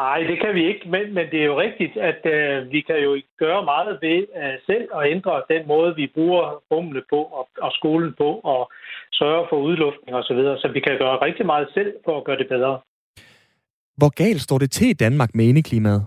Nej, 0.01 0.18
det 0.31 0.40
kan 0.40 0.55
vi 0.55 0.66
ikke, 0.70 0.88
men, 0.88 1.14
men 1.14 1.27
det 1.31 1.40
er 1.40 1.44
jo 1.53 1.61
rigtigt, 1.61 1.96
at 1.96 2.20
øh, 2.37 2.72
vi 2.72 2.81
kan 2.81 2.98
jo 3.07 3.20
gøre 3.38 3.64
meget 3.64 3.98
ved 4.03 4.18
øh, 4.42 4.55
selv 4.66 4.88
at 4.96 5.11
ændre 5.11 5.42
den 5.55 5.62
måde, 5.66 5.94
vi 5.96 6.07
bruger 6.14 6.62
rummene 6.70 7.03
på 7.11 7.20
og, 7.38 7.48
og 7.59 7.72
skolen 7.72 8.14
på 8.18 8.29
og 8.44 8.70
sørge 9.12 9.46
for 9.51 9.57
udluftning 9.57 10.16
osv., 10.16 10.27
så, 10.29 10.35
videre, 10.35 10.59
så 10.59 10.68
vi 10.68 10.81
kan 10.81 10.98
gøre 10.98 11.22
rigtig 11.27 11.46
meget 11.46 11.68
selv 11.75 11.92
for 12.05 12.16
at 12.18 12.25
gøre 12.25 12.38
det 12.38 12.48
bedre. 12.48 12.81
Hvor 14.03 14.15
galt 14.23 14.41
står 14.41 14.59
det 14.59 14.71
til 14.71 14.88
i 14.91 15.01
Danmark 15.05 15.31
med 15.35 15.45
indeklimaet? 15.45 16.03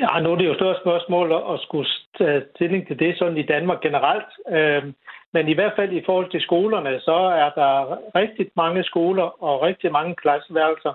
Ja, 0.00 0.20
nu 0.20 0.32
er 0.32 0.36
det 0.36 0.46
jo 0.46 0.50
et 0.50 0.56
større 0.56 0.80
spørgsmål 0.84 1.26
at 1.52 1.60
skulle 1.60 1.88
tage 2.18 2.42
stilling 2.54 2.86
til 2.86 2.98
det 2.98 3.18
sådan 3.18 3.36
i 3.36 3.46
Danmark 3.54 3.80
generelt. 3.80 4.30
Øhm, 4.56 4.94
men 5.32 5.48
i 5.48 5.54
hvert 5.54 5.72
fald 5.76 5.92
i 5.92 6.02
forhold 6.06 6.30
til 6.30 6.40
skolerne, 6.40 7.00
så 7.00 7.18
er 7.44 7.50
der 7.60 7.98
rigtig 8.20 8.46
mange 8.56 8.84
skoler 8.84 9.42
og 9.42 9.62
rigtig 9.62 9.92
mange 9.92 10.14
klasseværelser, 10.14 10.92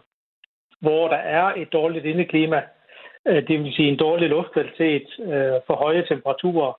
hvor 0.81 1.07
der 1.07 1.21
er 1.39 1.45
et 1.61 1.73
dårligt 1.73 2.05
indeklima. 2.05 2.61
Øh, 3.27 3.47
det 3.47 3.59
vil 3.59 3.73
sige 3.73 3.89
en 3.89 4.03
dårlig 4.05 4.29
luftkvalitet, 4.29 5.07
øh, 5.19 5.57
for 5.67 5.75
høje 5.75 6.05
temperaturer. 6.07 6.71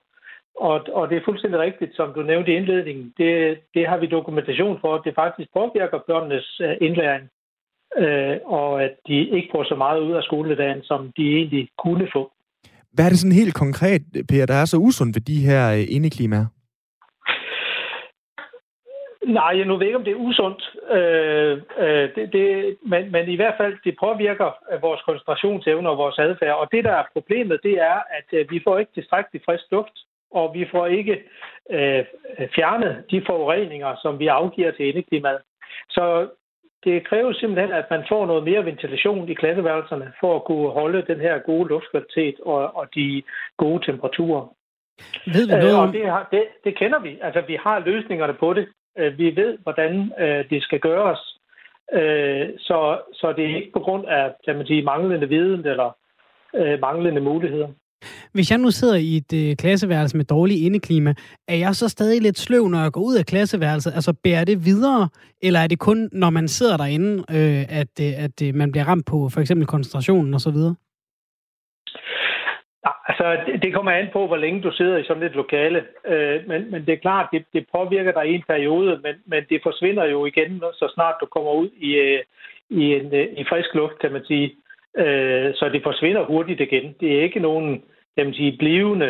Og, 0.55 0.81
og 0.93 1.09
det 1.09 1.17
er 1.17 1.25
fuldstændig 1.25 1.59
rigtigt, 1.59 1.95
som 1.95 2.13
du 2.13 2.21
nævnte 2.21 2.51
i 2.51 2.55
indledningen. 2.55 3.13
Det, 3.17 3.59
det 3.73 3.87
har 3.87 3.97
vi 3.97 4.05
dokumentation 4.05 4.79
for, 4.81 4.95
at 4.95 5.01
det 5.05 5.15
faktisk 5.15 5.49
påvirker 5.53 5.99
børnenes 6.07 6.61
øh, 6.63 6.77
indlæring 6.81 7.29
øh, 7.97 8.37
og 8.45 8.83
at 8.83 8.93
de 9.07 9.29
ikke 9.29 9.49
får 9.51 9.63
så 9.63 9.75
meget 9.75 9.99
ud 9.99 10.13
af 10.13 10.23
skoledagen, 10.23 10.83
som 10.83 11.11
de 11.17 11.35
egentlig 11.35 11.69
kunne 11.77 12.07
få. 12.13 12.31
Hvad 12.93 13.05
er 13.05 13.09
det 13.09 13.19
sådan 13.19 13.41
helt 13.41 13.53
konkret, 13.53 14.01
Per, 14.29 14.45
der 14.45 14.53
er 14.53 14.65
så 14.65 14.77
usundt 14.77 15.15
ved 15.15 15.21
de 15.21 15.45
her 15.45 15.73
øh, 15.73 15.85
indeklimaer? 15.89 16.45
Nej, 19.25 19.57
jeg 19.57 19.65
nu 19.65 19.77
ved 19.77 19.85
ikke, 19.85 19.97
om 19.97 20.03
det 20.03 20.13
er 20.13 20.25
usundt, 20.29 20.63
øh, 20.97 21.61
øh, 21.83 22.09
det, 22.15 22.33
det, 22.33 22.77
men, 22.91 23.11
men 23.11 23.29
i 23.29 23.35
hvert 23.35 23.53
fald, 23.57 23.77
det 23.83 23.95
påvirker 23.99 24.49
øh, 24.71 24.81
vores 24.81 25.01
koncentrationsevne 25.01 25.89
og 25.89 25.97
vores 25.97 26.19
adfærd. 26.19 26.55
Og 26.55 26.67
det, 26.71 26.83
der 26.83 26.91
er 26.91 27.11
problemet, 27.13 27.59
det 27.63 27.75
er, 27.79 27.99
at 28.17 28.27
øh, 28.33 28.51
vi 28.51 28.61
får 28.63 28.79
ikke 28.79 28.91
tilstrækkeligt 28.93 29.45
frisk 29.45 29.63
luft, 29.71 29.97
og 30.31 30.53
vi 30.53 30.65
får 30.71 30.85
ikke 30.87 31.15
øh, 31.71 32.05
fjernet 32.55 33.03
de 33.11 33.23
forureninger, 33.27 33.95
som 34.01 34.19
vi 34.19 34.27
afgiver 34.27 34.71
til 34.71 34.87
indeklimaet. 34.87 35.41
Så 35.89 36.27
det 36.83 37.07
kræver 37.07 37.33
simpelthen, 37.33 37.71
at 37.71 37.85
man 37.89 38.03
får 38.09 38.25
noget 38.25 38.43
mere 38.43 38.65
ventilation 38.65 39.29
i 39.29 39.33
klasseværelserne 39.33 40.13
for 40.19 40.35
at 40.35 40.43
kunne 40.43 40.69
holde 40.69 41.05
den 41.07 41.19
her 41.19 41.39
gode 41.39 41.67
luftkvalitet 41.69 42.35
og, 42.45 42.75
og 42.75 42.87
de 42.95 43.23
gode 43.57 43.85
temperaturer. 43.85 44.47
Ved 45.25 45.47
vi 45.47 45.51
noget 45.51 45.73
øh, 45.73 45.79
om... 45.79 45.87
og 45.87 45.93
det, 45.93 46.05
har, 46.05 46.27
det, 46.31 46.43
det 46.63 46.77
kender 46.77 46.99
vi. 46.99 47.19
Altså, 47.21 47.41
vi 47.47 47.55
har 47.63 47.79
løsningerne 47.79 48.33
på 48.33 48.53
det. 48.53 48.67
Øh, 48.97 49.17
vi 49.17 49.35
ved, 49.35 49.57
hvordan 49.63 50.13
øh, 50.19 50.49
det 50.49 50.63
skal 50.63 50.79
gøres. 50.79 51.19
Øh, 51.93 52.49
så, 52.57 52.99
så 53.13 53.33
det 53.37 53.45
er 53.45 53.55
ikke 53.55 53.71
på 53.73 53.79
grund 53.79 54.05
af 54.07 54.33
kan 54.45 54.55
man 54.55 54.65
sige, 54.65 54.83
manglende 54.83 55.29
viden 55.29 55.65
eller 55.65 55.97
øh, 56.55 56.79
manglende 56.81 57.21
muligheder. 57.21 57.67
Hvis 58.33 58.51
jeg 58.51 58.59
nu 58.59 58.71
sidder 58.71 58.95
i 58.95 59.17
et 59.17 59.33
øh, 59.33 59.55
klasseværelse 59.55 60.17
med 60.17 60.25
dårlig 60.25 60.65
indeklima, 60.65 61.13
er 61.47 61.55
jeg 61.55 61.75
så 61.75 61.89
stadig 61.89 62.21
lidt 62.21 62.37
sløv, 62.37 62.67
når 62.67 62.81
jeg 62.81 62.91
går 62.91 63.01
ud 63.01 63.15
af 63.15 63.25
klasseværelset? 63.25 63.91
Altså, 63.95 64.13
bærer 64.23 64.45
det 64.45 64.65
videre, 64.65 65.09
eller 65.41 65.59
er 65.59 65.67
det 65.67 65.79
kun, 65.79 66.09
når 66.11 66.29
man 66.29 66.47
sidder 66.47 66.77
derinde, 66.77 67.11
øh, 67.37 67.79
at, 67.81 67.93
øh, 68.05 68.23
at 68.25 68.37
øh, 68.45 68.55
man 68.55 68.71
bliver 68.71 68.85
ramt 68.87 69.05
på 69.05 69.29
for 69.33 69.39
eksempel 69.41 69.67
koncentrationen 69.67 70.33
osv.? 70.33 70.59
Ja, 72.85 72.91
altså, 73.09 73.25
det 73.63 73.73
kommer 73.73 73.91
an 73.91 74.09
på, 74.13 74.27
hvor 74.27 74.37
længe 74.37 74.61
du 74.61 74.71
sidder 74.71 74.97
i 74.97 75.03
sådan 75.03 75.23
et 75.23 75.35
lokale. 75.35 75.79
Øh, 76.07 76.47
men, 76.47 76.71
men 76.71 76.85
det 76.85 76.93
er 76.93 77.05
klart, 77.07 77.29
det, 77.33 77.43
det 77.53 77.65
påvirker 77.75 78.11
dig 78.11 78.25
i 78.27 78.35
en 78.35 78.43
periode, 78.47 78.99
men, 79.03 79.15
men 79.25 79.43
det 79.49 79.59
forsvinder 79.63 80.05
jo 80.05 80.25
igen, 80.25 80.63
så 80.73 80.91
snart 80.93 81.15
du 81.21 81.25
kommer 81.25 81.51
ud 81.51 81.69
i, 81.77 81.91
øh, 81.93 82.19
i, 82.69 82.83
en, 82.93 83.13
øh, 83.13 83.27
i 83.37 83.43
frisk 83.49 83.69
luft, 83.73 83.99
kan 83.99 84.11
man 84.11 84.23
sige. 84.25 84.55
Øh, 84.97 85.53
så 85.53 85.69
det 85.73 85.83
forsvinder 85.83 86.25
hurtigt 86.25 86.59
igen. 86.59 86.95
Det 86.99 87.15
er 87.15 87.23
ikke 87.23 87.39
nogen 87.39 87.81
kan 88.17 88.25
man 88.25 88.33
sige, 88.33 88.57
blivende 88.57 89.09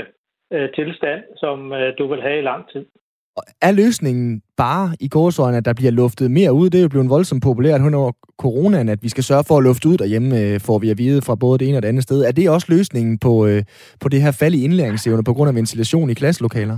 øh, 0.54 0.70
tilstand, 0.76 1.22
som 1.36 1.74
øh, 1.74 1.94
du 1.98 2.08
vil 2.08 2.22
have 2.22 2.40
i 2.40 2.42
lang 2.42 2.64
tid. 2.72 2.86
Er 3.62 3.72
løsningen 3.72 4.42
bare 4.58 4.88
i 5.00 5.08
gårsøjne, 5.08 5.58
at 5.58 5.66
der 5.66 5.74
bliver 5.74 5.92
luftet 5.92 6.32
mere 6.32 6.54
ud? 6.54 6.70
Det 6.70 6.78
er 6.80 6.82
jo 6.82 6.96
blevet 6.96 7.10
voldsomt 7.10 7.44
populært 7.44 7.82
under 7.82 8.12
coronaen, 8.44 8.90
at 8.90 9.00
vi 9.02 9.10
skal 9.10 9.24
sørge 9.24 9.46
for 9.48 9.58
at 9.58 9.64
lufte 9.64 9.90
ud 9.90 9.98
derhjemme, 9.98 10.30
øh, 10.42 10.60
får 10.68 10.78
vi 10.80 10.90
at 10.90 10.98
vide 10.98 11.22
fra 11.28 11.36
både 11.36 11.60
det 11.60 11.68
ene 11.68 11.78
og 11.78 11.82
det 11.82 11.88
andet 11.88 12.04
sted. 12.04 12.20
Er 12.24 12.32
det 12.32 12.50
også 12.50 12.68
løsningen 12.76 13.20
på, 13.26 13.34
øh, 13.50 13.62
på 14.02 14.08
det 14.10 14.22
her 14.22 14.34
fald 14.42 14.54
i 14.54 14.64
indlæringsevne 14.66 15.24
på 15.24 15.34
grund 15.34 15.50
af 15.50 15.56
ventilation 15.56 16.10
i 16.10 16.14
klasselokaler? 16.14 16.78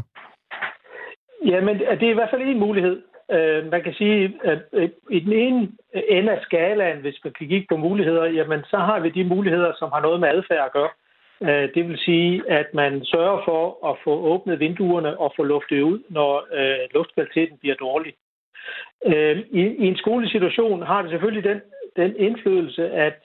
Jamen, 1.51 1.75
det 1.99 2.05
er 2.07 2.13
i 2.15 2.19
hvert 2.19 2.33
fald 2.33 2.41
en 2.41 2.59
mulighed. 2.59 2.95
Øh, 3.31 3.71
man 3.71 3.83
kan 3.83 3.93
sige, 3.93 4.33
at 4.43 4.59
øh, 4.73 4.89
i 5.09 5.19
den 5.19 5.33
ene 5.33 5.71
ende 5.93 6.31
af 6.31 6.41
skalaen, 6.41 7.01
hvis 7.01 7.19
man 7.23 7.33
kan 7.33 7.47
kigge 7.47 7.67
på 7.69 7.77
muligheder, 7.77 8.25
jamen 8.25 8.61
så 8.69 8.77
har 8.77 8.99
vi 8.99 9.09
de 9.09 9.23
muligheder, 9.23 9.73
som 9.79 9.91
har 9.91 10.01
noget 10.01 10.19
med 10.19 10.29
adfærd 10.29 10.65
at 10.65 10.73
gøre. 10.73 10.89
Øh, 11.41 11.69
det 11.75 11.89
vil 11.89 11.97
sige, 11.97 12.43
at 12.49 12.73
man 12.73 13.05
sørger 13.05 13.41
for 13.45 13.89
at 13.89 13.97
få 14.03 14.13
åbnet 14.33 14.59
vinduerne 14.59 15.19
og 15.19 15.33
få 15.35 15.43
luftet 15.43 15.81
ud, 15.81 15.99
når 16.09 16.47
øh, 16.53 16.87
luftkvaliteten 16.93 17.57
bliver 17.57 17.75
dårlig. 17.75 18.13
Øh, 19.05 19.37
i, 19.51 19.61
I 19.61 19.87
en 19.87 19.97
skolesituation 19.97 20.81
har 20.81 21.01
det 21.01 21.11
selvfølgelig 21.11 21.43
den, 21.43 21.61
den 21.95 22.15
indflydelse, 22.17 22.91
at, 22.91 23.17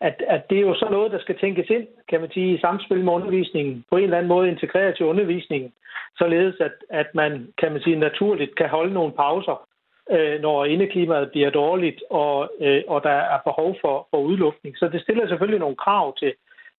at, 0.00 0.22
at 0.28 0.50
det 0.50 0.58
er 0.58 0.62
jo 0.62 0.74
så 0.74 0.88
noget, 0.90 1.12
der 1.12 1.20
skal 1.20 1.38
tænkes 1.38 1.70
ind, 1.70 1.86
kan 2.08 2.20
man 2.20 2.30
sige, 2.30 2.54
i 2.54 2.60
samspil 2.60 3.04
med 3.04 3.12
undervisningen, 3.12 3.84
på 3.90 3.96
en 3.96 4.04
eller 4.04 4.16
anden 4.16 4.28
måde 4.28 4.48
integreret 4.48 4.96
til 4.96 5.06
undervisningen, 5.06 5.72
således 6.18 6.56
at, 6.60 6.72
at 6.90 7.06
man, 7.14 7.48
kan 7.58 7.72
man 7.72 7.82
sige, 7.82 7.96
naturligt 7.96 8.56
kan 8.56 8.68
holde 8.68 8.94
nogle 8.94 9.12
pauser, 9.12 9.66
øh, 10.10 10.40
når 10.40 10.64
indeklimaet 10.64 11.30
bliver 11.30 11.50
dårligt, 11.50 12.02
og, 12.10 12.50
øh, 12.60 12.82
og 12.88 13.02
der 13.02 13.16
er 13.34 13.38
behov 13.44 13.76
for, 13.80 14.06
for 14.10 14.18
udluftning. 14.18 14.76
Så 14.76 14.88
det 14.88 15.02
stiller 15.02 15.28
selvfølgelig 15.28 15.60
nogle 15.60 15.76
krav 15.76 16.16
til, 16.16 16.32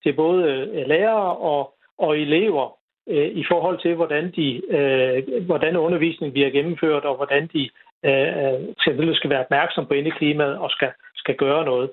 til 0.03 0.13
både 0.13 0.43
øh, 0.51 0.87
lærere 0.87 1.35
og, 1.37 1.73
og 1.97 2.19
elever 2.19 2.77
øh, 3.09 3.27
i 3.27 3.43
forhold 3.51 3.79
til, 3.79 3.95
hvordan, 3.95 4.31
de, 4.35 4.61
øh, 4.77 5.45
hvordan 5.45 5.77
undervisningen 5.77 6.33
bliver 6.33 6.49
gennemført, 6.49 7.05
og 7.05 7.15
hvordan 7.15 7.49
de 7.53 7.69
øh, 8.05 8.27
øh 8.43 8.59
selvfølgelig 8.83 9.17
skal 9.17 9.29
være 9.29 9.45
opmærksom 9.45 9.85
på 9.85 9.93
indeklimaet 9.93 10.57
og 10.57 10.69
skal, 10.71 10.91
skal 11.23 11.35
gøre 11.35 11.65
noget. 11.65 11.87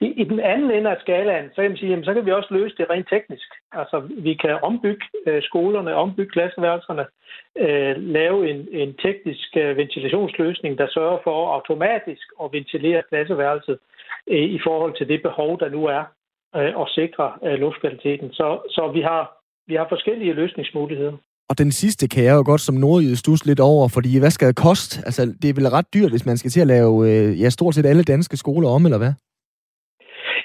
I, 0.00 0.06
I 0.22 0.24
den 0.24 0.40
anden 0.40 0.70
ende 0.70 0.90
af 0.90 1.00
skalaen, 1.00 1.48
så 1.48 1.58
kan, 1.62 1.70
man 1.70 1.78
sige, 1.78 1.90
jamen, 1.90 2.04
så 2.04 2.14
kan 2.14 2.26
vi 2.26 2.32
også 2.32 2.54
løse 2.54 2.76
det 2.78 2.90
rent 2.90 3.08
teknisk. 3.08 3.48
Altså, 3.72 3.96
vi 4.26 4.34
kan 4.34 4.58
ombygge 4.62 5.06
øh, 5.26 5.42
skolerne, 5.42 5.94
ombygge 5.94 6.32
klasseværelserne, 6.36 7.04
øh, 7.64 7.94
lave 8.16 8.50
en, 8.50 8.68
en 8.72 8.90
teknisk 9.04 9.56
øh, 9.56 9.76
ventilationsløsning, 9.76 10.78
der 10.78 10.88
sørger 10.88 11.18
for 11.24 11.36
automatisk 11.56 12.26
at 12.42 12.52
ventilere 12.52 13.02
klasseværelset 13.08 13.78
øh, 14.26 14.46
i 14.56 14.60
forhold 14.66 14.94
til 14.96 15.08
det 15.08 15.22
behov, 15.22 15.60
der 15.60 15.68
nu 15.68 15.86
er 15.86 16.04
øh, 16.56 16.76
og 16.76 16.88
sikre 16.88 17.32
øh, 17.44 17.58
luftkvaliteten. 17.58 18.32
Så, 18.32 18.48
så 18.68 18.90
vi, 18.94 19.00
har, 19.00 19.22
vi 19.66 19.74
har 19.74 19.86
forskellige 19.88 20.32
løsningsmuligheder. 20.32 21.16
Og 21.50 21.58
den 21.58 21.72
sidste 21.72 22.08
kan 22.08 22.24
jeg 22.24 22.34
jo 22.34 22.42
godt 22.46 22.60
som 22.60 22.74
nordjyde 22.74 23.16
stusse 23.16 23.46
lidt 23.46 23.60
over, 23.60 23.88
fordi 23.96 24.18
hvad 24.18 24.30
skal 24.30 24.48
det 24.48 24.56
koste? 24.56 24.92
Altså, 25.08 25.22
det 25.42 25.48
er 25.50 25.54
vel 25.58 25.74
ret 25.76 25.94
dyrt, 25.94 26.10
hvis 26.10 26.26
man 26.26 26.36
skal 26.36 26.50
til 26.50 26.60
at 26.60 26.72
lave 26.76 26.94
øh, 27.08 27.40
ja, 27.42 27.48
stort 27.50 27.74
set 27.74 27.86
alle 27.86 28.04
danske 28.04 28.36
skoler 28.36 28.68
om, 28.68 28.84
eller 28.84 28.98
hvad? 28.98 29.12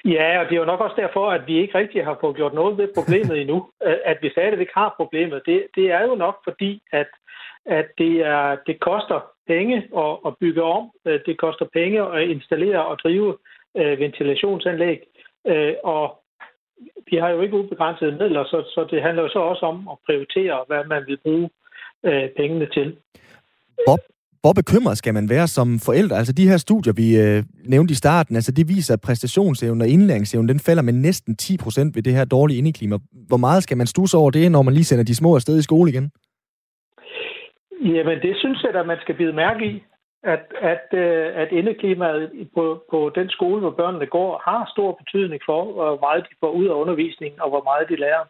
Ja, 0.06 0.40
og 0.40 0.46
det 0.46 0.56
er 0.56 0.64
jo 0.64 0.72
nok 0.72 0.80
også 0.80 0.98
derfor, 1.04 1.32
at 1.32 1.44
vi 1.48 1.56
ikke 1.62 1.78
rigtig 1.78 2.06
har 2.06 2.18
fået 2.22 2.36
gjort 2.36 2.54
noget 2.54 2.78
ved 2.78 2.88
problemet 2.98 3.42
endnu. 3.42 3.58
At 4.12 4.18
vi 4.22 4.30
stadigvæk 4.30 4.72
har 4.76 4.94
problemet, 4.98 5.42
det, 5.46 5.68
det 5.76 5.86
er 5.92 6.04
jo 6.10 6.16
nok 6.16 6.36
fordi, 6.44 6.82
at, 6.92 7.08
at 7.66 7.88
det, 7.98 8.14
er, 8.20 8.58
det 8.68 8.80
koster 8.80 9.20
penge 9.48 9.78
at, 9.98 10.14
at 10.28 10.34
bygge 10.42 10.64
om. 10.64 10.92
Øh, 11.08 11.20
det 11.26 11.38
koster 11.38 11.66
penge 11.74 12.00
at 12.16 12.30
installere 12.30 12.86
og 12.86 13.00
drive 13.00 13.38
øh, 13.78 14.00
ventilationsanlæg. 14.00 15.00
Øh, 15.48 15.74
og 15.84 16.20
vi 17.10 17.16
har 17.18 17.30
jo 17.30 17.42
ikke 17.42 17.58
ubegrænsede 17.58 18.12
midler, 18.12 18.44
så, 18.46 18.58
så 18.76 18.88
det 18.92 19.02
handler 19.02 19.24
jo 19.24 19.30
så 19.30 19.40
også 19.40 19.66
om 19.66 19.88
at 19.92 19.98
prioritere, 20.06 20.64
hvad 20.68 20.84
man 20.94 21.04
vil 21.08 21.18
bruge 21.24 21.50
øh, 22.06 22.30
pengene 22.38 22.68
til. 22.76 22.96
Bob, 23.88 24.00
hvor 24.46 24.54
bekymret 24.54 24.98
skal 24.98 25.14
man 25.14 25.30
være 25.30 25.48
som 25.48 25.80
forældre? 25.88 26.16
Altså 26.18 26.34
de 26.34 26.50
her 26.50 26.58
studier, 26.58 26.94
vi 26.94 27.08
øh, 27.24 27.44
nævnte 27.74 27.92
i 27.92 28.02
starten, 28.04 28.36
altså 28.36 28.52
det 28.52 28.66
viser, 28.68 28.94
at 28.94 29.02
præstationsevnen 29.02 29.82
og 29.82 29.88
indlæringsevnen, 29.88 30.50
den 30.50 30.60
falder 30.60 30.84
med 30.84 30.94
næsten 30.94 31.36
10 31.36 31.58
procent 31.64 31.96
ved 31.96 32.04
det 32.04 32.14
her 32.14 32.26
dårlige 32.26 32.58
indeklima. 32.58 32.96
Hvor 33.28 33.38
meget 33.38 33.64
skal 33.64 33.78
man 33.78 33.88
stusse 33.88 34.18
over 34.18 34.32
det, 34.32 34.52
når 34.52 34.62
man 34.62 34.74
lige 34.74 34.84
sender 34.84 35.04
de 35.04 35.16
små 35.16 35.36
afsted 35.36 35.60
i 35.60 35.68
skole 35.70 35.92
igen? 35.92 36.12
Jamen, 37.96 38.18
det 38.26 38.34
synes 38.42 38.64
jeg, 38.64 38.76
at 38.82 38.88
man 38.88 38.98
skal 39.02 39.16
bide 39.16 39.34
mærke 39.34 39.66
i, 39.66 39.84
at, 40.34 40.44
at, 40.74 40.88
øh, 41.04 41.28
at 41.42 41.50
indeklimaet 41.52 42.50
på, 42.54 42.84
på 42.92 43.12
den 43.16 43.30
skole, 43.30 43.60
hvor 43.62 43.72
børnene 43.82 44.06
går, 44.06 44.42
har 44.48 44.72
stor 44.74 44.92
betydning 44.92 45.42
for, 45.46 45.74
hvor 45.74 46.00
meget 46.00 46.24
de 46.30 46.36
får 46.40 46.52
ud 46.52 46.68
af 46.68 46.74
undervisningen, 46.74 47.42
og 47.42 47.50
hvor 47.50 47.64
meget 47.64 47.90
de 47.90 47.96
lærer. 47.96 48.26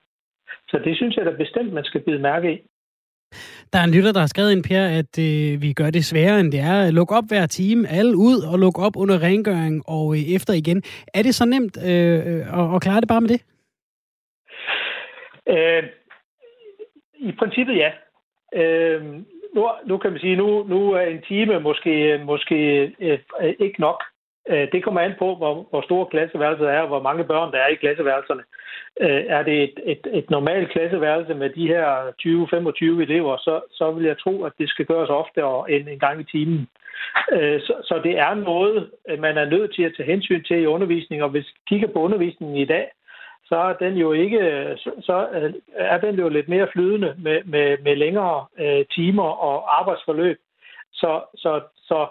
Så 0.69 0.81
det 0.85 0.97
synes 0.97 1.15
jeg 1.15 1.25
da 1.25 1.31
bestemt, 1.31 1.73
man 1.73 1.83
skal 1.83 2.01
bide 2.01 2.19
mærke 2.19 2.53
i. 2.53 2.57
Der 3.73 3.79
er 3.79 3.83
en 3.83 3.95
lytter, 3.95 4.11
der 4.11 4.19
har 4.19 4.27
skrevet 4.27 4.51
ind, 4.51 4.63
Per, 4.63 4.85
at 4.99 5.13
øh, 5.19 5.61
vi 5.61 5.73
gør 5.73 5.89
det 5.89 6.05
sværere, 6.05 6.39
end 6.39 6.51
det 6.51 6.59
er. 6.59 6.91
Luk 6.91 7.11
op 7.11 7.27
hver 7.27 7.45
time, 7.45 7.87
alle 7.87 8.17
ud, 8.17 8.37
og 8.51 8.59
luk 8.59 8.79
op 8.79 8.95
under 8.97 9.23
rengøring 9.23 9.83
og 9.87 10.15
øh, 10.15 10.35
efter 10.35 10.53
igen. 10.53 10.83
Er 11.13 11.21
det 11.23 11.35
så 11.35 11.45
nemt 11.45 11.77
øh, 11.89 12.17
øh 12.29 12.59
at, 12.59 12.75
at 12.75 12.81
klare 12.81 13.01
det 13.01 13.07
bare 13.07 13.21
med 13.21 13.29
det? 13.29 13.41
Øh, 15.53 15.83
I 17.29 17.31
princippet 17.39 17.75
ja. 17.75 17.91
Øh, 18.61 19.01
nu, 19.55 19.69
nu 19.85 19.97
kan 19.97 20.11
man 20.11 20.19
sige, 20.19 20.35
nu, 20.35 20.63
nu 20.63 20.91
er 20.91 21.01
en 21.01 21.21
time 21.21 21.59
måske, 21.59 22.21
måske 22.25 22.57
øh, 22.99 23.19
øh, 23.41 23.53
ikke 23.59 23.81
nok. 23.81 24.03
Øh, 24.49 24.67
det 24.71 24.83
kommer 24.83 25.01
an 25.01 25.13
på, 25.19 25.35
hvor, 25.35 25.67
hvor 25.69 25.81
store 25.81 26.05
klasseværelset 26.05 26.67
er, 26.67 26.79
og 26.79 26.87
hvor 26.87 27.01
mange 27.01 27.23
børn 27.23 27.51
der 27.51 27.57
er 27.57 27.67
i 27.67 27.75
klasseværelserne. 27.75 28.43
Øh, 29.01 29.23
er 29.27 29.43
det 29.43 29.63
et, 29.63 29.79
et, 29.85 30.07
et 30.13 30.29
normalt 30.29 30.71
klasseværelse 30.71 31.33
med 31.33 31.49
de 31.49 31.67
her 31.67 31.87
20-25 32.97 33.01
elever, 33.01 33.37
så, 33.37 33.61
så 33.71 33.91
vil 33.91 34.05
jeg 34.05 34.17
tro, 34.17 34.43
at 34.43 34.53
det 34.59 34.69
skal 34.69 34.85
gøres 34.85 35.09
oftere 35.09 35.71
end 35.71 35.89
en 35.89 35.99
gang 35.99 36.21
i 36.21 36.23
timen. 36.23 36.67
Øh, 37.31 37.61
så, 37.61 37.73
så 37.83 38.01
det 38.03 38.19
er 38.19 38.33
noget, 38.33 38.89
man 39.19 39.37
er 39.37 39.45
nødt 39.45 39.75
til 39.75 39.83
at 39.83 39.93
tage 39.97 40.11
hensyn 40.11 40.43
til 40.43 40.61
i 40.61 40.65
undervisning, 40.65 41.23
og 41.23 41.29
hvis 41.29 41.45
vi 41.45 41.59
kigger 41.67 41.87
på 41.87 41.99
undervisningen 41.99 42.57
i 42.57 42.65
dag, 42.65 42.87
så 43.45 43.55
er 43.55 43.73
den 43.73 43.93
jo 43.93 44.11
ikke 44.11 44.39
så 45.01 45.27
er 45.75 45.97
den 45.97 46.15
jo 46.15 46.29
lidt 46.29 46.49
mere 46.49 46.67
flydende 46.73 47.15
med, 47.17 47.43
med, 47.43 47.77
med 47.83 47.95
længere 47.95 48.45
øh, 48.59 48.85
timer 48.95 49.29
og 49.29 49.79
arbejdsforløb. 49.79 50.37
Så, 50.93 51.21
så, 51.35 51.61
så 51.75 52.07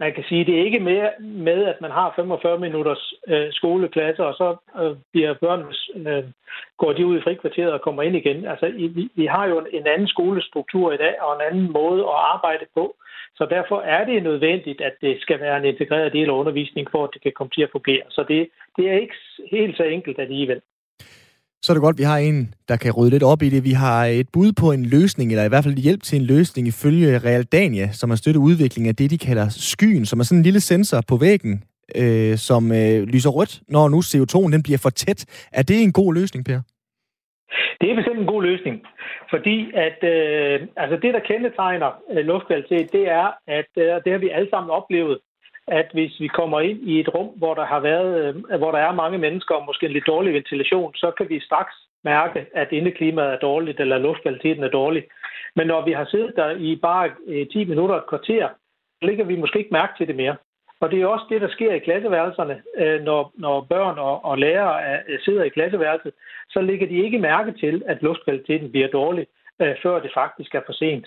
man 0.00 0.14
kan 0.14 0.24
sige, 0.28 0.44
det 0.44 0.54
er 0.58 0.64
ikke 0.64 0.80
mere 0.80 1.10
med, 1.20 1.64
at 1.64 1.80
man 1.80 1.90
har 1.90 2.12
45 2.16 2.58
minutters 2.58 3.14
øh, 3.28 3.52
skoleklasse, 3.52 4.24
og 4.24 4.34
så 4.34 4.56
øh, 4.80 4.96
bliver 5.12 5.34
børnene, 5.34 6.10
øh, 6.10 6.24
går 6.78 6.92
de 6.92 7.06
ud 7.06 7.18
i 7.18 7.22
frikvarteret 7.22 7.72
og 7.72 7.80
kommer 7.80 8.02
ind 8.02 8.16
igen. 8.16 8.46
Altså, 8.46 8.66
vi, 8.68 9.08
vi 9.14 9.26
har 9.26 9.46
jo 9.46 9.66
en 9.72 9.86
anden 9.86 10.08
skolestruktur 10.08 10.92
i 10.92 10.96
dag, 10.96 11.14
og 11.22 11.34
en 11.34 11.46
anden 11.50 11.72
måde 11.72 12.02
at 12.02 12.20
arbejde 12.34 12.66
på. 12.74 12.96
Så 13.36 13.46
derfor 13.50 13.80
er 13.80 14.04
det 14.04 14.22
nødvendigt, 14.22 14.80
at 14.80 14.94
det 15.00 15.20
skal 15.20 15.40
være 15.40 15.56
en 15.56 15.64
integreret 15.64 16.12
del 16.12 16.28
af 16.28 16.32
undervisningen, 16.32 16.90
for 16.92 17.04
at 17.04 17.10
det 17.14 17.22
kan 17.22 17.32
komme 17.32 17.50
til 17.50 17.62
at 17.62 17.72
fungere. 17.72 18.02
Så 18.10 18.24
det, 18.28 18.48
det 18.76 18.90
er 18.90 19.00
ikke 19.00 19.14
helt 19.50 19.76
så 19.76 19.82
enkelt 19.82 20.18
alligevel 20.18 20.60
så 21.62 21.72
er 21.72 21.74
det 21.74 21.82
godt, 21.82 21.94
at 21.94 21.98
vi 21.98 22.10
har 22.12 22.18
en, 22.18 22.54
der 22.68 22.76
kan 22.76 22.92
rydde 22.92 23.10
lidt 23.10 23.22
op 23.22 23.42
i 23.42 23.48
det. 23.48 23.64
Vi 23.64 23.70
har 23.70 24.04
et 24.04 24.28
bud 24.32 24.52
på 24.52 24.72
en 24.72 24.86
løsning, 24.86 25.30
eller 25.30 25.44
i 25.44 25.48
hvert 25.48 25.64
fald 25.64 25.76
hjælp 25.76 26.02
til 26.02 26.20
en 26.20 26.26
løsning 26.26 26.68
ifølge 26.68 27.18
Realdania, 27.18 27.86
som 27.92 28.10
har 28.10 28.16
støttet 28.16 28.40
udviklingen 28.40 28.88
af 28.88 28.96
det, 28.96 29.10
de 29.10 29.18
kalder 29.18 29.48
skyen, 29.48 30.06
som 30.06 30.20
er 30.20 30.24
sådan 30.24 30.38
en 30.38 30.48
lille 30.48 30.60
sensor 30.60 31.00
på 31.08 31.16
væggen, 31.16 31.54
øh, 32.00 32.36
som 32.48 32.72
øh, 32.72 33.02
lyser 33.14 33.30
rødt, 33.30 33.60
når 33.68 33.88
nu 33.88 33.98
CO2'en 34.10 34.52
den 34.52 34.62
bliver 34.62 34.80
for 34.82 34.90
tæt. 34.90 35.20
Er 35.52 35.62
det 35.62 35.82
en 35.82 35.92
god 35.92 36.14
løsning, 36.14 36.44
Per? 36.44 36.60
Det 37.80 37.90
er 37.90 37.96
bestemt 38.00 38.20
en 38.20 38.32
god 38.34 38.42
løsning, 38.42 38.76
fordi 39.30 39.56
at 39.86 39.98
øh, 40.14 40.60
altså 40.76 40.96
det, 41.02 41.14
der 41.14 41.28
kendetegner 41.30 41.90
øh, 42.12 42.24
luftkvalitet, 42.30 42.92
det 42.92 43.04
er, 43.20 43.26
at 43.58 43.70
øh, 43.78 43.84
det 44.04 44.12
har 44.12 44.18
vi 44.18 44.28
alle 44.36 44.50
sammen 44.50 44.70
oplevet, 44.70 45.18
at 45.68 45.88
hvis 45.92 46.20
vi 46.20 46.28
kommer 46.28 46.60
ind 46.60 46.80
i 46.82 47.00
et 47.00 47.14
rum, 47.14 47.26
hvor 47.26 47.54
der 47.54 47.64
har 47.64 47.80
været, 47.80 48.24
øh, 48.24 48.58
hvor 48.58 48.70
der 48.72 48.78
er 48.78 48.92
mange 48.92 49.18
mennesker 49.18 49.54
og 49.54 49.66
måske 49.66 49.86
en 49.86 49.92
lidt 49.92 50.06
dårlig 50.06 50.34
ventilation, 50.34 50.94
så 50.94 51.10
kan 51.10 51.28
vi 51.28 51.40
straks 51.40 51.74
mærke, 52.04 52.46
at 52.54 52.68
indeklimaet 52.72 53.32
er 53.32 53.38
dårligt, 53.38 53.80
eller 53.80 53.98
luftkvaliteten 53.98 54.64
er 54.64 54.68
dårlig. 54.68 55.04
Men 55.56 55.66
når 55.66 55.84
vi 55.84 55.92
har 55.92 56.04
siddet 56.04 56.32
der 56.36 56.50
i 56.50 56.76
bare 56.76 57.10
øh, 57.26 57.46
10 57.46 57.64
minutter 57.64 57.94
og 57.94 58.00
et 58.00 58.08
kvarter, 58.08 58.48
så 59.00 59.06
ligger 59.06 59.24
vi 59.24 59.36
måske 59.36 59.58
ikke 59.58 59.78
mærke 59.80 59.92
til 59.98 60.08
det 60.08 60.16
mere. 60.16 60.36
Og 60.80 60.90
det 60.90 61.02
er 61.02 61.06
også 61.06 61.26
det, 61.28 61.40
der 61.40 61.48
sker 61.48 61.72
i 61.72 61.78
klasseværelserne. 61.78 62.62
Øh, 62.78 63.02
når, 63.02 63.32
når 63.34 63.60
børn 63.60 63.98
og, 63.98 64.24
og 64.24 64.38
lærere 64.38 65.00
sidder 65.24 65.44
i 65.44 65.48
klasseværelset, 65.48 66.12
så 66.50 66.60
ligger 66.60 66.86
de 66.86 67.04
ikke 67.04 67.18
mærke 67.18 67.52
til, 67.52 67.82
at 67.86 68.02
luftkvaliteten 68.02 68.70
bliver 68.70 68.88
dårlig, 68.88 69.26
før 69.82 70.00
det 70.00 70.10
faktisk 70.14 70.54
er 70.54 70.60
for 70.66 70.72
sent. 70.72 71.06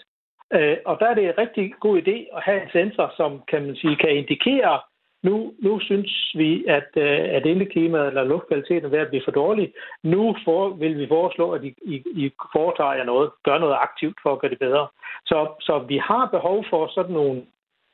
Øh, 0.54 0.78
og 0.86 1.00
der 1.00 1.08
er 1.08 1.14
det 1.14 1.24
en 1.26 1.38
rigtig 1.38 1.74
god 1.80 2.02
idé 2.02 2.38
at 2.38 2.44
have 2.44 2.62
en 2.64 2.70
sensor, 2.72 3.14
som 3.18 3.44
kan 3.48 3.66
man 3.66 3.76
sige, 3.76 3.96
kan 3.96 4.10
indikere, 4.10 4.80
nu, 5.24 5.54
nu 5.60 5.80
synes 5.80 6.32
vi, 6.36 6.66
at, 6.68 6.90
øh, 6.96 7.36
at 7.38 7.46
indeklimaet 7.46 8.08
eller 8.08 8.24
luftkvaliteten 8.24 8.86
er 8.86 8.90
ved 8.90 9.00
at 9.00 9.08
blive 9.10 9.24
for 9.26 9.32
dårlig. 9.32 9.74
Nu 10.04 10.36
for, 10.46 10.70
vil 10.70 11.00
vi 11.00 11.08
foreslå, 11.08 11.52
at 11.52 11.64
I, 11.64 11.74
I, 11.86 11.96
I 12.16 12.32
foretager 12.54 12.94
jer 12.94 13.04
noget, 13.04 13.30
gør 13.44 13.58
noget 13.58 13.78
aktivt 13.82 14.18
for 14.24 14.34
at 14.34 14.40
gøre 14.40 14.52
det 14.52 14.60
bedre. 14.60 14.88
Så, 15.26 15.48
så 15.60 15.80
vi 15.80 15.98
har 15.98 16.26
behov 16.26 16.66
for 16.70 16.88
sådan 16.88 17.14
nogle 17.14 17.42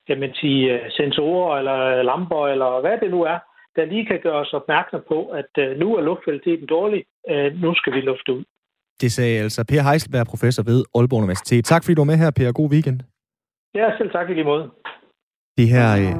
kan 0.08 0.20
man 0.20 0.34
sige, 0.34 0.74
øh, 0.74 0.92
sensorer 0.92 1.58
eller 1.58 2.04
lamper, 2.04 2.48
eller 2.48 2.82
hvad 2.82 2.98
det 2.98 3.12
nu 3.12 3.24
er, 3.24 3.40
der 3.76 3.86
lige 3.86 4.06
kan 4.06 4.20
gøre 4.20 4.40
os 4.40 4.54
opmærksom 4.54 5.02
på, 5.08 5.26
at 5.26 5.52
øh, 5.58 5.78
nu 5.78 5.96
er 5.96 6.02
luftkvaliteten 6.02 6.68
dårlig, 6.68 7.06
nu 7.62 7.76
skal 7.76 7.94
vi 7.94 8.02
lufte 8.02 8.34
ud. 8.34 8.44
Det 9.02 9.12
sagde 9.12 9.40
altså 9.40 9.64
Per 9.64 9.82
Heiselberg, 9.82 10.28
professor 10.28 10.64
ved 10.64 10.84
Aalborg 10.96 11.18
Universitet. 11.20 11.66
Tak 11.66 11.84
fordi 11.84 11.94
du 11.96 12.02
var 12.02 12.06
med 12.06 12.18
her, 12.18 12.32
Per. 12.32 12.52
God 12.52 12.70
weekend. 12.72 13.00
Ja, 13.76 13.98
selv 13.98 14.12
tak 14.12 14.30
i 14.30 14.34
lige 14.34 14.44
måde. 14.44 14.64
Det 15.58 15.68
her... 15.68 15.98
Øh... 15.98 16.16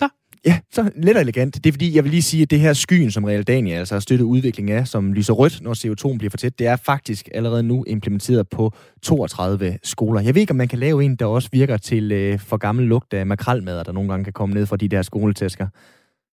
Så. 0.00 0.08
Ja, 0.46 0.58
så 0.70 0.90
lidt 0.96 1.18
elegant. 1.18 1.54
Det 1.54 1.66
er 1.66 1.72
fordi, 1.72 1.96
jeg 1.96 2.04
vil 2.04 2.10
lige 2.10 2.22
sige, 2.22 2.42
at 2.42 2.50
det 2.50 2.60
her 2.60 2.72
skyen, 2.72 3.10
som 3.10 3.24
Real 3.24 3.42
Dania 3.42 3.74
altså 3.78 3.94
har 3.94 4.00
støttet 4.00 4.24
udvikling 4.24 4.70
af, 4.70 4.88
som 4.88 5.12
lyser 5.12 5.34
rødt, 5.34 5.62
når 5.62 5.74
CO2 5.74 6.18
bliver 6.18 6.30
for 6.30 6.36
tæt, 6.36 6.58
det 6.58 6.66
er 6.66 6.76
faktisk 6.76 7.28
allerede 7.34 7.62
nu 7.62 7.84
implementeret 7.86 8.48
på 8.48 8.72
32 9.02 9.78
skoler. 9.82 10.20
Jeg 10.20 10.34
ved 10.34 10.40
ikke, 10.40 10.50
om 10.50 10.56
man 10.56 10.68
kan 10.68 10.78
lave 10.78 11.04
en, 11.04 11.16
der 11.16 11.26
også 11.26 11.48
virker 11.52 11.76
til 11.76 12.12
øh, 12.12 12.38
for 12.38 12.56
gammel 12.56 12.86
lugt 12.86 13.14
af 13.14 13.26
makralmad, 13.26 13.84
der 13.84 13.92
nogle 13.92 14.08
gange 14.10 14.24
kan 14.24 14.32
komme 14.32 14.54
ned 14.54 14.66
fra 14.66 14.76
de 14.76 14.88
der 14.88 15.02
skoletæsker. 15.02 15.66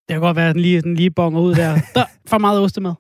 Det 0.08 0.14
kan 0.14 0.22
godt 0.22 0.36
være, 0.36 0.50
at 0.50 0.56
den 0.56 0.62
lige, 0.62 0.82
den 0.82 0.96
lige 0.96 1.12
bonger 1.12 1.42
ud 1.42 1.56
der. 1.56 1.74
Der 1.96 2.06
for 2.28 2.38
meget 2.38 2.60
ostemad. 2.62 2.94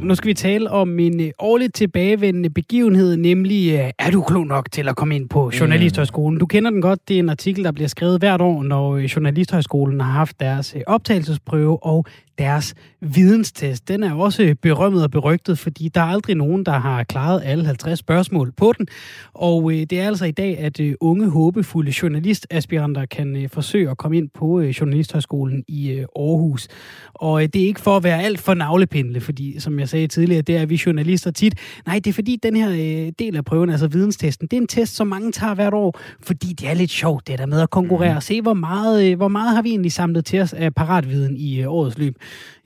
Nu 0.00 0.14
skal 0.14 0.28
vi 0.28 0.34
tale 0.34 0.70
om 0.70 0.98
en 0.98 1.20
øh, 1.20 1.30
årligt 1.38 1.74
tilbagevendende 1.74 2.50
begivenhed, 2.50 3.16
nemlig 3.16 3.72
øh, 3.72 3.90
er 3.98 4.10
du 4.10 4.22
klog 4.22 4.46
nok 4.46 4.68
til 4.72 4.88
at 4.88 4.96
komme 4.96 5.16
ind 5.16 5.28
på. 5.28 5.50
Journalisthøjskolen? 5.60 6.38
Du 6.38 6.46
kender 6.46 6.70
den 6.70 6.82
godt. 6.82 7.08
Det 7.08 7.14
er 7.14 7.20
en 7.20 7.28
artikel, 7.28 7.64
der 7.64 7.72
bliver 7.72 7.88
skrevet 7.88 8.18
hvert 8.20 8.40
år, 8.40 8.62
når 8.62 8.96
øh, 8.96 9.04
Journalisthøjskolen 9.04 10.00
har 10.00 10.12
haft 10.12 10.40
deres 10.40 10.74
optagelsesprøve, 10.86 11.82
og 11.82 12.06
deres 12.38 12.74
videnstest. 13.00 13.88
Den 13.88 14.02
er 14.02 14.14
også 14.14 14.54
berømmet 14.62 15.02
og 15.02 15.10
berygtet, 15.10 15.58
fordi 15.58 15.88
der 15.88 16.00
er 16.00 16.04
aldrig 16.04 16.36
nogen, 16.36 16.66
der 16.66 16.72
har 16.78 17.04
klaret 17.04 17.42
alle 17.44 17.64
50 17.64 17.98
spørgsmål 17.98 18.52
på 18.56 18.72
den. 18.78 18.86
Og 19.34 19.72
øh, 19.72 19.78
det 19.78 20.00
er 20.00 20.06
altså 20.06 20.24
i 20.24 20.30
dag, 20.30 20.58
at 20.58 20.80
øh, 20.80 20.94
unge, 21.00 21.30
håbefulde 21.30 21.92
journalistaspiranter 22.02 23.06
kan 23.06 23.36
øh, 23.36 23.48
forsøge 23.48 23.90
at 23.90 23.98
komme 23.98 24.16
ind 24.16 24.28
på 24.34 24.60
øh, 24.60 24.68
Journalisthøjskolen 24.68 25.64
i 25.68 25.90
øh, 25.90 26.06
Aarhus. 26.16 26.68
Og 27.14 27.42
øh, 27.42 27.48
det 27.52 27.62
er 27.62 27.66
ikke 27.66 27.80
for 27.80 27.96
at 27.96 28.04
være 28.04 28.22
alt 28.22 28.40
for 28.40 28.54
navlepindle, 28.54 29.20
fordi 29.20 29.60
som 29.60 29.78
jeg 29.78 29.88
sagde 29.88 30.06
tidligere, 30.06 30.42
det 30.42 30.56
er 30.56 30.66
vi 30.66 30.80
journalister 30.86 31.30
tit. 31.30 31.58
Nej, 31.86 31.94
det 31.94 32.06
er 32.06 32.12
fordi 32.12 32.38
den 32.42 32.56
her 32.56 32.70
øh, 32.70 33.12
del 33.18 33.36
af 33.36 33.44
prøven, 33.44 33.70
altså 33.70 33.86
videnstesten, 33.86 34.48
det 34.48 34.56
er 34.56 34.60
en 34.60 34.66
test, 34.66 34.96
som 34.96 35.06
mange 35.06 35.32
tager 35.32 35.54
hvert 35.54 35.74
år, 35.74 36.00
fordi 36.22 36.52
det 36.52 36.70
er 36.70 36.74
lidt 36.74 36.90
sjovt, 36.90 37.26
det 37.26 37.38
der 37.38 37.46
med 37.46 37.60
at 37.60 37.70
konkurrere 37.70 38.16
og 38.16 38.22
se, 38.22 38.42
hvor 38.42 38.54
meget, 38.54 39.10
øh, 39.10 39.16
hvor 39.16 39.28
meget 39.28 39.54
har 39.54 39.62
vi 39.62 39.68
egentlig 39.68 39.92
samlet 39.92 40.24
til 40.24 40.40
os 40.40 40.52
af 40.52 40.74
paratviden 40.74 41.36
i 41.36 41.60
øh, 41.60 41.72
årets 41.72 41.98
løb. 41.98 42.16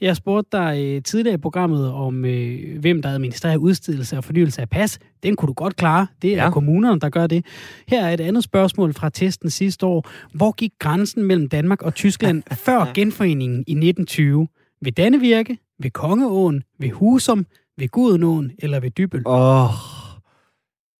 Jeg 0.01 0.17
spurgte 0.17 0.57
dig 0.57 0.85
øh, 0.85 1.03
tidligere 1.03 1.35
i 1.35 1.39
programmet 1.39 1.93
om, 1.93 2.25
øh, 2.25 2.81
hvem 2.81 3.03
der 3.03 3.09
administrerer 3.09 3.57
udstedelse 3.57 4.17
og 4.17 4.25
fornyelse 4.25 4.61
af 4.61 4.69
pas. 4.69 4.99
Den 5.23 5.37
kunne 5.37 5.47
du 5.47 5.53
godt 5.53 5.77
klare. 5.77 6.07
Det 6.23 6.33
er 6.33 6.45
ja. 6.45 6.51
kommunerne, 6.51 7.01
der 7.01 7.09
gør 7.09 7.27
det. 7.27 7.47
Her 7.89 8.07
er 8.07 8.11
et 8.15 8.21
andet 8.21 8.45
spørgsmål 8.45 8.95
fra 8.95 9.09
testen 9.11 9.51
sidste 9.51 9.87
år. 9.87 10.09
Hvor 10.35 10.53
gik 10.53 10.73
grænsen 10.79 11.23
mellem 11.23 11.49
Danmark 11.49 11.83
og 11.83 11.95
Tyskland 11.95 12.43
før 12.67 12.93
genforeningen 12.95 13.59
i 13.59 13.73
1920? 13.73 14.49
Ved 14.83 14.93
Dannevirke, 14.93 15.59
ved 15.79 15.91
Kongeåen, 15.91 16.63
ved 16.79 16.91
Husum, 16.91 17.47
ved 17.79 17.89
Gudenåen 17.89 18.53
eller 18.59 18.81
ved 18.81 18.91
Dybøl? 18.91 19.23
Åh, 19.27 19.65
oh, 19.65 19.71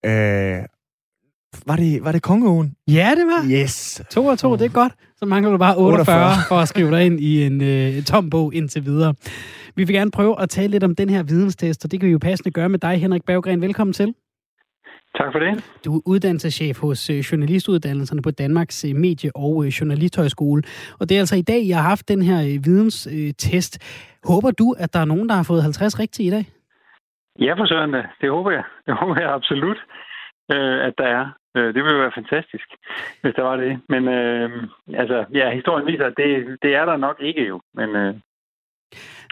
øh, 0.05 0.63
var 1.67 1.75
det, 1.75 2.03
var 2.03 2.11
det 2.11 2.21
Kongeåen? 2.21 2.75
Ja, 2.87 3.09
det 3.17 3.25
var. 3.25 3.61
Yes. 3.61 4.01
To 4.11 4.25
og 4.25 4.39
to, 4.39 4.53
det 4.55 4.65
er 4.65 4.69
godt. 4.69 4.93
Så 5.15 5.25
mangler 5.25 5.51
du 5.51 5.57
bare 5.57 5.75
48, 5.77 5.99
48. 5.99 6.47
for 6.47 6.55
at 6.55 6.67
skrive 6.67 6.91
dig 6.91 7.05
ind 7.05 7.19
i 7.19 7.45
en 7.45 7.61
øh, 7.61 8.03
tom 8.03 8.29
bog 8.29 8.53
indtil 8.53 8.85
videre. 8.85 9.13
Vi 9.75 9.83
vil 9.83 9.95
gerne 9.95 10.11
prøve 10.11 10.41
at 10.41 10.49
tale 10.49 10.67
lidt 10.67 10.83
om 10.83 10.95
den 10.95 11.09
her 11.09 11.23
videnstest, 11.23 11.85
og 11.85 11.91
det 11.91 11.99
kan 11.99 12.07
vi 12.07 12.11
jo 12.11 12.19
passende 12.21 12.51
gøre 12.51 12.69
med 12.69 12.79
dig, 12.79 12.97
Henrik 13.01 13.23
Berggren. 13.25 13.61
Velkommen 13.61 13.93
til. 13.93 14.13
Tak 15.17 15.31
for 15.33 15.39
det. 15.39 15.63
Du 15.85 15.95
er 15.95 16.01
uddannelseschef 16.05 16.79
hos 16.79 17.09
øh, 17.09 17.17
journalistuddannelserne 17.17 18.21
på 18.21 18.31
Danmarks 18.31 18.85
øh, 18.85 18.95
Medie- 18.95 19.31
og 19.35 19.65
øh, 19.65 19.67
Journalisthøjskole. 19.67 20.63
Og 20.99 21.09
det 21.09 21.15
er 21.15 21.19
altså 21.19 21.35
i 21.35 21.41
dag, 21.41 21.67
jeg 21.67 21.77
har 21.77 21.89
haft 21.89 22.09
den 22.09 22.21
her 22.21 22.39
videnstest. 22.65 23.73
Håber 24.23 24.51
du, 24.51 24.75
at 24.79 24.93
der 24.93 24.99
er 24.99 25.05
nogen, 25.05 25.29
der 25.29 25.35
har 25.35 25.43
fået 25.43 25.63
50 25.63 25.99
rigtigt 25.99 26.27
i 26.27 26.29
dag? 26.29 26.45
Ja, 27.39 27.53
for 27.53 27.65
søren. 27.65 27.93
Det 28.21 28.29
håber 28.29 28.51
jeg. 28.51 28.63
Det 28.85 28.93
håber 29.01 29.21
jeg 29.21 29.33
absolut, 29.33 29.77
øh, 30.51 30.85
at 30.87 30.93
der 30.97 31.07
er. 31.19 31.25
Øh, 31.55 31.67
det 31.73 31.83
ville 31.83 31.95
jo 31.95 32.01
være 32.05 32.19
fantastisk, 32.21 32.67
hvis 33.21 33.33
der 33.35 33.43
var 33.43 33.57
det. 33.57 33.79
Men 33.89 34.07
øh, 34.07 34.49
altså, 34.93 35.25
ja, 35.33 35.55
historien 35.55 35.87
viser, 35.87 36.05
at 36.05 36.17
det, 36.17 36.57
det 36.61 36.75
er 36.75 36.85
der 36.85 36.97
nok 36.97 37.17
ikke 37.19 37.47
jo. 37.47 37.61
Men 37.73 37.95
øh, 37.95 38.13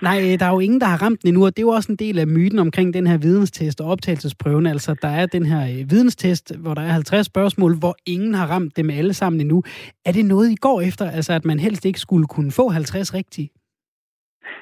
Nej, 0.01 0.20
der 0.39 0.45
er 0.45 0.53
jo 0.53 0.59
ingen, 0.59 0.82
der 0.82 0.88
har 0.88 1.01
ramt 1.05 1.22
den 1.22 1.28
endnu, 1.30 1.45
og 1.45 1.51
det 1.51 1.59
er 1.59 1.68
jo 1.70 1.78
også 1.78 1.91
en 1.91 1.95
del 2.05 2.20
af 2.20 2.28
myten 2.28 2.59
omkring 2.59 2.93
den 2.93 3.07
her 3.07 3.18
videnstest 3.18 3.82
og 3.82 3.88
optagelsesprøven. 3.88 4.65
Altså, 4.65 4.95
der 5.01 5.07
er 5.07 5.26
den 5.26 5.45
her 5.45 5.61
øh, 5.61 5.91
videnstest, 5.91 6.55
hvor 6.61 6.74
der 6.74 6.82
er 6.82 6.93
50 6.99 7.26
spørgsmål, 7.26 7.80
hvor 7.80 7.95
ingen 8.07 8.34
har 8.34 8.47
ramt 8.47 8.78
dem 8.78 8.89
alle 8.89 9.13
sammen 9.13 9.41
endnu. 9.41 9.63
Er 10.05 10.11
det 10.11 10.26
noget, 10.26 10.49
I 10.51 10.55
går 10.55 10.82
efter, 10.82 11.05
altså 11.18 11.34
at 11.34 11.45
man 11.45 11.59
helst 11.59 11.86
ikke 11.86 11.99
skulle 11.99 12.28
kunne 12.28 12.51
få 12.51 12.70
50 12.70 13.13
rigtige? 13.13 13.49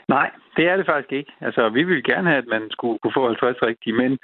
Nej, 0.09 0.31
det 0.57 0.65
er 0.69 0.77
det 0.77 0.85
faktisk 0.85 1.11
ikke. 1.11 1.31
Altså, 1.41 1.69
vi 1.69 1.83
vil 1.83 2.03
gerne 2.03 2.29
have, 2.29 2.37
at 2.37 2.47
man 2.47 2.63
skulle 2.71 2.99
kunne 2.99 3.17
få 3.17 3.25
50 3.27 3.61
rigtige, 3.61 3.93
men 3.93 4.17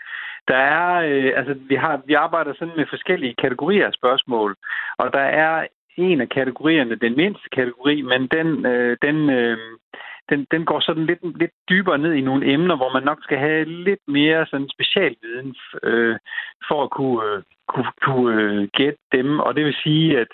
der 0.48 0.56
er, 0.56 0.92
øh, 1.10 1.32
altså, 1.36 1.54
vi, 1.54 1.76
har, 1.76 2.02
vi 2.06 2.14
arbejder 2.14 2.54
sådan 2.54 2.78
med 2.78 2.86
forskellige 2.90 3.36
kategorier 3.42 3.88
af 3.88 3.94
spørgsmål, 3.94 4.56
og 4.98 5.14
der 5.14 5.20
er 5.20 5.68
en 5.98 6.22
af 6.22 6.30
kategorierne, 6.30 6.96
den 6.96 7.16
mindste 7.16 7.50
kategori, 7.50 8.02
men 8.02 8.28
den, 8.28 8.66
øh, 8.66 8.98
den, 9.02 9.30
øh, 9.30 9.58
den, 10.30 10.48
den 10.52 10.66
går 10.66 10.80
sådan 10.80 11.06
lidt, 11.06 11.38
lidt 11.40 11.52
dybere 11.70 11.98
ned 11.98 12.14
i 12.14 12.22
nogle 12.22 12.54
emner, 12.54 12.76
hvor 12.76 12.94
man 12.94 13.04
nok 13.04 13.20
skal 13.24 13.38
have 13.38 13.66
lidt 13.66 14.00
mere 14.08 14.46
sådan 14.46 14.70
specialviden 14.70 15.56
øh, 15.84 16.18
for 16.68 16.84
at 16.84 16.90
kunne, 16.90 17.26
øh, 17.30 17.44
kunne, 17.68 17.92
kunne 18.02 18.42
øh, 18.42 18.68
gætte 18.78 19.00
dem. 19.12 19.40
Og 19.40 19.56
det 19.56 19.66
vil 19.66 19.76
sige, 19.84 20.20
at 20.20 20.32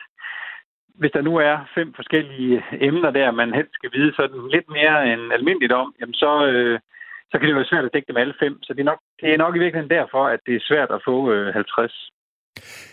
hvis 0.99 1.12
der 1.12 1.22
nu 1.22 1.38
er 1.38 1.58
fem 1.76 1.93
forskellige 1.93 2.64
emner 2.72 3.12
der, 3.12 3.32
man 3.32 3.53
helst 3.53 3.74
skal 3.74 3.89
vide 3.93 4.14
sådan 4.16 4.47
lidt 4.51 4.70
mere 4.70 5.14
end 5.14 5.34
almindeligt 5.34 5.74
om, 5.74 5.93
jamen 5.99 6.14
så, 6.14 6.45
øh, 6.47 6.80
så 7.30 7.36
kan 7.38 7.47
det 7.47 7.55
være 7.55 7.71
svært 7.71 7.86
at 7.86 7.93
dække 7.93 8.09
dem 8.11 8.21
alle 8.23 8.36
fem. 8.43 8.53
Så 8.65 8.69
det 8.73 8.82
er 8.82 8.91
nok, 8.91 9.01
det 9.21 9.30
er 9.34 9.38
nok 9.38 9.53
i 9.55 9.59
virkeligheden 9.63 9.95
derfor, 9.97 10.23
at 10.34 10.39
det 10.45 10.53
er 10.55 10.67
svært 10.69 10.89
at 10.95 11.01
få 11.07 11.15
øh, 11.34 11.53
50. 11.53 12.09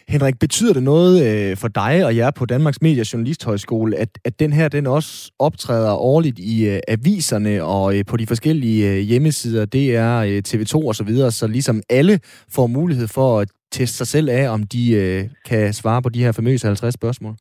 Henrik, 0.09 0.39
betyder 0.39 0.73
det 0.73 0.83
noget 0.83 1.15
øh, 1.27 1.57
for 1.57 1.69
dig 1.69 2.05
og 2.05 2.17
jer 2.17 2.31
på 2.31 2.47
Danmarks 2.47 2.83
Medie 2.83 3.05
Journalisthøjskole, 3.13 3.97
at, 3.97 4.09
at 4.25 4.41
den 4.41 4.53
her 4.53 4.69
den 4.69 4.87
også 4.87 5.33
optræder 5.39 5.93
årligt 5.93 6.39
i 6.39 6.69
øh, 6.69 6.81
aviserne 6.89 7.65
og 7.65 7.99
øh, 7.99 8.05
på 8.05 8.17
de 8.17 8.27
forskellige 8.27 8.93
øh, 8.93 8.99
hjemmesider, 8.99 9.65
det 9.65 9.97
er 9.97 10.19
øh, 10.19 10.43
TV2 10.49 10.87
og 10.87 10.95
så 10.95 11.05
videre, 11.05 11.31
så 11.31 11.47
ligesom 11.47 11.83
alle 11.91 12.21
får 12.55 12.67
mulighed 12.67 13.09
for 13.09 13.41
at 13.41 13.49
teste 13.73 13.97
sig 13.97 14.07
selv 14.07 14.29
af, 14.29 14.49
om 14.49 14.63
de 14.63 14.93
øh, 14.95 15.25
kan 15.45 15.73
svare 15.73 16.03
på 16.03 16.09
de 16.09 16.25
her 16.25 16.33
famøse 16.33 16.67
50 16.67 16.95
spørgsmål? 16.95 17.35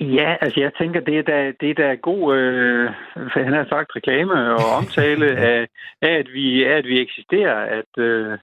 Ja, 0.00 0.36
altså 0.40 0.60
jeg 0.60 0.72
tænker, 0.74 1.00
det 1.00 1.18
er 1.18 1.22
da, 1.22 1.52
det 1.60 1.70
er 1.70 1.74
da 1.74 1.94
god, 1.94 2.36
øh, 2.36 2.90
han 3.32 3.52
har 3.52 3.66
sagt, 3.68 3.96
reklame 3.96 4.34
og 4.54 4.64
omtale 4.80 5.26
af, 5.26 5.68
af, 6.02 6.12
at 6.12 6.28
vi, 6.32 6.64
af, 6.64 6.76
at 6.76 6.86
vi 6.86 7.00
eksisterer, 7.00 7.56
at, 7.78 8.02
øh, 8.02 8.38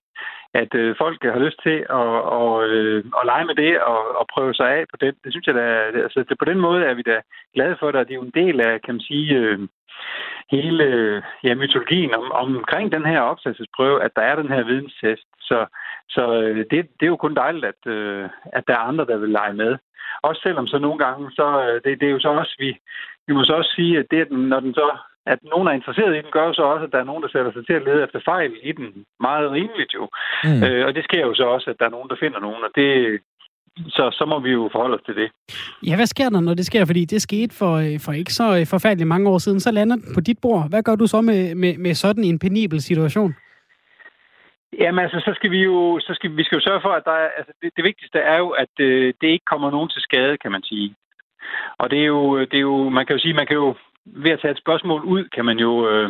at 0.54 0.76
øh, 0.76 0.96
folk 0.98 1.24
har 1.24 1.40
lyst 1.40 1.60
til 1.64 1.78
at, 1.90 2.10
og, 2.40 2.68
øh, 2.68 3.04
at 3.20 3.26
lege 3.26 3.46
med 3.46 3.56
det 3.56 3.82
og, 3.82 4.02
og 4.20 4.26
prøve 4.34 4.54
sig 4.54 4.70
af 4.78 4.86
på 4.92 4.98
det. 5.02 5.16
Det 5.24 5.34
synes 5.34 5.48
jeg 5.48 5.56
da, 5.56 5.66
altså 6.06 6.26
det, 6.30 6.38
på 6.40 6.46
den 6.46 6.60
måde 6.60 6.86
er 6.86 6.94
vi 6.94 7.02
da 7.02 7.22
glade 7.56 7.76
for 7.80 7.92
det, 7.92 8.00
og 8.00 8.08
det 8.08 8.14
er 8.14 8.22
jo 8.22 8.30
en 8.30 8.42
del 8.44 8.62
af, 8.62 8.82
kan 8.82 8.94
man 8.94 9.02
sige, 9.02 9.36
øh, 9.36 9.60
hele 10.52 10.86
ja, 11.44 11.56
mytologien 11.56 12.16
om, 12.16 12.32
omkring 12.32 12.92
den 12.92 13.06
her 13.06 13.20
opsættelsesprøve, 13.20 14.04
at 14.04 14.12
der 14.16 14.22
er 14.22 14.36
den 14.36 14.50
her 14.50 14.64
videnstest. 14.64 15.28
Så, 15.50 15.66
så 16.10 16.24
øh, 16.42 16.58
det, 16.58 16.80
det 16.98 17.04
er 17.06 17.14
jo 17.16 17.24
kun 17.24 17.36
dejligt, 17.36 17.66
at, 17.66 17.92
øh, 17.92 18.30
at 18.58 18.64
der 18.68 18.74
er 18.74 18.88
andre, 18.90 19.06
der 19.06 19.18
vil 19.18 19.30
lege 19.30 19.54
med. 19.54 19.78
Også 20.22 20.42
selvom 20.42 20.68
så 20.68 20.78
nogle 20.80 21.00
gange, 21.06 21.32
så 21.32 21.46
øh, 21.64 21.82
det, 21.84 22.00
det 22.00 22.08
er 22.08 22.12
jo 22.12 22.20
så 22.20 22.30
også, 22.30 22.56
vi, 22.60 22.70
vi 23.28 23.34
må 23.34 23.44
så 23.44 23.54
også 23.54 23.74
sige, 23.76 24.00
at 24.00 24.06
det, 24.12 24.32
når 24.32 24.60
den 24.60 24.74
så 24.74 24.98
at 25.34 25.40
nogen 25.54 25.68
er 25.68 25.72
interesseret 25.80 26.14
i 26.14 26.24
den, 26.24 26.32
gør 26.38 26.54
så 26.54 26.64
også, 26.74 26.86
at 26.86 26.92
der 26.94 27.00
er 27.00 27.10
nogen, 27.12 27.24
der 27.24 27.30
sætter 27.32 27.52
sig 27.52 27.64
til 27.66 27.76
at 27.80 27.86
lede 27.88 28.04
efter 28.04 28.20
fejl 28.32 28.52
i 28.70 28.72
den. 28.72 28.88
Meget 29.28 29.52
rimeligt 29.52 29.94
jo. 29.94 30.04
Mm. 30.44 30.64
Øh, 30.66 30.86
og 30.88 30.92
det 30.96 31.04
sker 31.04 31.24
jo 31.30 31.34
så 31.36 31.46
også, 31.56 31.68
at 31.70 31.80
der 31.80 31.86
er 31.86 31.96
nogen, 31.96 32.10
der 32.10 32.22
finder 32.24 32.40
nogen, 32.40 32.62
og 32.68 32.72
det, 32.76 32.90
så, 33.88 34.04
så 34.20 34.26
må 34.26 34.40
vi 34.40 34.52
jo 34.52 34.70
forholde 34.72 34.96
os 34.96 35.06
til 35.06 35.16
det. 35.16 35.30
Ja, 35.88 35.96
hvad 35.96 36.06
sker 36.06 36.30
der, 36.30 36.40
når 36.40 36.54
det 36.54 36.66
sker? 36.66 36.86
Fordi 36.86 37.06
det 37.06 37.22
skete 37.22 37.56
for, 37.56 37.74
for 38.06 38.12
ikke 38.12 38.34
så 38.34 38.66
forfærdeligt 38.70 39.08
mange 39.08 39.30
år 39.30 39.38
siden. 39.38 39.60
Så 39.60 39.72
lander 39.72 39.96
den 39.96 40.14
på 40.16 40.22
dit 40.22 40.40
bord. 40.42 40.70
Hvad 40.70 40.84
gør 40.84 40.96
du 40.96 41.08
så 41.08 41.22
med, 41.22 41.56
med, 41.56 41.78
med 41.78 41.94
sådan 41.94 42.24
en 42.24 42.40
penibel 42.40 42.82
situation? 42.82 43.36
Jamen 44.74 45.00
altså, 45.00 45.20
så 45.20 45.34
skal 45.36 45.52
vi 45.52 45.64
jo, 45.64 46.00
så 46.00 46.14
skal, 46.14 46.38
vi 46.38 46.44
skal 46.44 46.56
jo 46.56 46.68
sørge 46.68 46.82
for, 46.82 46.90
at 46.90 47.06
der 47.06 47.12
er, 47.12 47.30
altså, 47.38 47.54
det, 47.62 47.72
det 47.76 47.84
vigtigste 47.84 48.20
er 48.20 48.38
jo, 48.38 48.50
at 48.50 48.74
øh, 48.80 49.14
det 49.22 49.28
ikke 49.28 49.46
kommer 49.46 49.72
nogen 49.72 49.90
til 49.90 50.02
skade, 50.02 50.38
kan 50.38 50.52
man 50.52 50.64
sige. 50.64 50.96
Og 51.78 51.90
det 51.92 52.00
er 52.00 52.06
jo, 52.06 52.40
det 52.40 52.54
er 52.54 52.68
jo 52.72 52.90
man 52.90 53.06
kan 53.06 53.16
jo 53.16 53.22
sige, 53.22 53.34
man 53.34 53.48
kan 53.48 53.56
jo 53.56 53.76
ved 54.06 54.32
at 54.32 54.40
tage 54.42 54.52
et 54.52 54.64
spørgsmål 54.64 55.02
ud, 55.02 55.24
kan 55.36 55.46
man 55.46 55.60
jo... 55.60 55.90
Øh, 55.90 56.10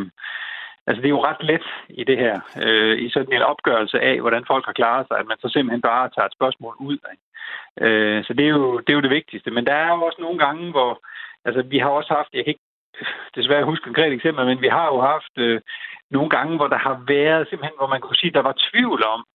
altså, 0.88 1.02
det 1.02 1.08
er 1.08 1.18
jo 1.18 1.24
ret 1.24 1.44
let 1.44 1.66
i 1.90 2.04
det 2.04 2.18
her, 2.18 2.36
øh, 2.64 3.00
i 3.00 3.10
sådan 3.10 3.34
en 3.34 3.42
opgørelse 3.42 4.00
af, 4.00 4.20
hvordan 4.22 4.44
folk 4.48 4.66
har 4.66 4.74
klaret 4.74 5.08
sig, 5.08 5.18
at 5.20 5.28
man 5.28 5.38
så 5.40 5.50
simpelthen 5.50 5.82
bare 5.82 6.10
tager 6.10 6.26
et 6.26 6.38
spørgsmål 6.40 6.76
ud. 6.80 6.98
Ikke? 7.14 7.26
Øh, 7.82 8.24
så 8.24 8.34
det 8.34 8.46
er, 8.46 8.50
jo, 8.50 8.80
det 8.80 8.90
er 8.90 8.98
jo 9.00 9.06
det 9.06 9.18
vigtigste. 9.20 9.52
Men 9.52 9.66
der 9.66 9.74
er 9.74 9.88
jo 9.96 10.02
også 10.02 10.22
nogle 10.22 10.40
gange, 10.40 10.72
hvor... 10.72 11.02
Altså, 11.46 11.62
vi 11.62 11.78
har 11.78 11.90
også 11.90 12.14
haft... 12.14 12.30
Jeg 12.34 12.44
kan 12.44 12.54
ikke 12.54 12.67
desværre 13.36 13.70
huske 13.70 13.84
konkret 13.84 14.14
eksempel, 14.14 14.46
men 14.46 14.62
vi 14.62 14.68
har 14.68 14.88
jo 14.94 15.02
haft 15.02 15.34
øh, 15.38 15.62
nogle 16.12 16.30
gange, 16.30 16.56
hvor 16.56 16.68
der 16.68 16.78
har 16.78 17.04
været 17.08 17.48
simpelthen, 17.50 17.78
hvor 17.78 17.88
man 17.88 18.02
kunne 18.02 18.16
sige, 18.22 18.38
der 18.38 18.42
var 18.50 18.56
tvivl 18.72 19.04
om, 19.16 19.26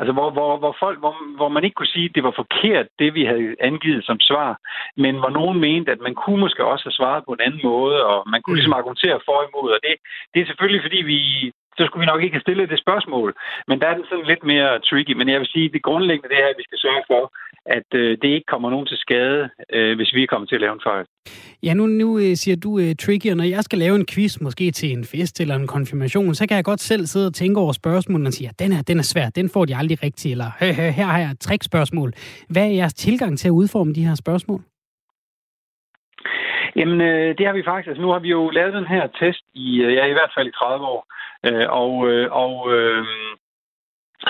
Altså, 0.00 0.12
hvor, 0.12 0.30
hvor, 0.36 0.56
hvor, 0.62 0.74
folk, 0.82 0.98
hvor, 0.98 1.14
hvor 1.36 1.48
man 1.48 1.64
ikke 1.64 1.78
kunne 1.78 1.94
sige, 1.96 2.08
at 2.08 2.14
det 2.14 2.24
var 2.28 2.34
forkert, 2.42 2.86
det 2.98 3.14
vi 3.14 3.24
havde 3.24 3.56
angivet 3.60 4.02
som 4.04 4.18
svar, 4.20 4.50
men 4.96 5.14
hvor 5.18 5.30
nogen 5.38 5.60
mente, 5.60 5.92
at 5.92 6.00
man 6.06 6.14
kunne 6.14 6.40
måske 6.44 6.64
også 6.72 6.84
have 6.84 6.98
svaret 7.00 7.22
på 7.24 7.32
en 7.32 7.44
anden 7.46 7.60
måde, 7.64 7.98
og 8.12 8.18
man 8.32 8.42
kunne 8.42 8.52
mm. 8.52 8.58
ligesom 8.58 8.78
argumentere 8.78 9.18
for 9.28 9.38
imod, 9.48 9.70
og 9.76 9.80
det, 9.82 9.94
det 10.34 10.38
er 10.40 10.46
selvfølgelig, 10.46 10.82
fordi 10.84 11.00
vi 11.12 11.18
så 11.78 11.86
skulle 11.86 12.04
vi 12.04 12.12
nok 12.12 12.22
ikke 12.22 12.36
have 12.36 12.46
stillet 12.46 12.70
det 12.70 12.84
spørgsmål. 12.84 13.34
Men 13.68 13.80
der 13.80 13.86
er 13.88 13.94
den 13.94 14.06
sådan 14.08 14.30
lidt 14.32 14.44
mere 14.44 14.78
tricky. 14.78 15.12
Men 15.12 15.28
jeg 15.28 15.40
vil 15.40 15.52
sige, 15.54 15.66
at 15.66 15.72
det 15.72 15.82
grundlæggende 15.82 16.28
det 16.28 16.42
er, 16.42 16.48
at 16.48 16.58
vi 16.58 16.64
skal 16.68 16.78
sørge 16.78 17.04
for, 17.10 17.22
at 17.76 17.88
øh, 17.94 18.18
det 18.22 18.28
ikke 18.28 18.50
kommer 18.52 18.70
nogen 18.70 18.86
til 18.86 18.98
skade, 18.98 19.50
øh, 19.72 19.96
hvis 19.96 20.14
vi 20.14 20.26
kommer 20.26 20.46
til 20.46 20.54
at 20.54 20.60
lave 20.60 20.72
en 20.72 20.86
fejl. 20.90 21.06
Ja, 21.62 21.74
nu, 21.74 21.86
nu 21.86 22.18
øh, 22.18 22.36
siger 22.42 22.56
du 22.56 22.70
uh, 22.70 22.92
tricky, 23.04 23.30
og 23.30 23.36
når 23.36 23.44
jeg 23.44 23.62
skal 23.64 23.78
lave 23.78 23.96
en 23.96 24.06
quiz, 24.06 24.40
måske 24.40 24.70
til 24.70 24.92
en 24.92 25.04
fest 25.04 25.40
eller 25.40 25.54
en 25.56 25.66
konfirmation, 25.66 26.34
så 26.34 26.48
kan 26.48 26.56
jeg 26.56 26.64
godt 26.64 26.80
selv 26.80 27.06
sidde 27.06 27.26
og 27.26 27.34
tænke 27.34 27.60
over 27.60 27.72
spørgsmålene 27.72 28.28
og 28.28 28.32
sige, 28.32 28.48
at 28.48 28.58
den 28.58 28.72
her, 28.72 28.82
den 28.82 28.98
er 28.98 29.02
svær, 29.02 29.28
den 29.30 29.48
får 29.54 29.64
de 29.64 29.76
aldrig 29.76 30.02
rigtigt, 30.02 30.32
eller 30.32 30.50
her 30.90 31.06
har 31.06 31.18
jeg 31.18 31.30
et 31.30 31.40
trickspørgsmål. 31.40 32.12
Hvad 32.48 32.62
er 32.62 32.74
jeres 32.80 32.94
tilgang 32.94 33.38
til 33.38 33.48
at 33.48 33.52
udforme 33.60 33.92
de 33.92 34.06
her 34.06 34.14
spørgsmål? 34.14 34.60
Jamen, 36.76 37.00
øh, 37.00 37.38
det 37.38 37.46
har 37.46 37.52
vi 37.52 37.62
faktisk. 37.64 37.88
Altså, 37.88 38.02
nu 38.02 38.10
har 38.10 38.18
vi 38.18 38.28
jo 38.28 38.50
lavet 38.50 38.74
den 38.74 38.86
her 38.86 39.06
test 39.20 39.44
i, 39.54 39.82
øh, 39.82 39.94
ja, 39.94 40.04
i 40.06 40.12
hvert 40.12 40.32
fald 40.36 40.48
i 40.48 40.50
30 40.50 40.86
år. 40.86 41.06
Øh, 41.46 41.66
og 41.82 42.10
øh, 42.10 42.26
og 42.32 42.74
øh, 42.74 43.04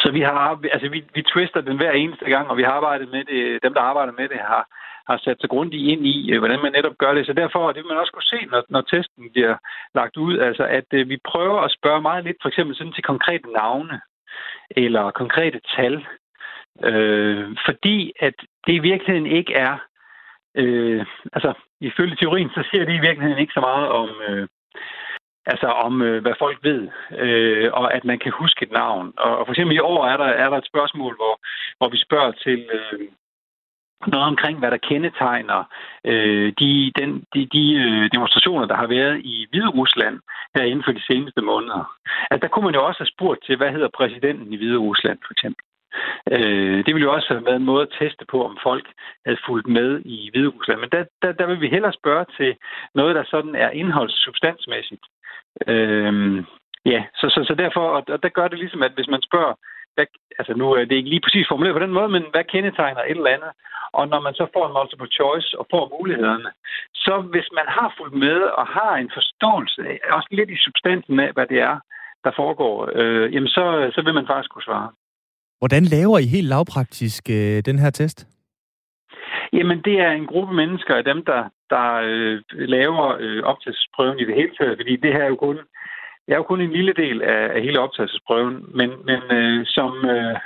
så 0.02 0.10
vi 0.12 0.20
har, 0.20 0.60
altså 0.72 0.88
vi, 0.88 1.04
vi 1.14 1.22
twister 1.22 1.60
den 1.60 1.76
hver 1.76 1.92
eneste 1.92 2.24
gang, 2.24 2.50
og 2.50 2.56
vi 2.56 2.62
har 2.62 2.72
arbejdet 2.72 3.08
med 3.10 3.24
det, 3.24 3.62
dem 3.62 3.74
der 3.74 3.80
arbejder 3.80 4.12
med 4.12 4.28
det 4.28 4.38
har, 4.38 4.64
har 5.10 5.20
sat 5.24 5.38
sig 5.40 5.50
grundigt 5.50 5.88
ind 5.92 6.06
i, 6.06 6.30
øh, 6.32 6.38
hvordan 6.38 6.62
man 6.62 6.72
netop 6.72 6.96
gør 6.98 7.12
det. 7.14 7.26
Så 7.26 7.32
derfor, 7.32 7.72
det 7.72 7.80
vil 7.82 7.92
man 7.92 8.02
også 8.02 8.12
kunne 8.12 8.32
se, 8.34 8.40
når, 8.50 8.62
når 8.68 8.80
testen 8.80 9.30
bliver 9.32 9.56
lagt 9.94 10.16
ud, 10.16 10.38
altså 10.38 10.64
at 10.64 10.88
øh, 10.92 11.08
vi 11.08 11.18
prøver 11.30 11.60
at 11.60 11.74
spørge 11.78 12.02
meget 12.02 12.24
lidt, 12.24 12.36
for 12.42 12.48
eksempel 12.48 12.76
sådan 12.76 12.92
til 12.92 13.04
konkrete 13.12 13.52
navne, 13.52 14.00
eller 14.70 15.10
konkrete 15.10 15.60
tal, 15.76 16.06
øh, 16.84 17.56
fordi 17.66 18.12
at 18.20 18.34
det 18.66 18.72
i 18.72 18.78
virkeligheden 18.90 19.26
ikke 19.26 19.54
er, 19.54 19.76
øh, 20.54 21.06
altså 21.32 21.52
ifølge 21.80 22.16
teorien, 22.16 22.50
så 22.54 22.62
siger 22.70 22.84
det 22.84 22.94
i 22.94 23.06
virkeligheden 23.06 23.38
ikke 23.38 23.52
så 23.52 23.60
meget 23.60 23.88
om, 23.88 24.08
øh, 24.28 24.48
altså 25.46 25.66
om 25.66 26.02
øh, 26.02 26.22
hvad 26.22 26.34
folk 26.38 26.58
ved, 26.62 26.88
øh, 27.18 27.72
og 27.72 27.94
at 27.94 28.04
man 28.04 28.18
kan 28.18 28.32
huske 28.32 28.62
et 28.62 28.72
navn. 28.72 29.12
Og, 29.18 29.38
og 29.38 29.46
for 29.46 29.52
eksempel 29.52 29.76
i 29.76 29.86
år 29.92 30.06
er 30.06 30.16
der, 30.16 30.24
er 30.24 30.48
der 30.50 30.58
et 30.58 30.70
spørgsmål, 30.72 31.16
hvor, 31.16 31.34
hvor 31.78 31.88
vi 31.88 31.98
spørger 32.06 32.32
til 32.32 32.68
øh, 32.72 33.08
noget 34.06 34.26
omkring, 34.26 34.58
hvad 34.58 34.70
der 34.70 34.86
kendetegner 34.90 35.64
øh, 36.04 36.52
de, 36.60 36.92
den, 36.98 37.24
de, 37.34 37.46
de 37.56 37.64
øh, 37.74 38.10
demonstrationer, 38.12 38.66
der 38.66 38.76
har 38.76 38.86
været 38.86 39.20
i 39.24 39.46
Hvide 39.50 39.68
Rusland 39.68 40.20
her 40.54 40.64
inden 40.64 40.84
for 40.84 40.92
de 40.92 41.06
seneste 41.06 41.40
måneder. 41.40 41.82
Altså, 42.30 42.42
der 42.42 42.52
kunne 42.52 42.64
man 42.64 42.74
jo 42.74 42.86
også 42.86 43.00
have 43.00 43.14
spurgt 43.14 43.44
til, 43.46 43.56
hvad 43.56 43.70
hedder 43.72 43.88
præsidenten 43.98 44.52
i 44.52 44.56
Hvide 44.56 44.76
Rusland, 44.78 45.18
for 45.26 45.32
eksempel. 45.32 45.64
Øh, 46.32 46.78
det 46.84 46.94
ville 46.94 47.06
jo 47.08 47.12
også 47.12 47.28
have 47.28 47.44
været 47.44 47.56
en 47.56 47.70
måde 47.72 47.82
at 47.82 47.94
teste 48.00 48.24
på, 48.30 48.44
om 48.44 48.58
folk 48.62 48.86
havde 49.26 49.44
fulgt 49.46 49.68
med 49.68 50.00
i 50.04 50.30
Hvide 50.32 50.48
Rusland. 50.48 50.80
Men 50.80 50.90
der, 50.92 51.04
der, 51.22 51.32
der 51.32 51.46
vil 51.46 51.60
vi 51.60 51.68
hellere 51.68 51.92
spørge 51.92 52.26
til 52.36 52.56
noget, 52.94 53.16
der 53.16 53.24
sådan 53.24 53.54
er 53.54 53.70
indholdssubstansmæssigt. 53.70 55.04
Øh, 55.66 56.44
ja, 56.86 57.04
så, 57.14 57.26
så, 57.34 57.44
så 57.48 57.54
derfor, 57.54 57.84
og 57.96 58.22
der 58.22 58.28
gør 58.28 58.48
det 58.48 58.58
ligesom, 58.58 58.82
at 58.82 58.92
hvis 58.92 59.08
man 59.08 59.22
spørger, 59.22 59.54
hvad, 59.94 60.06
altså 60.38 60.52
nu 60.60 60.66
er 60.72 60.84
det 60.84 60.96
ikke 60.96 61.12
lige 61.14 61.24
præcis 61.26 61.46
formuleret 61.48 61.76
på 61.76 61.84
den 61.84 61.96
måde, 61.98 62.08
men 62.16 62.24
hvad 62.32 62.44
kendetegner 62.44 63.02
et 63.02 63.18
eller 63.20 63.36
andet? 63.36 63.52
Og 63.98 64.08
når 64.12 64.20
man 64.26 64.34
så 64.34 64.46
får 64.54 64.64
en 64.66 64.76
multiple 64.78 65.10
choice 65.18 65.48
og 65.60 65.66
får 65.72 65.84
mulighederne, 65.94 66.50
så 67.04 67.14
hvis 67.32 67.48
man 67.58 67.66
har 67.76 67.94
fulgt 67.98 68.16
med 68.26 68.38
og 68.60 68.66
har 68.66 68.92
en 68.96 69.10
forståelse 69.18 69.80
af, 69.90 69.98
også 70.16 70.28
lidt 70.30 70.50
i 70.50 70.64
substansen 70.66 71.20
af, 71.20 71.30
hvad 71.32 71.46
det 71.52 71.60
er, 71.70 71.76
der 72.24 72.32
foregår, 72.36 72.74
øh, 72.94 73.34
jamen 73.34 73.48
så, 73.48 73.90
så 73.94 74.00
vil 74.04 74.14
man 74.14 74.26
faktisk 74.26 74.50
kunne 74.50 74.68
svare. 74.70 74.90
Hvordan 75.60 75.84
laver 75.84 76.18
I 76.18 76.26
helt 76.36 76.48
lavpraktisk 76.48 77.22
øh, 77.30 77.58
den 77.68 77.78
her 77.78 77.90
test? 77.90 78.18
Jamen, 79.52 79.78
det 79.84 79.96
er 80.00 80.10
en 80.10 80.26
gruppe 80.26 80.54
mennesker 80.54 80.94
af 80.94 81.04
dem, 81.04 81.24
der, 81.24 81.42
der 81.70 81.86
øh, 82.04 82.40
laver 82.50 83.16
øh, 83.20 83.42
optagelsesprøven 83.42 84.18
i 84.18 84.24
det 84.24 84.34
hele 84.34 84.54
taget, 84.58 84.78
fordi 84.78 84.96
det 84.96 85.12
her 85.12 85.22
er 85.22 85.28
jo 85.28 85.36
kun 85.36 85.58
jeg 86.30 86.36
er 86.36 86.42
jo 86.42 86.50
kun 86.52 86.60
en 86.60 86.72
lille 86.72 86.92
del 86.92 87.22
af, 87.22 87.42
af 87.54 87.62
hele 87.62 87.80
optagelsesprøven, 87.80 88.56
men, 88.78 88.90
men 89.08 89.20
øh, 89.38 89.66
som, 89.66 89.90
øh, 90.14 90.36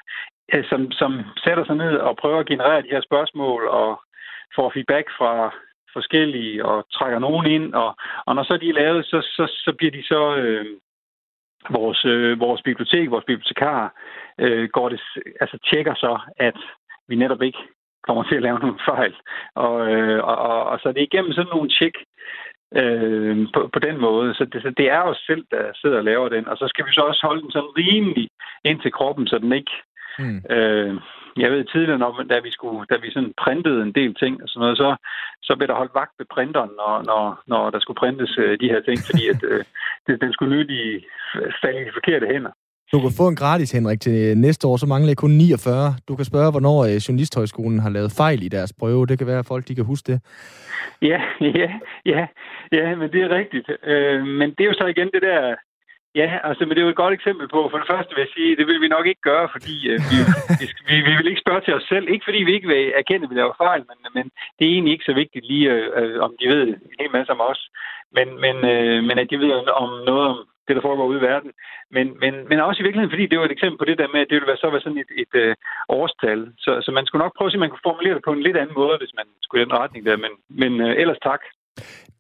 øh, 0.55 0.65
som, 0.71 0.91
som 0.93 1.13
sætter 1.45 1.65
sig 1.65 1.77
ned 1.77 1.97
og 1.97 2.17
prøver 2.17 2.39
at 2.41 2.47
generere 2.47 2.83
de 2.83 2.95
her 2.95 3.01
spørgsmål 3.01 3.67
og 3.69 4.01
får 4.57 4.71
feedback 4.75 5.07
fra 5.19 5.55
forskellige 5.93 6.65
og 6.65 6.87
trækker 6.93 7.19
nogen 7.19 7.47
ind, 7.47 7.75
og, 7.75 7.97
og 8.27 8.35
når 8.35 8.43
så 8.43 8.57
de 8.57 8.69
er 8.69 8.81
lavet, 8.83 9.07
så, 9.07 9.19
så, 9.37 9.45
så 9.65 9.73
bliver 9.79 9.91
de 9.91 10.03
så 10.03 10.37
øh, 10.37 10.67
vores, 11.71 12.05
øh, 12.05 12.41
vores 12.41 12.63
bibliotek, 12.63 13.11
vores 13.11 13.25
bibliotekar, 13.25 13.95
øh, 14.39 14.69
går 14.69 14.89
det, 14.89 15.01
altså 15.41 15.59
tjekker 15.69 15.95
så, 15.95 16.19
at 16.37 16.59
vi 17.09 17.15
netop 17.17 17.43
ikke 17.43 17.59
kommer 18.07 18.23
til 18.23 18.37
at 18.37 18.43
lave 18.43 18.59
nogle 18.59 18.79
fejl. 18.91 19.15
Og, 19.55 19.93
øh, 19.93 20.25
og, 20.25 20.37
og, 20.37 20.65
og 20.65 20.79
så 20.81 20.89
det 20.89 21.01
er 21.01 21.11
igennem 21.13 21.33
sådan 21.33 21.53
nogle 21.55 21.71
tjek, 21.79 21.95
øh, 22.81 23.47
på, 23.55 23.71
på 23.73 23.79
den 23.79 24.01
måde. 24.01 24.35
Så 24.35 24.45
det, 24.45 24.63
så 24.63 24.71
det 24.71 24.91
er 24.91 25.01
os 25.01 25.23
selv, 25.27 25.45
der 25.51 25.63
sidder 25.75 25.99
og 25.99 26.05
laver 26.05 26.29
den. 26.29 26.49
Og 26.49 26.57
så 26.57 26.67
skal 26.69 26.87
vi 26.87 26.93
så 26.93 27.01
også 27.01 27.21
holde 27.27 27.43
den 27.43 27.51
sådan 27.51 27.77
rimelig 27.79 28.29
ind 28.65 28.81
til 28.81 28.93
kroppen, 28.93 29.27
så 29.27 29.39
den 29.39 29.53
ikke... 29.53 29.75
Mm. 30.19 30.43
Øh, 30.51 30.95
jeg 31.37 31.51
ved 31.53 31.65
tidligere, 31.65 31.99
når, 31.99 32.25
da 32.31 32.39
vi, 32.41 32.51
skulle, 32.51 32.87
da 32.91 32.97
vi 33.03 33.11
sådan 33.11 33.33
printede 33.45 33.83
en 33.83 33.93
del 33.93 34.15
ting 34.15 34.43
og 34.43 34.49
sådan 34.49 34.61
noget, 34.61 34.77
så, 34.77 34.97
så 35.43 35.57
blev 35.57 35.69
der 35.69 35.75
holdt 35.75 35.95
vagt 35.95 36.15
ved 36.19 36.27
printeren, 36.35 36.71
når, 36.81 37.03
når, 37.11 37.43
når 37.47 37.71
der 37.71 37.81
skulle 37.81 38.01
printes 38.03 38.39
øh, 38.39 38.61
de 38.61 38.69
her 38.73 38.81
ting, 38.81 38.99
fordi 39.09 39.29
at, 39.29 39.43
øh, 39.51 39.65
det, 40.07 40.21
den 40.21 40.33
skulle 40.33 40.57
nyde 40.57 40.73
i, 40.83 41.05
falde 41.63 41.81
i 41.81 41.85
de 41.85 41.97
forkerte 41.99 42.27
hænder. 42.27 42.51
Du 42.95 43.01
kan 43.01 43.19
få 43.21 43.27
en 43.29 43.41
gratis, 43.43 43.73
Henrik, 43.73 44.01
til 44.01 44.39
næste 44.39 44.67
år, 44.69 44.77
så 44.77 44.87
mangler 44.87 45.11
jeg 45.11 45.17
kun 45.17 45.31
49. 45.31 45.95
Du 46.09 46.17
kan 46.17 46.25
spørge, 46.25 46.51
hvornår 46.51 46.79
øh, 46.89 46.97
Journalisthøjskolen 47.05 47.79
har 47.85 47.91
lavet 47.97 48.13
fejl 48.23 48.43
i 48.43 48.49
deres 48.57 48.73
prøve. 48.81 49.07
Det 49.07 49.19
kan 49.19 49.27
være, 49.27 49.43
at 49.45 49.51
folk 49.53 49.69
de 49.69 49.75
kan 49.75 49.85
huske 49.85 50.07
det. 50.13 50.19
Ja, 51.03 51.21
ja, 51.61 51.71
ja, 52.13 52.23
ja, 52.73 52.87
men 53.01 53.09
det 53.13 53.21
er 53.23 53.37
rigtigt. 53.41 53.69
Øh, 53.93 54.27
men 54.39 54.49
det 54.55 54.63
er 54.65 54.71
jo 54.73 54.79
så 54.81 54.87
igen 54.87 55.11
det 55.15 55.23
der... 55.23 55.55
Ja, 56.21 56.29
altså, 56.49 56.63
men 56.65 56.71
det 56.71 56.81
er 56.81 56.87
jo 56.89 56.95
et 56.95 57.03
godt 57.05 57.15
eksempel 57.15 57.47
på, 57.55 57.61
for 57.71 57.79
det 57.79 57.91
første 57.93 58.13
vil 58.15 58.25
jeg 58.27 58.35
sige, 58.37 58.57
det 58.59 58.67
vil 58.67 58.81
vi 58.81 58.89
nok 58.97 59.07
ikke 59.07 59.25
gøre, 59.31 59.47
fordi 59.55 59.77
øh, 59.93 59.99
vi, 60.11 60.19
vi, 60.89 60.97
vi 61.09 61.13
vil 61.19 61.31
ikke 61.31 61.45
spørge 61.45 61.63
til 61.65 61.75
os 61.79 61.87
selv. 61.93 62.07
Ikke 62.09 62.27
fordi 62.29 62.41
vi 62.49 62.53
ikke 62.55 62.69
vil 62.73 62.93
erkende, 63.01 63.25
at 63.25 63.31
vi 63.31 63.41
laver 63.41 63.61
fejl, 63.67 63.83
men, 63.91 63.99
men 64.17 64.25
det 64.57 64.65
er 64.65 64.75
egentlig 64.75 64.93
ikke 64.93 65.09
så 65.11 65.15
vigtigt 65.23 65.45
lige, 65.51 65.67
øh, 66.01 66.21
om 66.27 66.33
de 66.41 66.47
ved 66.53 66.63
en 66.69 67.01
hel 67.01 67.13
masse 67.17 67.33
om 67.37 67.43
os. 67.51 67.61
Men, 68.17 68.29
men, 68.45 68.57
øh, 68.73 68.99
men 69.09 69.17
at 69.19 69.31
de 69.31 69.39
ved 69.39 69.51
om 69.85 69.91
noget 70.11 70.27
om 70.33 70.39
det, 70.67 70.77
der 70.77 70.87
foregår 70.87 71.07
ude 71.11 71.21
i 71.21 71.27
verden. 71.31 71.51
Men, 71.97 72.07
men, 72.23 72.33
men 72.49 72.59
også 72.69 72.81
i 72.81 72.85
virkeligheden, 72.85 73.15
fordi 73.15 73.27
det 73.31 73.39
var 73.39 73.45
et 73.47 73.57
eksempel 73.57 73.79
på 73.81 73.89
det 73.91 73.99
der 74.01 74.09
med, 74.13 74.21
at 74.21 74.29
det 74.29 74.37
ville 74.37 74.51
være 74.51 74.63
så 74.63 74.71
være 74.71 74.85
sådan 74.87 75.03
et, 75.05 75.13
et 75.23 75.35
øh, 75.43 75.55
årstal. 75.99 76.41
Så, 76.65 76.71
så 76.85 76.91
man 76.99 77.07
skulle 77.07 77.23
nok 77.25 77.35
prøve 77.37 77.49
at 77.49 77.53
se, 77.53 77.61
at 77.61 77.65
man 77.65 77.73
kunne 77.73 77.89
formulere 77.89 78.15
det 78.17 78.27
på 78.27 78.35
en 78.35 78.45
lidt 78.47 78.57
anden 78.61 78.79
måde, 78.83 78.97
hvis 79.01 79.15
man 79.21 79.27
skulle 79.43 79.61
i 79.61 79.67
den 79.67 79.79
retning 79.83 80.03
der. 80.09 80.17
Men, 80.25 80.33
men 80.63 80.73
øh, 80.87 80.93
ellers 81.03 81.21
tak. 81.29 81.43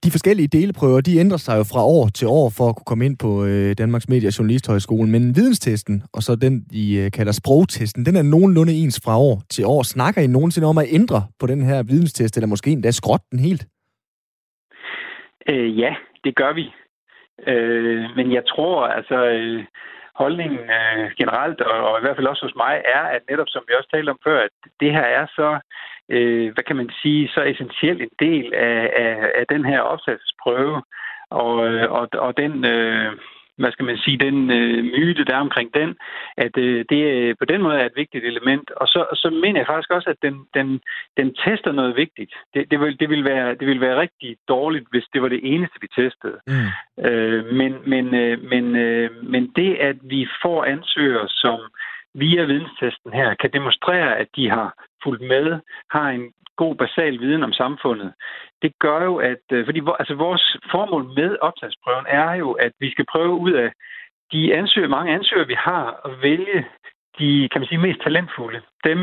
De 0.05 0.11
forskellige 0.11 0.49
deleprøver, 0.49 1.01
de 1.01 1.18
ændrer 1.18 1.36
sig 1.47 1.57
jo 1.61 1.64
fra 1.72 1.82
år 1.97 2.07
til 2.18 2.26
år 2.28 2.49
for 2.57 2.66
at 2.68 2.76
kunne 2.76 2.90
komme 2.90 3.07
ind 3.07 3.16
på 3.24 3.30
øh, 3.45 3.74
Danmarks 3.82 4.09
Medie- 4.09 4.30
og 4.30 4.38
Journalisthøjskole. 4.38 5.09
Men 5.14 5.36
videnstesten, 5.38 6.03
og 6.12 6.22
så 6.22 6.36
den, 6.36 6.55
de 6.72 6.84
øh, 6.97 7.11
kalder 7.11 7.32
sprogtesten, 7.32 8.07
den 8.07 8.16
er 8.16 8.22
nogenlunde 8.22 8.72
ens 8.72 9.01
fra 9.05 9.18
år 9.18 9.36
til 9.51 9.64
år. 9.66 9.82
Snakker 9.82 10.20
I 10.22 10.26
nogensinde 10.26 10.68
om 10.68 10.78
at 10.78 10.86
ændre 10.99 11.20
på 11.40 11.47
den 11.47 11.62
her 11.62 11.82
videnstest, 11.82 12.36
eller 12.36 12.49
måske 12.49 12.70
endda 12.70 12.90
skrotte 12.90 13.26
den 13.30 13.38
helt? 13.38 13.66
Øh, 15.49 15.78
ja, 15.78 15.95
det 16.24 16.36
gør 16.36 16.53
vi. 16.53 16.64
Øh, 17.47 18.05
men 18.16 18.32
jeg 18.32 18.47
tror, 18.47 18.87
altså, 18.87 19.16
øh, 19.26 19.64
holdningen 20.14 20.59
øh, 20.59 21.11
generelt, 21.18 21.61
og, 21.61 21.78
og 21.91 21.99
i 21.99 22.03
hvert 22.03 22.16
fald 22.16 22.26
også 22.26 22.45
hos 22.47 22.57
mig, 22.57 22.82
er, 22.85 23.01
at 23.01 23.22
netop 23.30 23.47
som 23.49 23.62
vi 23.68 23.74
også 23.74 23.91
talte 23.91 24.11
om 24.11 24.18
før, 24.24 24.41
at 24.41 24.55
det 24.80 24.93
her 24.93 25.07
er 25.18 25.26
så, 25.26 25.59
øh, 26.09 26.53
hvad 26.55 26.64
kan 26.64 26.76
man 26.76 26.91
sige, 27.03 27.28
så 27.28 27.43
essentielt 27.43 28.03
en 28.03 28.16
del 28.18 28.55
af, 28.55 28.93
af, 28.97 29.30
af 29.35 29.45
den 29.49 29.64
her 29.64 29.80
opsatelsesprøve, 29.80 30.82
og, 31.30 31.66
øh, 31.68 31.93
og, 31.93 32.09
og 32.12 32.37
den, 32.37 32.64
øh, 32.66 33.12
hvad 33.59 33.73
skal 33.73 33.85
man 33.85 33.99
sige, 33.99 34.19
den 34.19 34.51
øh, 34.51 34.85
myte, 34.85 35.25
der 35.25 35.35
er 35.35 35.47
omkring 35.49 35.75
den, 35.75 35.97
at 36.37 36.57
øh, 36.59 36.85
det 36.91 37.03
øh, 37.15 37.35
på 37.39 37.45
den 37.45 37.63
måde 37.63 37.77
er 37.77 37.87
et 37.87 37.97
vigtigt 37.97 38.25
element. 38.25 38.71
Og 38.71 38.87
så, 38.87 39.07
så 39.15 39.31
mener 39.31 39.61
jeg 39.61 39.67
faktisk 39.67 39.91
også, 39.91 40.11
at 40.11 40.23
den, 40.23 40.35
den, 40.55 40.81
den 41.17 41.35
tester 41.35 41.73
noget 41.73 41.97
vigtigt. 41.97 42.33
Det, 42.55 42.71
det, 42.71 42.81
vil, 42.81 43.01
det, 43.01 43.09
vil 43.11 43.25
være, 43.25 43.55
det 43.55 43.67
vil 43.67 43.81
være 43.81 44.01
rigtig 44.01 44.37
dårligt, 44.49 44.87
hvis 44.91 45.07
det 45.13 45.23
var 45.23 45.29
det 45.29 45.41
eneste, 45.43 45.77
vi 45.81 45.89
testede. 45.97 46.39
Mm. 46.47 46.69
Øh, 47.07 47.45
men, 47.61 47.73
men, 47.87 48.15
øh, 48.15 48.43
men, 48.43 48.77
øh, 48.77 49.11
men 49.23 49.53
det, 49.57 49.75
at 49.75 49.97
vi 50.03 50.29
får 50.43 50.65
ansøgere, 50.65 51.29
som 51.29 51.61
via 52.15 52.45
videnstesten 52.45 53.13
her 53.13 53.35
kan 53.35 53.51
demonstrere, 53.53 54.17
at 54.19 54.29
de 54.37 54.51
har 54.51 54.75
fulgt 55.03 55.23
med, 55.23 55.61
har 55.91 56.09
en 56.11 56.33
god 56.57 56.75
basal 56.75 57.21
viden 57.21 57.43
om 57.43 57.53
samfundet, 57.53 58.13
det 58.63 58.73
gør 58.79 59.05
jo, 59.05 59.17
at 59.17 59.45
øh, 59.53 59.65
fordi 59.65 59.81
altså, 59.99 60.15
vores 60.15 60.57
formål 60.71 61.05
med 61.05 61.37
optagsprøven 61.41 62.07
er 62.09 62.33
jo, 62.35 62.53
at 62.53 62.73
vi 62.81 62.91
skal 62.91 63.07
prøve 63.13 63.35
ud 63.35 63.53
af 63.53 63.73
de 64.33 64.55
ansøger, 64.55 64.89
mange 64.89 65.15
ansøgere, 65.15 65.47
vi 65.47 65.57
har, 65.59 66.01
at 66.05 66.23
vælge 66.23 66.67
de, 67.19 67.49
kan 67.53 67.61
man 67.61 67.69
sige, 67.69 67.79
mest 67.87 68.01
talentfulde. 68.01 68.61
Dem, 68.85 68.99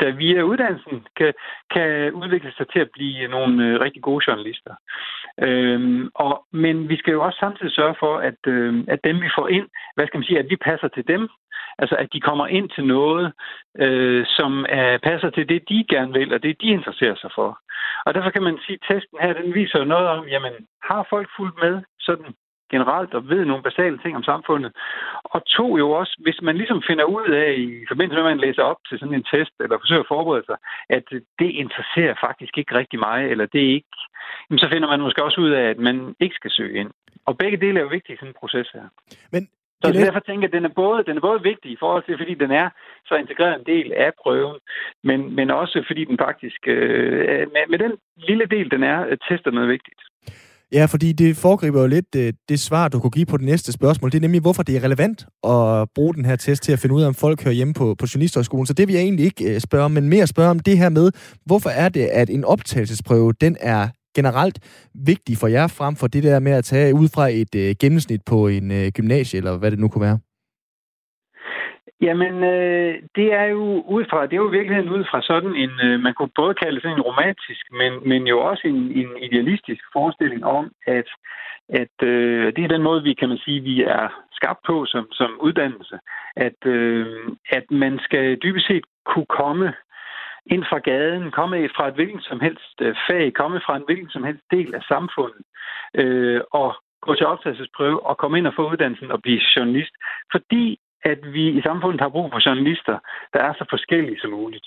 der 0.00 0.10
via 0.12 0.42
uddannelsen 0.42 1.06
kan, 1.16 1.32
kan 1.74 2.12
udvikle 2.12 2.52
sig 2.56 2.66
til 2.72 2.80
at 2.80 2.90
blive 2.92 3.28
nogle 3.28 3.66
øh, 3.66 3.80
rigtig 3.80 4.02
gode 4.02 4.24
journalister. 4.28 4.74
Øhm, 5.42 6.10
og, 6.14 6.44
men 6.52 6.88
vi 6.88 6.96
skal 6.96 7.12
jo 7.12 7.22
også 7.24 7.38
samtidig 7.38 7.72
sørge 7.72 7.94
for, 7.98 8.16
at, 8.16 8.40
øh, 8.46 8.84
at 8.88 9.00
dem, 9.04 9.16
vi 9.22 9.30
får 9.38 9.48
ind, 9.48 9.66
hvad 9.94 10.06
skal 10.06 10.18
man 10.18 10.24
sige, 10.24 10.38
at 10.38 10.50
vi 10.50 10.56
passer 10.56 10.88
til 10.88 11.08
dem. 11.08 11.28
Altså, 11.78 11.96
at 11.96 12.08
de 12.12 12.20
kommer 12.20 12.46
ind 12.46 12.68
til 12.70 12.84
noget, 12.84 13.32
øh, 13.78 14.26
som 14.26 14.66
er, 14.68 14.98
passer 14.98 15.30
til 15.30 15.48
det, 15.48 15.68
de 15.68 15.84
gerne 15.90 16.12
vil, 16.12 16.34
og 16.34 16.42
det, 16.42 16.62
de 16.62 16.66
interesserer 16.66 17.16
sig 17.20 17.30
for. 17.34 17.58
Og 18.06 18.14
derfor 18.14 18.30
kan 18.30 18.42
man 18.42 18.58
sige, 18.66 18.78
at 18.80 18.86
testen 18.88 19.18
her, 19.20 19.32
den 19.32 19.54
viser 19.54 19.84
noget 19.84 20.08
om, 20.08 20.28
jamen, 20.28 20.52
har 20.82 21.06
folk 21.10 21.28
fulgt 21.36 21.58
med 21.62 21.82
sådan 22.00 22.34
generelt 22.70 23.14
og 23.14 23.28
ved 23.28 23.44
nogle 23.44 23.62
basale 23.62 23.98
ting 23.98 24.16
om 24.16 24.22
samfundet. 24.22 24.72
Og 25.24 25.40
to 25.56 25.78
jo 25.78 25.90
også, 25.90 26.14
hvis 26.24 26.38
man 26.42 26.56
ligesom 26.56 26.82
finder 26.86 27.04
ud 27.04 27.28
af, 27.44 27.50
i 27.58 27.86
forbindelse 27.88 28.16
med, 28.16 28.30
at 28.30 28.36
man 28.36 28.44
læser 28.46 28.62
op 28.62 28.80
til 28.88 28.98
sådan 28.98 29.14
en 29.14 29.28
test, 29.32 29.54
eller 29.60 29.78
forsøger 29.78 30.04
at 30.04 30.12
forberede 30.14 30.44
sig, 30.46 30.58
at 30.96 31.04
det 31.40 31.50
interesserer 31.62 32.14
faktisk 32.26 32.58
ikke 32.58 32.74
rigtig 32.74 32.98
mig, 32.98 33.20
eller 33.30 33.46
det 33.46 33.60
er 33.64 33.72
ikke, 33.78 33.96
så 34.62 34.68
finder 34.72 34.88
man 34.88 35.00
måske 35.00 35.24
også 35.24 35.40
ud 35.40 35.50
af, 35.50 35.64
at 35.72 35.78
man 35.78 35.96
ikke 36.20 36.34
skal 36.34 36.50
søge 36.50 36.80
ind. 36.80 36.90
Og 37.26 37.38
begge 37.38 37.56
dele 37.56 37.78
er 37.78 37.82
jo 37.82 37.96
vigtige 37.96 38.14
i 38.14 38.16
sådan 38.16 38.28
en 38.28 38.40
proces 38.40 38.68
her. 38.76 38.86
Men 39.32 39.42
så 39.82 39.92
det... 39.92 40.02
derfor 40.06 40.20
tænker 40.20 40.42
jeg, 40.42 40.50
at 40.54 40.56
den 40.58 40.64
er, 40.70 40.74
både, 40.82 41.04
den 41.08 41.16
er 41.16 41.20
både 41.28 41.42
vigtig 41.50 41.70
i 41.72 41.80
forhold 41.82 42.04
til, 42.04 42.14
fordi 42.20 42.34
den 42.34 42.50
er 42.62 42.68
så 43.08 43.14
integreret 43.14 43.54
en 43.58 43.66
del 43.72 43.92
af 43.92 44.10
prøven, 44.22 44.58
men, 45.08 45.18
men 45.36 45.50
også 45.50 45.84
fordi 45.88 46.02
den 46.04 46.18
faktisk, 46.26 46.60
øh, 46.66 47.46
med, 47.54 47.64
med 47.72 47.78
den 47.84 47.92
lille 48.28 48.46
del, 48.54 48.70
den 48.70 48.82
er, 48.82 48.98
tester 49.28 49.50
noget 49.50 49.68
vigtigt. 49.68 50.00
Ja, 50.72 50.84
fordi 50.84 51.12
det 51.12 51.36
foregriber 51.36 51.80
jo 51.80 51.86
lidt 51.86 52.12
det, 52.12 52.26
øh, 52.26 52.32
det 52.48 52.60
svar, 52.60 52.88
du 52.88 53.00
kunne 53.00 53.10
give 53.10 53.26
på 53.26 53.36
det 53.36 53.46
næste 53.46 53.72
spørgsmål. 53.72 54.10
Det 54.10 54.18
er 54.18 54.26
nemlig, 54.26 54.40
hvorfor 54.40 54.62
det 54.62 54.76
er 54.76 54.84
relevant 54.84 55.26
at 55.54 55.88
bruge 55.94 56.14
den 56.14 56.24
her 56.24 56.36
test 56.36 56.62
til 56.62 56.72
at 56.72 56.78
finde 56.78 56.94
ud 56.94 57.02
af, 57.02 57.06
om 57.06 57.14
folk 57.14 57.44
hører 57.44 57.54
hjemme 57.54 57.74
på, 57.74 57.94
på 57.94 58.06
journalisthøjskolen. 58.14 58.66
Så 58.66 58.74
det 58.74 58.88
vil 58.88 58.94
jeg 58.94 59.02
egentlig 59.02 59.24
ikke 59.24 59.54
øh, 59.54 59.60
spørge 59.60 59.84
om, 59.84 59.90
men 59.90 60.08
mere 60.08 60.26
spørge 60.26 60.50
om 60.50 60.60
det 60.60 60.78
her 60.78 60.88
med, 60.88 61.12
hvorfor 61.46 61.70
er 61.70 61.88
det, 61.88 62.06
at 62.20 62.30
en 62.30 62.44
optagelsesprøve, 62.44 63.32
den 63.32 63.56
er 63.60 63.88
generelt 64.16 64.58
vigtig 64.94 65.34
for 65.40 65.48
jer, 65.48 65.66
frem 65.78 65.94
for 65.96 66.06
det 66.06 66.22
der 66.22 66.38
med 66.38 66.52
at 66.52 66.64
tage 66.64 66.94
ud 66.94 67.08
fra 67.14 67.28
et 67.28 67.54
øh, 67.62 67.74
gennemsnit 67.80 68.22
på 68.30 68.48
en 68.48 68.70
øh, 68.70 68.86
gymnasie, 68.96 69.38
eller 69.38 69.58
hvad 69.58 69.70
det 69.70 69.78
nu 69.78 69.88
kunne 69.88 70.06
være? 70.08 70.18
Jamen, 72.06 72.34
øh, 72.54 72.94
det 73.16 73.32
er 73.32 73.44
jo 73.44 73.64
ud 73.96 74.04
fra, 74.10 74.26
det 74.26 74.32
er 74.32 74.44
jo 74.44 74.50
i 74.50 74.56
virkeligheden 74.58 74.90
ud 74.96 75.04
fra 75.10 75.22
sådan 75.22 75.54
en, 75.54 75.72
øh, 75.86 76.00
man 76.00 76.14
kunne 76.14 76.34
både 76.36 76.54
kalde 76.54 76.80
det 76.80 76.90
en 76.90 77.06
romantisk, 77.10 77.64
men, 77.80 77.92
men 78.08 78.26
jo 78.26 78.38
også 78.50 78.62
en, 78.68 78.80
en 79.00 79.10
idealistisk 79.22 79.82
forestilling 79.92 80.44
om, 80.44 80.70
at, 80.86 81.08
at 81.68 81.96
øh, 82.02 82.52
det 82.56 82.64
er 82.64 82.68
den 82.74 82.82
måde, 82.82 83.02
vi 83.02 83.14
kan 83.14 83.28
man 83.28 83.38
sige, 83.38 83.60
vi 83.60 83.82
er 83.82 84.08
skabt 84.32 84.60
på 84.66 84.86
som, 84.86 85.04
som 85.12 85.30
uddannelse, 85.40 85.98
at, 86.36 86.66
øh, 86.66 87.06
at 87.50 87.64
man 87.70 87.98
skal 88.02 88.36
dybest 88.36 88.66
set 88.66 88.84
kunne 89.06 89.30
komme 89.40 89.72
ind 90.46 90.64
fra 90.64 90.78
gaden, 90.78 91.30
komme 91.30 91.68
fra 91.76 91.88
et 91.88 91.94
hvilken 91.94 92.20
som 92.20 92.40
helst 92.40 92.74
øh, 92.80 92.96
fag, 93.10 93.32
komme 93.32 93.60
fra 93.66 93.76
en 93.76 93.84
hvilken 93.86 94.10
som 94.10 94.24
helst 94.24 94.44
del 94.50 94.74
af 94.74 94.82
samfundet, 94.82 95.42
øh, 95.94 96.40
og 96.50 96.76
gå 97.00 97.14
til 97.14 97.26
optagelsesprøve 97.26 98.06
og 98.06 98.18
komme 98.18 98.38
ind 98.38 98.46
og 98.46 98.54
få 98.56 98.70
uddannelsen 98.72 99.10
og 99.10 99.22
blive 99.22 99.40
journalist. 99.56 99.94
Fordi 100.32 100.78
at 101.04 101.32
vi 101.32 101.48
i 101.48 101.62
samfundet 101.62 102.00
har 102.00 102.08
brug 102.08 102.30
for 102.32 102.48
journalister, 102.48 102.98
der 103.32 103.40
er 103.40 103.52
så 103.54 103.64
forskellige 103.70 104.20
som 104.20 104.30
muligt. 104.30 104.66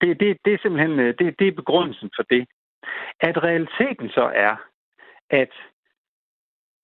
Det, 0.00 0.20
det, 0.20 0.38
det 0.44 0.54
er 0.54 0.58
simpelthen 0.62 1.00
øh, 1.00 1.14
det, 1.18 1.38
det 1.38 1.48
er 1.48 1.52
begrundelsen 1.52 2.10
for 2.16 2.22
det. 2.22 2.48
At 3.20 3.42
realiteten 3.42 4.08
så 4.08 4.32
er, 4.34 4.56
at 5.30 5.52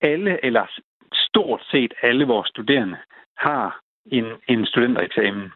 alle, 0.01 0.45
eller 0.45 0.65
stort 1.13 1.61
set 1.71 1.93
alle 2.01 2.25
vores 2.25 2.49
studerende, 2.49 2.97
har 3.37 3.79
en, 4.05 4.25
en 4.47 4.65
studentereksamen. 4.65 5.51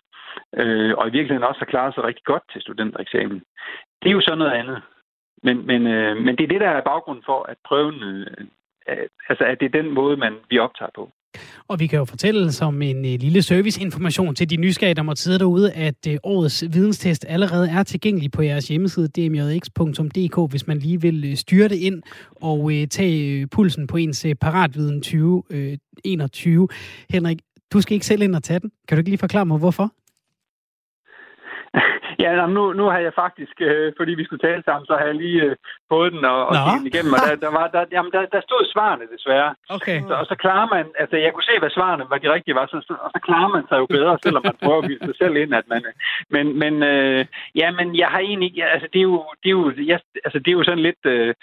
Øh, 0.60 0.94
og 0.98 1.08
i 1.08 1.12
virkeligheden 1.12 1.50
også 1.50 1.60
har 1.60 1.74
klaret 1.74 1.94
sig 1.94 2.04
rigtig 2.04 2.26
godt 2.26 2.44
til 2.52 2.62
studentereksamen. 2.62 3.40
Det 4.02 4.08
er 4.10 4.18
jo 4.18 4.22
så 4.22 4.36
noget 4.36 4.52
andet. 4.52 4.82
Men, 5.44 5.68
men, 5.68 5.88
øh, 5.88 6.18
men 6.18 6.36
det 6.38 6.44
er 6.44 6.48
det, 6.48 6.62
der 6.62 6.70
er 6.70 6.90
baggrunden 6.92 7.24
for, 7.26 7.44
at 7.44 7.58
prøven, 7.68 8.04
øh, 8.04 8.28
altså 9.30 9.44
at 9.44 9.60
det 9.60 9.66
er 9.66 9.82
den 9.82 9.94
måde, 9.94 10.18
man 10.18 10.34
vi 10.50 10.60
optager 10.60 10.92
på. 10.96 11.12
Og 11.68 11.80
vi 11.80 11.88
kan 11.88 12.00
jo 12.00 12.06
fortælle 12.06 12.52
som 12.52 12.82
en 12.82 12.98
øh, 13.06 13.20
lille 13.20 13.42
serviceinformation 13.42 14.36
til 14.36 14.50
de 14.50 14.58
nysgerrige, 14.58 14.96
der 14.96 15.04
måtte 15.04 15.22
sidde 15.22 15.40
derude, 15.40 15.72
at 15.72 16.08
øh, 16.08 16.18
årets 16.24 16.64
videnstest 16.74 17.26
allerede 17.30 17.70
er 17.70 17.84
tilgængelig 17.84 18.32
på 18.32 18.42
jeres 18.42 18.68
hjemmeside 18.68 19.08
dmjx.dk, 19.08 20.52
hvis 20.52 20.68
man 20.68 20.78
lige 20.78 21.02
vil 21.02 21.26
øh, 21.30 21.36
styre 21.36 21.68
det 21.68 21.78
ind 21.78 22.04
og 22.36 22.72
øh, 22.74 22.88
tage 22.88 23.42
øh, 23.42 23.48
pulsen 23.52 23.88
på 23.88 23.98
ens 23.98 24.26
øh, 24.26 24.36
paratviden 24.36 25.02
2021. 25.02 26.68
Henrik, 27.10 27.38
du 27.74 27.82
skal 27.82 27.94
ikke 27.94 28.06
selv 28.06 28.22
ind 28.22 28.36
og 28.36 28.44
tage 28.44 28.60
den. 28.60 28.72
Kan 28.88 28.98
du 28.98 29.00
ikke 29.00 29.10
lige 29.10 29.18
forklare 29.18 29.46
mig, 29.46 29.58
hvorfor? 29.58 29.92
Ja, 32.20 32.46
nu, 32.46 32.74
nu 32.74 32.86
har 32.94 33.00
jeg 33.00 33.14
faktisk, 33.24 33.56
øh, 33.70 33.94
fordi 33.98 34.12
vi 34.20 34.26
skulle 34.26 34.46
tale 34.48 34.64
sammen, 34.66 34.86
så 34.86 34.94
har 35.00 35.06
jeg 35.06 35.16
lige 35.16 35.42
øh, 35.44 35.56
fået 35.92 36.12
den 36.14 36.26
og, 36.26 36.40
og 36.50 36.56
den 36.56 36.88
igennem, 36.88 37.14
og 37.14 37.20
der, 37.28 37.36
der, 37.46 37.52
var, 37.60 37.68
der, 37.68 37.86
jamen, 37.92 38.12
der, 38.12 38.26
der 38.36 38.42
stod 38.42 38.72
svarene 38.74 39.06
desværre. 39.16 39.56
Okay. 39.70 40.00
Så, 40.08 40.14
og 40.22 40.26
så 40.26 40.36
klarer 40.44 40.68
man, 40.76 40.86
altså 41.00 41.16
jeg 41.18 41.34
kunne 41.34 41.50
se, 41.52 41.60
hvad 41.60 41.70
svarene 41.78 42.06
var 42.10 42.18
de 42.18 42.34
rigtige 42.34 42.56
var, 42.56 42.66
så, 42.66 42.78
så, 42.88 42.94
og 43.06 43.10
så 43.16 43.20
klarer 43.28 43.50
man 43.56 43.64
sig 43.70 43.78
jo 43.82 43.86
bedre, 43.86 44.18
selvom 44.24 44.44
man 44.50 44.58
prøver 44.64 44.82
at 44.82 44.90
vise 44.90 45.06
sig 45.06 45.16
selv 45.22 45.36
ind, 45.36 45.54
at 45.56 45.68
man... 45.74 45.82
øh, 45.86 45.94
Men, 46.30 46.60
men 46.60 46.84
øh, 46.84 47.26
ja, 47.56 47.72
men 47.72 47.96
jeg 47.98 48.08
har 48.08 48.20
egentlig 48.20 48.64
altså 48.64 48.88
det 48.94 49.00
er 49.00 49.04
jo, 49.04 49.26
det 49.44 49.50
er 49.50 49.58
jo, 49.60 49.74
jeg, 49.78 50.00
altså, 50.26 50.40
det 50.40 50.48
er 50.48 50.58
jo 50.60 50.64
sådan 50.64 50.86
lidt, 50.88 51.06
øh, 51.06 51.34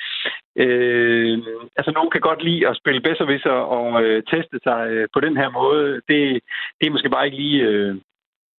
øh, 0.57 1.39
altså 1.77 1.93
nogen 1.93 2.11
kan 2.11 2.21
godt 2.21 2.43
lide 2.43 2.69
at 2.69 2.77
spille 2.77 3.01
bedservisser 3.01 3.51
og 3.51 4.03
øh, 4.03 4.23
teste 4.23 4.59
sig 4.63 4.89
øh, 4.91 5.09
på 5.15 5.21
den 5.21 5.37
her 5.37 5.51
måde. 5.51 6.01
Det, 6.09 6.41
det 6.79 6.87
er 6.87 6.91
måske 6.91 7.11
bare 7.11 7.27
ikke 7.27 7.37
lige 7.37 7.63
øh, 7.63 7.95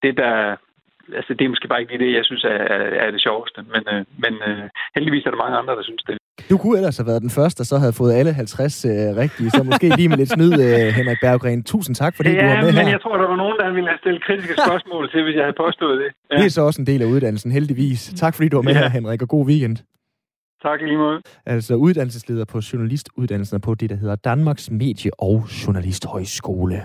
det, 0.04 0.18
der 0.18 0.56
altså, 1.18 1.32
det 1.38 1.44
er 1.46 1.50
måske 1.54 1.68
bare 1.72 1.82
ikke 1.82 1.92
lige 1.94 2.04
det, 2.06 2.12
jeg 2.20 2.26
synes 2.30 2.44
er, 2.44 2.60
er, 3.06 3.12
det 3.16 3.22
sjoveste. 3.28 3.60
Men, 3.74 3.84
øh, 3.94 4.02
men 4.24 4.34
øh, 4.50 4.64
heldigvis 4.96 5.26
er 5.26 5.32
der 5.34 5.44
mange 5.44 5.58
andre, 5.62 5.74
der 5.80 5.84
synes 5.90 6.04
det. 6.10 6.18
Du 6.52 6.58
kunne 6.58 6.78
ellers 6.80 6.98
have 6.98 7.08
været 7.12 7.22
den 7.28 7.34
første, 7.40 7.58
der 7.62 7.68
så 7.72 7.78
havde 7.84 7.94
fået 8.02 8.14
alle 8.20 8.34
50 8.34 8.86
øh, 8.86 8.92
rigtige, 9.24 9.50
så 9.58 9.62
måske 9.72 9.88
lige 10.00 10.10
med 10.10 10.18
lidt 10.22 10.32
snyd, 10.38 10.54
øh, 10.68 10.88
Henrik 11.00 11.20
Berggren. 11.26 11.64
Tusind 11.64 11.96
tak, 12.02 12.14
fordi 12.16 12.30
ja, 12.30 12.40
du 12.42 12.46
var 12.48 12.56
med 12.56 12.72
men 12.74 12.76
her. 12.86 12.90
jeg 12.96 13.02
tror, 13.04 13.18
der 13.24 13.28
var 13.34 13.40
nogen, 13.44 13.58
der 13.62 13.68
ville 13.78 13.90
have 13.94 14.00
stillet 14.04 14.24
kritiske 14.28 14.54
spørgsmål 14.68 15.04
til, 15.12 15.24
hvis 15.26 15.36
jeg 15.36 15.44
havde 15.48 15.58
påstået 15.66 15.96
det. 16.02 16.10
Ja. 16.32 16.36
Det 16.38 16.46
er 16.46 16.50
så 16.58 16.62
også 16.62 16.82
en 16.82 16.88
del 16.92 17.02
af 17.02 17.06
uddannelsen, 17.06 17.52
heldigvis. 17.52 18.14
Tak 18.24 18.34
fordi 18.36 18.48
du 18.50 18.58
var 18.58 18.64
med 18.70 18.74
Ja. 18.74 18.80
her, 18.80 18.90
Henrik, 18.90 19.22
og 19.22 19.30
god 19.36 19.46
weekend. 19.52 19.78
Tak 20.68 20.82
i 20.82 20.86
lige 20.86 20.98
måde. 20.98 21.22
Altså 21.46 21.76
uddannelsesleder 21.76 22.46
på 22.46 22.58
journalistuddannelsen 22.74 23.62
på 23.62 23.76
det, 23.76 23.90
der 23.90 23.96
hedder 23.96 24.16
Danmarks 24.16 24.70
Medie- 24.72 25.16
og 25.20 25.36
Journalisthøjskole. 25.68 26.82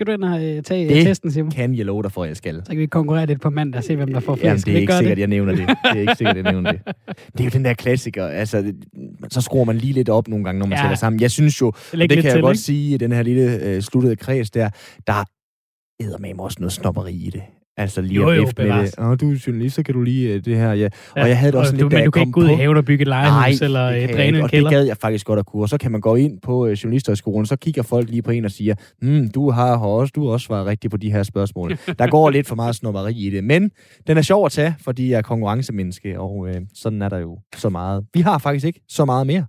Skal 0.00 0.06
du 0.06 0.12
ind 0.12 0.24
og 0.24 0.44
øh, 0.44 0.62
tage 0.62 0.88
Det 0.88 0.96
det. 0.96 1.04
testen, 1.06 1.30
Simon? 1.32 1.50
kan 1.50 1.74
jeg 1.74 1.86
love 1.86 2.02
dig 2.02 2.12
for, 2.12 2.22
at 2.22 2.28
jeg 2.28 2.36
skal. 2.36 2.54
Så 2.64 2.70
kan 2.70 2.78
vi 2.78 2.86
konkurrere 2.86 3.26
lidt 3.26 3.40
på 3.40 3.50
mandag 3.50 3.78
og 3.78 3.84
se, 3.84 3.96
hvem 3.96 4.12
der 4.12 4.20
får 4.20 4.34
flest. 4.34 4.44
Jamen, 4.44 4.58
det 4.60 4.74
er 4.76 4.78
ikke 4.80 4.92
sikkert, 4.96 5.18
jeg 5.18 5.26
nævner 5.26 5.52
det. 5.54 5.68
Det 5.68 5.76
er 5.84 6.00
ikke 6.00 6.14
sikkert, 6.16 6.36
jeg 6.36 6.52
nævner 6.52 6.72
det. 6.72 6.80
Det 7.32 7.40
er 7.40 7.44
jo 7.44 7.50
den 7.50 7.64
der 7.64 7.74
klassiker. 7.74 8.26
Altså, 8.26 8.62
det- 8.62 8.84
så 9.30 9.40
skruer 9.40 9.64
man 9.64 9.76
lige 9.76 9.92
lidt 9.92 10.08
op 10.08 10.28
nogle 10.28 10.44
gange, 10.44 10.58
når 10.58 10.66
man 10.66 10.78
Ja. 10.78 10.82
tæller 10.82 10.96
sammen. 10.96 11.20
Jeg 11.20 11.30
synes 11.30 11.60
jo, 11.60 11.72
det 11.90 11.98
lidt 11.98 12.12
kan 12.12 12.24
jeg 12.24 12.32
til, 12.32 12.40
godt 12.42 12.54
ikke? 12.56 12.62
sige, 12.62 12.94
i 12.94 12.96
den 12.96 13.12
her 13.12 13.22
lille 13.22 13.62
øh, 13.62 13.82
sluttede 13.82 14.16
kreds 14.16 14.50
der, 14.50 14.68
der 15.06 15.12
er 15.12 16.18
med 16.18 16.30
også 16.38 16.56
noget 16.60 16.72
snopperi 16.72 17.12
i 17.14 17.30
det. 17.30 17.42
Altså 17.76 18.00
lige 18.00 18.14
Jo, 18.14 18.28
at 18.28 18.36
jo, 18.36 18.42
med 18.56 18.82
det. 18.82 18.94
Åh, 18.98 19.16
du 19.20 19.32
er 19.32 19.44
journalist, 19.46 19.74
så 19.76 19.82
kan 19.82 19.94
du 19.94 20.02
lige 20.02 20.34
øh, 20.34 20.44
det 20.44 20.56
her. 20.56 20.72
Ja. 20.72 20.88
Og 21.16 21.28
jeg 21.28 21.38
havde 21.38 21.52
det 21.52 21.58
også 21.58 21.72
og 21.72 21.78
sådan 21.78 21.80
du, 21.80 21.88
lidt, 21.88 21.92
da 21.92 21.96
Men 21.96 22.04
du 22.04 22.10
kan 22.10 22.22
ikke 22.22 22.32
gå 22.32 22.40
ud 22.40 22.48
i 22.48 22.54
haven 22.54 22.76
og 22.76 22.84
bygge 22.84 23.02
et 23.02 23.08
legehus, 23.08 23.60
eller 23.60 23.90
kan 23.92 24.00
jeg 24.00 24.08
dræne 24.08 24.38
en 24.38 24.44
og 24.44 24.50
kælder. 24.50 24.70
det 24.70 24.76
gad 24.76 24.84
jeg 24.84 24.96
faktisk 24.96 25.26
godt 25.26 25.38
at 25.38 25.46
kunne. 25.46 25.62
Og 25.62 25.68
så 25.68 25.78
kan 25.78 25.92
man 25.92 26.00
gå 26.00 26.14
ind 26.14 26.40
på 26.40 26.66
øh, 26.66 26.72
Journalisthøjskolen, 26.72 27.46
så 27.46 27.56
kigger 27.56 27.82
folk 27.82 28.10
lige 28.10 28.22
på 28.22 28.30
en 28.30 28.44
og 28.44 28.50
siger, 28.50 28.74
hmm, 29.02 29.30
du 29.30 29.50
har 29.50 29.76
også, 29.76 30.12
du 30.14 30.24
har 30.26 30.32
også 30.32 30.46
svaret 30.46 30.66
rigtigt 30.66 30.90
på 30.90 30.96
de 30.96 31.12
her 31.12 31.22
spørgsmål. 31.22 31.78
Der 31.98 32.06
går 32.06 32.30
lidt 32.30 32.46
for 32.46 32.54
meget 32.54 32.76
snopperi 32.76 33.14
i 33.14 33.30
det, 33.30 33.44
men 33.44 33.70
den 34.06 34.16
er 34.16 34.22
sjov 34.22 34.46
at 34.46 34.52
tage, 34.52 34.74
fordi 34.84 35.10
jeg 35.10 35.18
er 35.18 35.22
konkurrencemenneske, 35.22 36.20
og 36.20 36.48
øh, 36.48 36.54
sådan 36.74 37.02
er 37.02 37.08
der 37.08 37.18
jo 37.18 37.38
så 37.56 37.68
meget. 37.68 38.04
Vi 38.14 38.20
har 38.20 38.38
faktisk 38.38 38.66
ikke 38.66 38.80
så 38.88 39.04
meget 39.04 39.26
mere. 39.26 39.44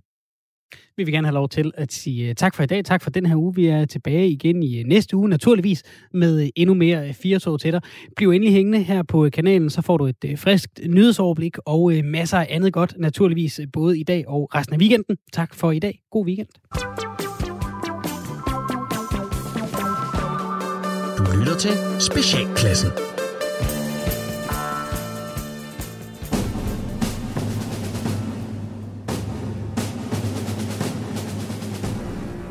Vi 0.96 1.04
vil 1.04 1.14
gerne 1.14 1.26
have 1.26 1.34
lov 1.34 1.48
til 1.48 1.72
at 1.74 1.92
sige 1.92 2.28
øh, 2.28 2.34
tak 2.34 2.54
for 2.54 2.62
i 2.62 2.66
dag, 2.66 2.84
tak 2.84 3.02
for 3.02 3.10
den 3.10 3.26
her 3.26 3.36
uge. 3.36 3.54
Vi 3.54 3.66
er 3.66 3.84
tilbage 3.84 4.28
igen 4.28 4.62
i 4.62 4.78
øh, 4.78 4.84
næste 4.84 5.16
uge, 5.16 5.28
naturligvis 5.28 5.82
med 6.12 6.42
øh, 6.42 6.48
endnu 6.56 6.74
mere 6.74 7.08
øh, 7.08 7.14
fire 7.14 7.38
tog 7.38 7.60
til 7.60 7.72
dig. 7.72 7.80
Bliv 8.16 8.30
endelig 8.30 8.54
hængende 8.54 8.82
her 8.82 9.02
på 9.02 9.28
kanalen, 9.32 9.70
så 9.70 9.82
får 9.82 9.96
du 9.96 10.06
et 10.06 10.38
friskt 10.38 10.80
nyhedsoverblik 10.86 11.56
og 11.66 11.92
masser 12.04 12.38
af 12.38 12.46
andet 12.50 12.72
godt, 12.72 12.94
naturligvis 12.98 13.60
både 13.72 13.98
i 13.98 14.02
dag 14.02 14.28
og 14.28 14.50
resten 14.54 14.74
af 14.74 14.78
weekenden. 14.78 15.16
Tak 15.32 15.54
for 15.54 15.70
i 15.70 15.78
dag. 15.78 16.00
God 16.10 16.26
weekend. 16.26 16.48
Du 21.18 21.38
lytter 21.38 21.56
til 21.58 21.72
Specialklassen. 22.00 23.11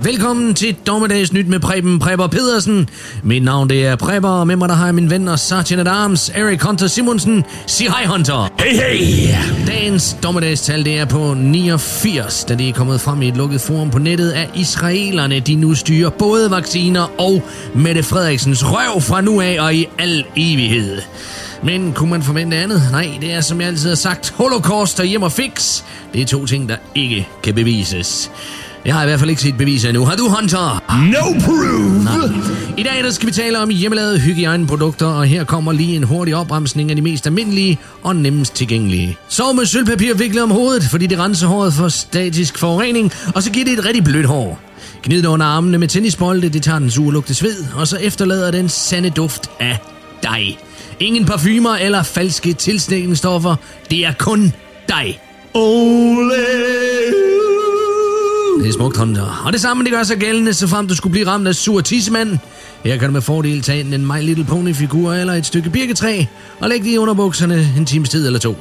Velkommen 0.03 0.53
til 0.53 0.75
Dommedags 0.87 1.33
Nyt 1.33 1.47
med 1.47 1.59
Preben 1.59 1.99
Prepper 1.99 2.27
Pedersen. 2.27 2.89
Mit 3.23 3.43
navn 3.43 3.69
det 3.69 3.85
er 3.85 3.95
Prepper, 3.95 4.29
og 4.29 4.47
med 4.47 4.55
mig 4.55 4.69
der 4.69 4.75
har 4.75 4.85
jeg 4.85 4.95
min 4.95 5.09
ven 5.09 5.27
og 5.27 5.39
Sergeant 5.39 5.81
at 5.81 5.87
Arms, 5.87 6.29
Eric 6.29 6.61
Hunter 6.61 6.87
Simonsen. 6.87 7.43
Sig 7.65 7.87
hej 7.87 8.05
Hunter. 8.05 8.51
Hey 8.59 8.75
hey. 8.75 9.35
Dagens 9.67 10.17
dommedagstal 10.23 10.85
det 10.85 10.99
er 10.99 11.05
på 11.05 11.33
89, 11.33 12.43
da 12.43 12.55
det 12.55 12.69
er 12.69 12.73
kommet 12.73 13.01
frem 13.01 13.21
i 13.21 13.27
et 13.27 13.37
lukket 13.37 13.61
forum 13.61 13.91
på 13.91 13.99
nettet, 13.99 14.31
at 14.31 14.49
israelerne 14.55 15.39
de 15.39 15.55
nu 15.55 15.75
styrer 15.75 16.09
både 16.09 16.51
vacciner 16.51 17.21
og 17.21 17.43
Mette 17.75 18.03
Frederiksens 18.03 18.63
røv 18.65 19.01
fra 19.01 19.21
nu 19.21 19.41
af 19.41 19.57
og 19.59 19.75
i 19.75 19.87
al 19.97 20.25
evighed. 20.35 21.01
Men 21.63 21.93
kunne 21.93 22.09
man 22.09 22.23
forvente 22.23 22.57
andet? 22.57 22.81
Nej, 22.91 23.09
det 23.21 23.33
er 23.33 23.41
som 23.41 23.61
jeg 23.61 23.67
altid 23.67 23.89
har 23.89 23.95
sagt, 23.95 24.29
holocaust 24.29 24.99
og 24.99 25.05
hjem 25.05 25.23
og 25.23 25.31
fix. 25.31 25.83
Det 26.13 26.21
er 26.21 26.25
to 26.25 26.45
ting, 26.45 26.69
der 26.69 26.75
ikke 26.95 27.27
kan 27.43 27.55
bevises. 27.55 28.31
Jeg 28.85 28.95
har 28.95 29.03
i 29.03 29.05
hvert 29.05 29.19
fald 29.19 29.29
ikke 29.29 29.41
set 29.41 29.57
beviser 29.57 29.89
endnu. 29.89 30.05
Har 30.05 30.15
du, 30.15 30.27
Hunter? 30.27 30.83
No 31.11 31.39
proof! 31.45 32.03
Nej. 32.03 32.41
I 32.77 32.83
dag 32.83 33.03
der 33.03 33.11
skal 33.11 33.27
vi 33.27 33.31
tale 33.33 33.59
om 33.59 33.69
hjemmelavede 33.69 34.19
hygiejneprodukter, 34.19 35.05
og 35.05 35.25
her 35.25 35.43
kommer 35.43 35.71
lige 35.71 35.95
en 35.95 36.03
hurtig 36.03 36.35
opremsning 36.35 36.89
af 36.89 36.95
de 36.95 37.01
mest 37.01 37.27
almindelige 37.27 37.79
og 38.03 38.15
nemmest 38.15 38.55
tilgængelige. 38.55 39.17
Sov 39.27 39.55
med 39.55 39.65
sølvpapir 39.65 40.13
viklet 40.13 40.43
om 40.43 40.51
hovedet, 40.51 40.83
fordi 40.83 41.07
det 41.07 41.19
renser 41.19 41.47
håret 41.47 41.73
for 41.73 41.89
statisk 41.89 42.57
forurening, 42.57 43.11
og 43.35 43.43
så 43.43 43.51
giver 43.51 43.65
det 43.65 43.73
et 43.79 43.85
rigtig 43.85 44.03
blødt 44.03 44.25
hår. 44.25 44.59
Gnid 45.03 45.21
det 45.21 45.27
under 45.27 45.45
armene 45.45 45.77
med 45.77 45.87
tennisbolde, 45.87 46.49
det 46.49 46.63
tager 46.63 46.79
den 46.79 46.91
sure 46.91 47.13
lugte 47.13 47.33
sved, 47.33 47.65
og 47.75 47.87
så 47.87 47.97
efterlader 47.97 48.51
den 48.51 48.69
sande 48.69 49.09
duft 49.09 49.49
af 49.59 49.77
dig. 50.23 50.59
Ingen 50.99 51.25
parfumer 51.25 51.75
eller 51.75 52.03
falske 52.03 52.53
tilstikningsstoffer. 52.53 53.55
Det 53.89 54.05
er 54.05 54.13
kun 54.19 54.53
dig. 54.89 55.19
Ole! 55.53 57.30
Det 58.61 58.69
er 58.69 58.73
smukt, 58.73 58.97
Hunter. 58.97 59.41
Og 59.45 59.53
det 59.53 59.61
samme 59.61 59.83
det 59.83 59.91
gør 59.91 60.03
sig 60.03 60.17
gældende, 60.17 60.53
så 60.53 60.67
frem 60.67 60.87
du 60.87 60.95
skulle 60.95 61.11
blive 61.11 61.27
ramt 61.27 61.47
af 61.47 61.55
sur 61.55 61.81
tissemand. 61.81 62.37
Her 62.83 62.97
kan 62.97 63.07
du 63.07 63.13
med 63.13 63.21
fordel 63.21 63.61
tage 63.61 63.95
en 63.95 64.07
My 64.07 64.21
Little 64.21 64.45
Pony-figur 64.45 65.13
eller 65.13 65.33
et 65.33 65.45
stykke 65.45 65.69
birketræ 65.69 66.25
og 66.59 66.69
lægge 66.69 66.85
det 66.85 66.93
i 66.93 66.97
underbukserne 66.97 67.73
en 67.77 67.85
times 67.85 68.09
tid 68.09 68.25
eller 68.25 68.39
to. 68.39 68.57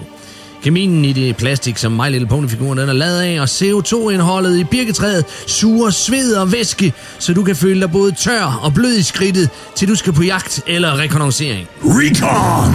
Kemien 0.62 1.05
i 1.05 1.12
det 1.12 1.36
plastik, 1.36 1.78
som 1.78 1.92
My 1.92 2.11
Little 2.11 2.28
Pony-figuren 2.28 2.78
er 2.78 2.92
lavet 2.92 3.20
af, 3.20 3.40
og 3.40 3.44
CO2-indholdet 3.44 4.59
i 4.59 4.64
birketræet 4.64 5.24
suger 5.46 5.90
sved 5.90 6.34
og 6.34 6.53
væske, 6.53 6.92
så 7.18 7.32
du 7.32 7.42
kan 7.42 7.57
føle 7.57 7.80
dig 7.80 7.90
både 7.90 8.12
tør 8.12 8.61
og 8.62 8.74
blød 8.74 8.96
i 8.96 9.03
skridtet, 9.03 9.51
til 9.76 9.88
du 9.88 9.94
skal 9.94 10.12
på 10.12 10.22
jagt 10.22 10.62
eller 10.66 10.98
rekognoscering. 10.98 11.68
Recon! 11.84 12.74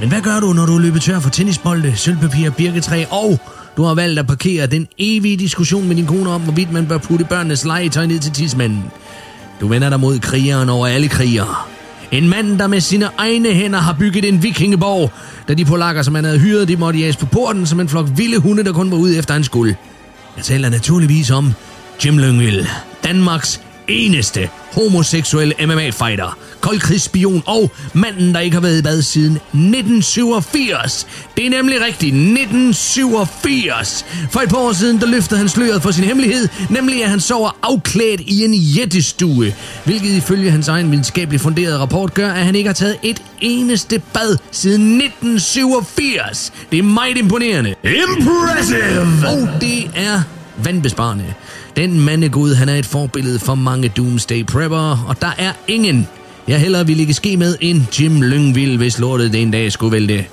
Men 0.00 0.08
hvad 0.08 0.20
gør 0.20 0.40
du, 0.40 0.52
når 0.52 0.66
du 0.66 0.74
er 0.74 0.80
løbet 0.80 1.02
tør 1.02 1.20
for 1.20 1.30
tennisbolde, 1.30 1.96
sølvpapir, 1.96 2.50
birketræ 2.50 3.04
og 3.10 3.40
du 3.78 3.84
har 3.84 3.94
valgt 3.94 4.18
at 4.18 4.26
parkere 4.26 4.66
den 4.66 4.88
evige 4.98 5.36
diskussion 5.36 5.88
med 5.88 5.96
din 5.96 6.06
kone 6.06 6.30
om, 6.30 6.40
hvorvidt 6.40 6.72
man 6.72 6.86
bør 6.86 6.98
putte 6.98 7.24
børnenes 7.24 7.64
legetøj 7.64 8.06
ned 8.06 8.18
til 8.18 8.32
tidsmanden? 8.32 8.84
Du 9.60 9.68
vender 9.68 9.88
dig 9.88 10.00
mod 10.00 10.18
krigeren 10.18 10.68
over 10.68 10.86
alle 10.86 11.08
krigere. 11.08 11.54
En 12.12 12.28
mand, 12.28 12.58
der 12.58 12.66
med 12.66 12.80
sine 12.80 13.08
egne 13.18 13.52
hænder 13.52 13.78
har 13.78 13.96
bygget 13.98 14.24
en 14.24 14.42
vikingeborg, 14.42 15.12
da 15.48 15.54
de 15.54 15.64
polakker, 15.64 16.02
som 16.02 16.14
han 16.14 16.24
havde 16.24 16.38
hyret, 16.38 16.68
de 16.68 16.76
måtte 16.76 16.98
jages 16.98 17.16
på 17.16 17.26
porten 17.26 17.66
som 17.66 17.80
en 17.80 17.88
flok 17.88 18.06
vilde 18.16 18.38
hunde, 18.38 18.64
der 18.64 18.72
kun 18.72 18.90
var 18.90 18.96
ude 18.96 19.18
efter 19.18 19.34
hans 19.34 19.48
guld. 19.48 19.74
Jeg 20.36 20.44
taler 20.44 20.68
naturligvis 20.68 21.30
om 21.30 21.54
Jim 22.04 22.18
Lyngvild, 22.18 22.66
Danmarks 23.04 23.60
eneste 23.88 24.48
homoseksuelle 24.72 25.54
MMA-fighter, 25.66 26.38
koldkrigsspion 26.60 27.42
og 27.46 27.70
manden, 27.92 28.34
der 28.34 28.40
ikke 28.40 28.54
har 28.54 28.60
været 28.60 28.78
i 28.78 28.82
bad 28.82 29.02
siden 29.02 29.32
1987. 29.32 31.06
Det 31.36 31.46
er 31.46 31.50
nemlig 31.50 31.80
rigtigt, 31.80 32.14
1987. 32.14 34.04
For 34.30 34.40
et 34.40 34.48
par 34.48 34.56
år 34.56 34.72
siden, 34.72 35.00
der 35.00 35.06
løftede 35.06 35.38
han 35.38 35.48
sløret 35.48 35.82
for 35.82 35.90
sin 35.90 36.04
hemmelighed, 36.04 36.48
nemlig 36.70 37.04
at 37.04 37.10
han 37.10 37.20
sover 37.20 37.58
afklædt 37.62 38.20
i 38.20 38.44
en 38.44 38.54
jættestue, 38.54 39.54
hvilket 39.84 40.16
ifølge 40.16 40.50
hans 40.50 40.68
egen 40.68 40.90
videnskabeligt 40.90 41.42
funderede 41.42 41.78
rapport 41.78 42.14
gør, 42.14 42.32
at 42.32 42.44
han 42.44 42.54
ikke 42.54 42.68
har 42.68 42.74
taget 42.74 42.96
et 43.02 43.22
eneste 43.40 44.02
bad 44.12 44.36
siden 44.50 45.00
1987. 45.00 46.52
Det 46.70 46.78
er 46.78 46.82
meget 46.82 47.16
imponerende. 47.16 47.74
Impressive! 47.84 49.28
Og 49.28 49.60
det 49.60 49.90
er 49.94 50.22
vandbesparende. 50.64 51.24
Den 51.78 52.00
mandegud, 52.00 52.54
han 52.54 52.68
er 52.68 52.74
et 52.74 52.86
forbillede 52.86 53.38
for 53.38 53.54
mange 53.54 53.88
Doomsday 53.88 54.44
Prepper, 54.44 55.04
og 55.08 55.20
der 55.20 55.30
er 55.38 55.52
ingen, 55.68 56.08
jeg 56.48 56.60
hellere 56.60 56.86
ville 56.86 57.00
ikke 57.00 57.14
ske 57.14 57.36
med 57.36 57.56
en 57.60 57.88
Jim 58.00 58.22
Lyngvild, 58.22 58.76
hvis 58.76 58.98
lortet 58.98 59.32
den 59.32 59.50
dag 59.50 59.72
skulle 59.72 59.92
vælte. 59.92 60.24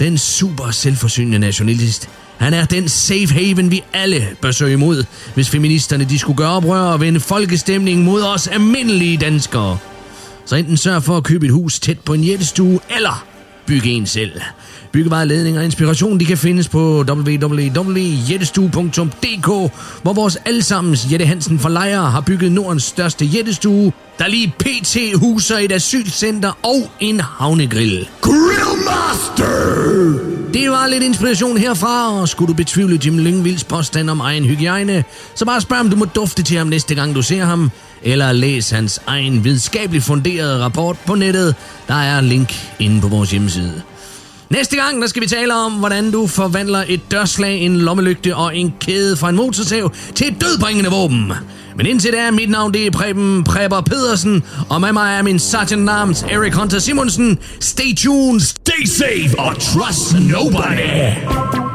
Den 0.00 0.18
super 0.18 0.70
selvforsynende 0.70 1.38
nationalist 1.38 2.08
Han 2.36 2.54
er 2.54 2.64
den 2.64 2.88
safe 2.88 3.34
haven, 3.34 3.70
vi 3.70 3.82
alle 3.92 4.26
bør 4.42 4.50
søge 4.50 4.72
imod, 4.72 5.04
hvis 5.34 5.50
feministerne 5.50 6.04
de 6.04 6.18
skulle 6.18 6.36
gøre 6.36 6.52
oprør 6.52 6.80
og 6.80 7.00
vende 7.00 7.20
folkestemningen 7.20 8.04
mod 8.04 8.22
os 8.22 8.46
almindelige 8.46 9.16
danskere. 9.16 9.78
Så 10.46 10.56
enten 10.56 10.76
sørg 10.76 11.02
for 11.02 11.16
at 11.16 11.24
købe 11.24 11.46
et 11.46 11.52
hus 11.52 11.80
tæt 11.80 11.98
på 12.00 12.14
en 12.14 12.24
jættestue, 12.24 12.80
eller 12.96 13.26
bygge 13.66 13.90
en 13.90 14.06
selv. 14.06 14.32
Byggevareledning 14.96 15.58
og 15.58 15.64
inspiration, 15.64 16.20
de 16.20 16.24
kan 16.24 16.38
findes 16.38 16.68
på 16.68 17.04
www.jettestue.dk, 17.08 19.46
hvor 20.02 20.12
vores 20.12 20.38
allesammens 20.44 21.06
Jette 21.12 21.26
Hansen 21.26 21.58
for 21.58 21.68
Lejre 21.68 22.10
har 22.10 22.20
bygget 22.20 22.52
Nordens 22.52 22.82
største 22.82 23.24
jættestue, 23.24 23.92
der 24.18 24.28
lige 24.28 24.54
pt. 24.58 24.96
huser 25.14 25.58
et 25.58 25.72
asylcenter 25.72 26.58
og 26.62 26.90
en 27.00 27.20
havnegrill. 27.20 28.08
Grillmaster! 28.20 29.46
Det 30.54 30.70
var 30.70 30.86
lidt 30.86 31.02
inspiration 31.02 31.56
herfra, 31.56 32.20
og 32.20 32.28
skulle 32.28 32.48
du 32.48 32.54
betvivle 32.54 32.98
Jim 33.04 33.18
Lyngvilds 33.18 33.64
påstand 33.64 34.10
om 34.10 34.20
egen 34.20 34.44
hygiejne, 34.44 35.04
så 35.34 35.44
bare 35.44 35.60
spørg, 35.60 35.78
om 35.78 35.90
du 35.90 35.96
må 35.96 36.04
dufte 36.04 36.42
til 36.42 36.58
ham 36.58 36.66
næste 36.66 36.94
gang 36.94 37.14
du 37.14 37.22
ser 37.22 37.44
ham, 37.44 37.70
eller 38.02 38.32
læs 38.32 38.70
hans 38.70 39.00
egen 39.06 39.44
videnskabeligt 39.44 40.04
funderede 40.04 40.64
rapport 40.64 40.96
på 41.06 41.14
nettet. 41.14 41.54
Der 41.88 41.94
er 41.94 42.20
link 42.20 42.70
inde 42.78 43.00
på 43.00 43.08
vores 43.08 43.30
hjemmeside. 43.30 43.82
Næste 44.50 44.76
gang, 44.76 45.02
der 45.02 45.06
skal 45.08 45.22
vi 45.22 45.26
tale 45.26 45.54
om, 45.54 45.72
hvordan 45.72 46.10
du 46.10 46.26
forvandler 46.26 46.84
et 46.88 47.00
dørslag, 47.10 47.58
en 47.58 47.76
lommelygte 47.76 48.36
og 48.36 48.56
en 48.56 48.74
kæde 48.80 49.16
fra 49.16 49.28
en 49.28 49.36
motorsav 49.36 49.92
til 50.14 50.28
et 50.28 50.40
dødbringende 50.40 50.90
våben. 50.90 51.32
Men 51.76 51.86
indtil 51.86 52.12
da, 52.12 52.30
mit 52.30 52.50
navn 52.50 52.74
det 52.74 52.86
er 52.86 52.90
Preben 52.90 53.44
Prepper 53.44 53.80
Pedersen, 53.80 54.44
og 54.68 54.80
med 54.80 54.92
mig 54.92 55.18
er 55.18 55.22
min 55.22 55.38
sergeant 55.38 55.90
arms 55.90 56.22
Erik 56.22 56.54
Hunter 56.54 56.78
Simonsen. 56.78 57.38
Stay 57.60 57.94
tuned, 57.96 58.40
stay 58.40 58.84
safe 58.84 59.38
og 59.38 59.54
trust 59.60 60.14
nobody. 60.30 61.65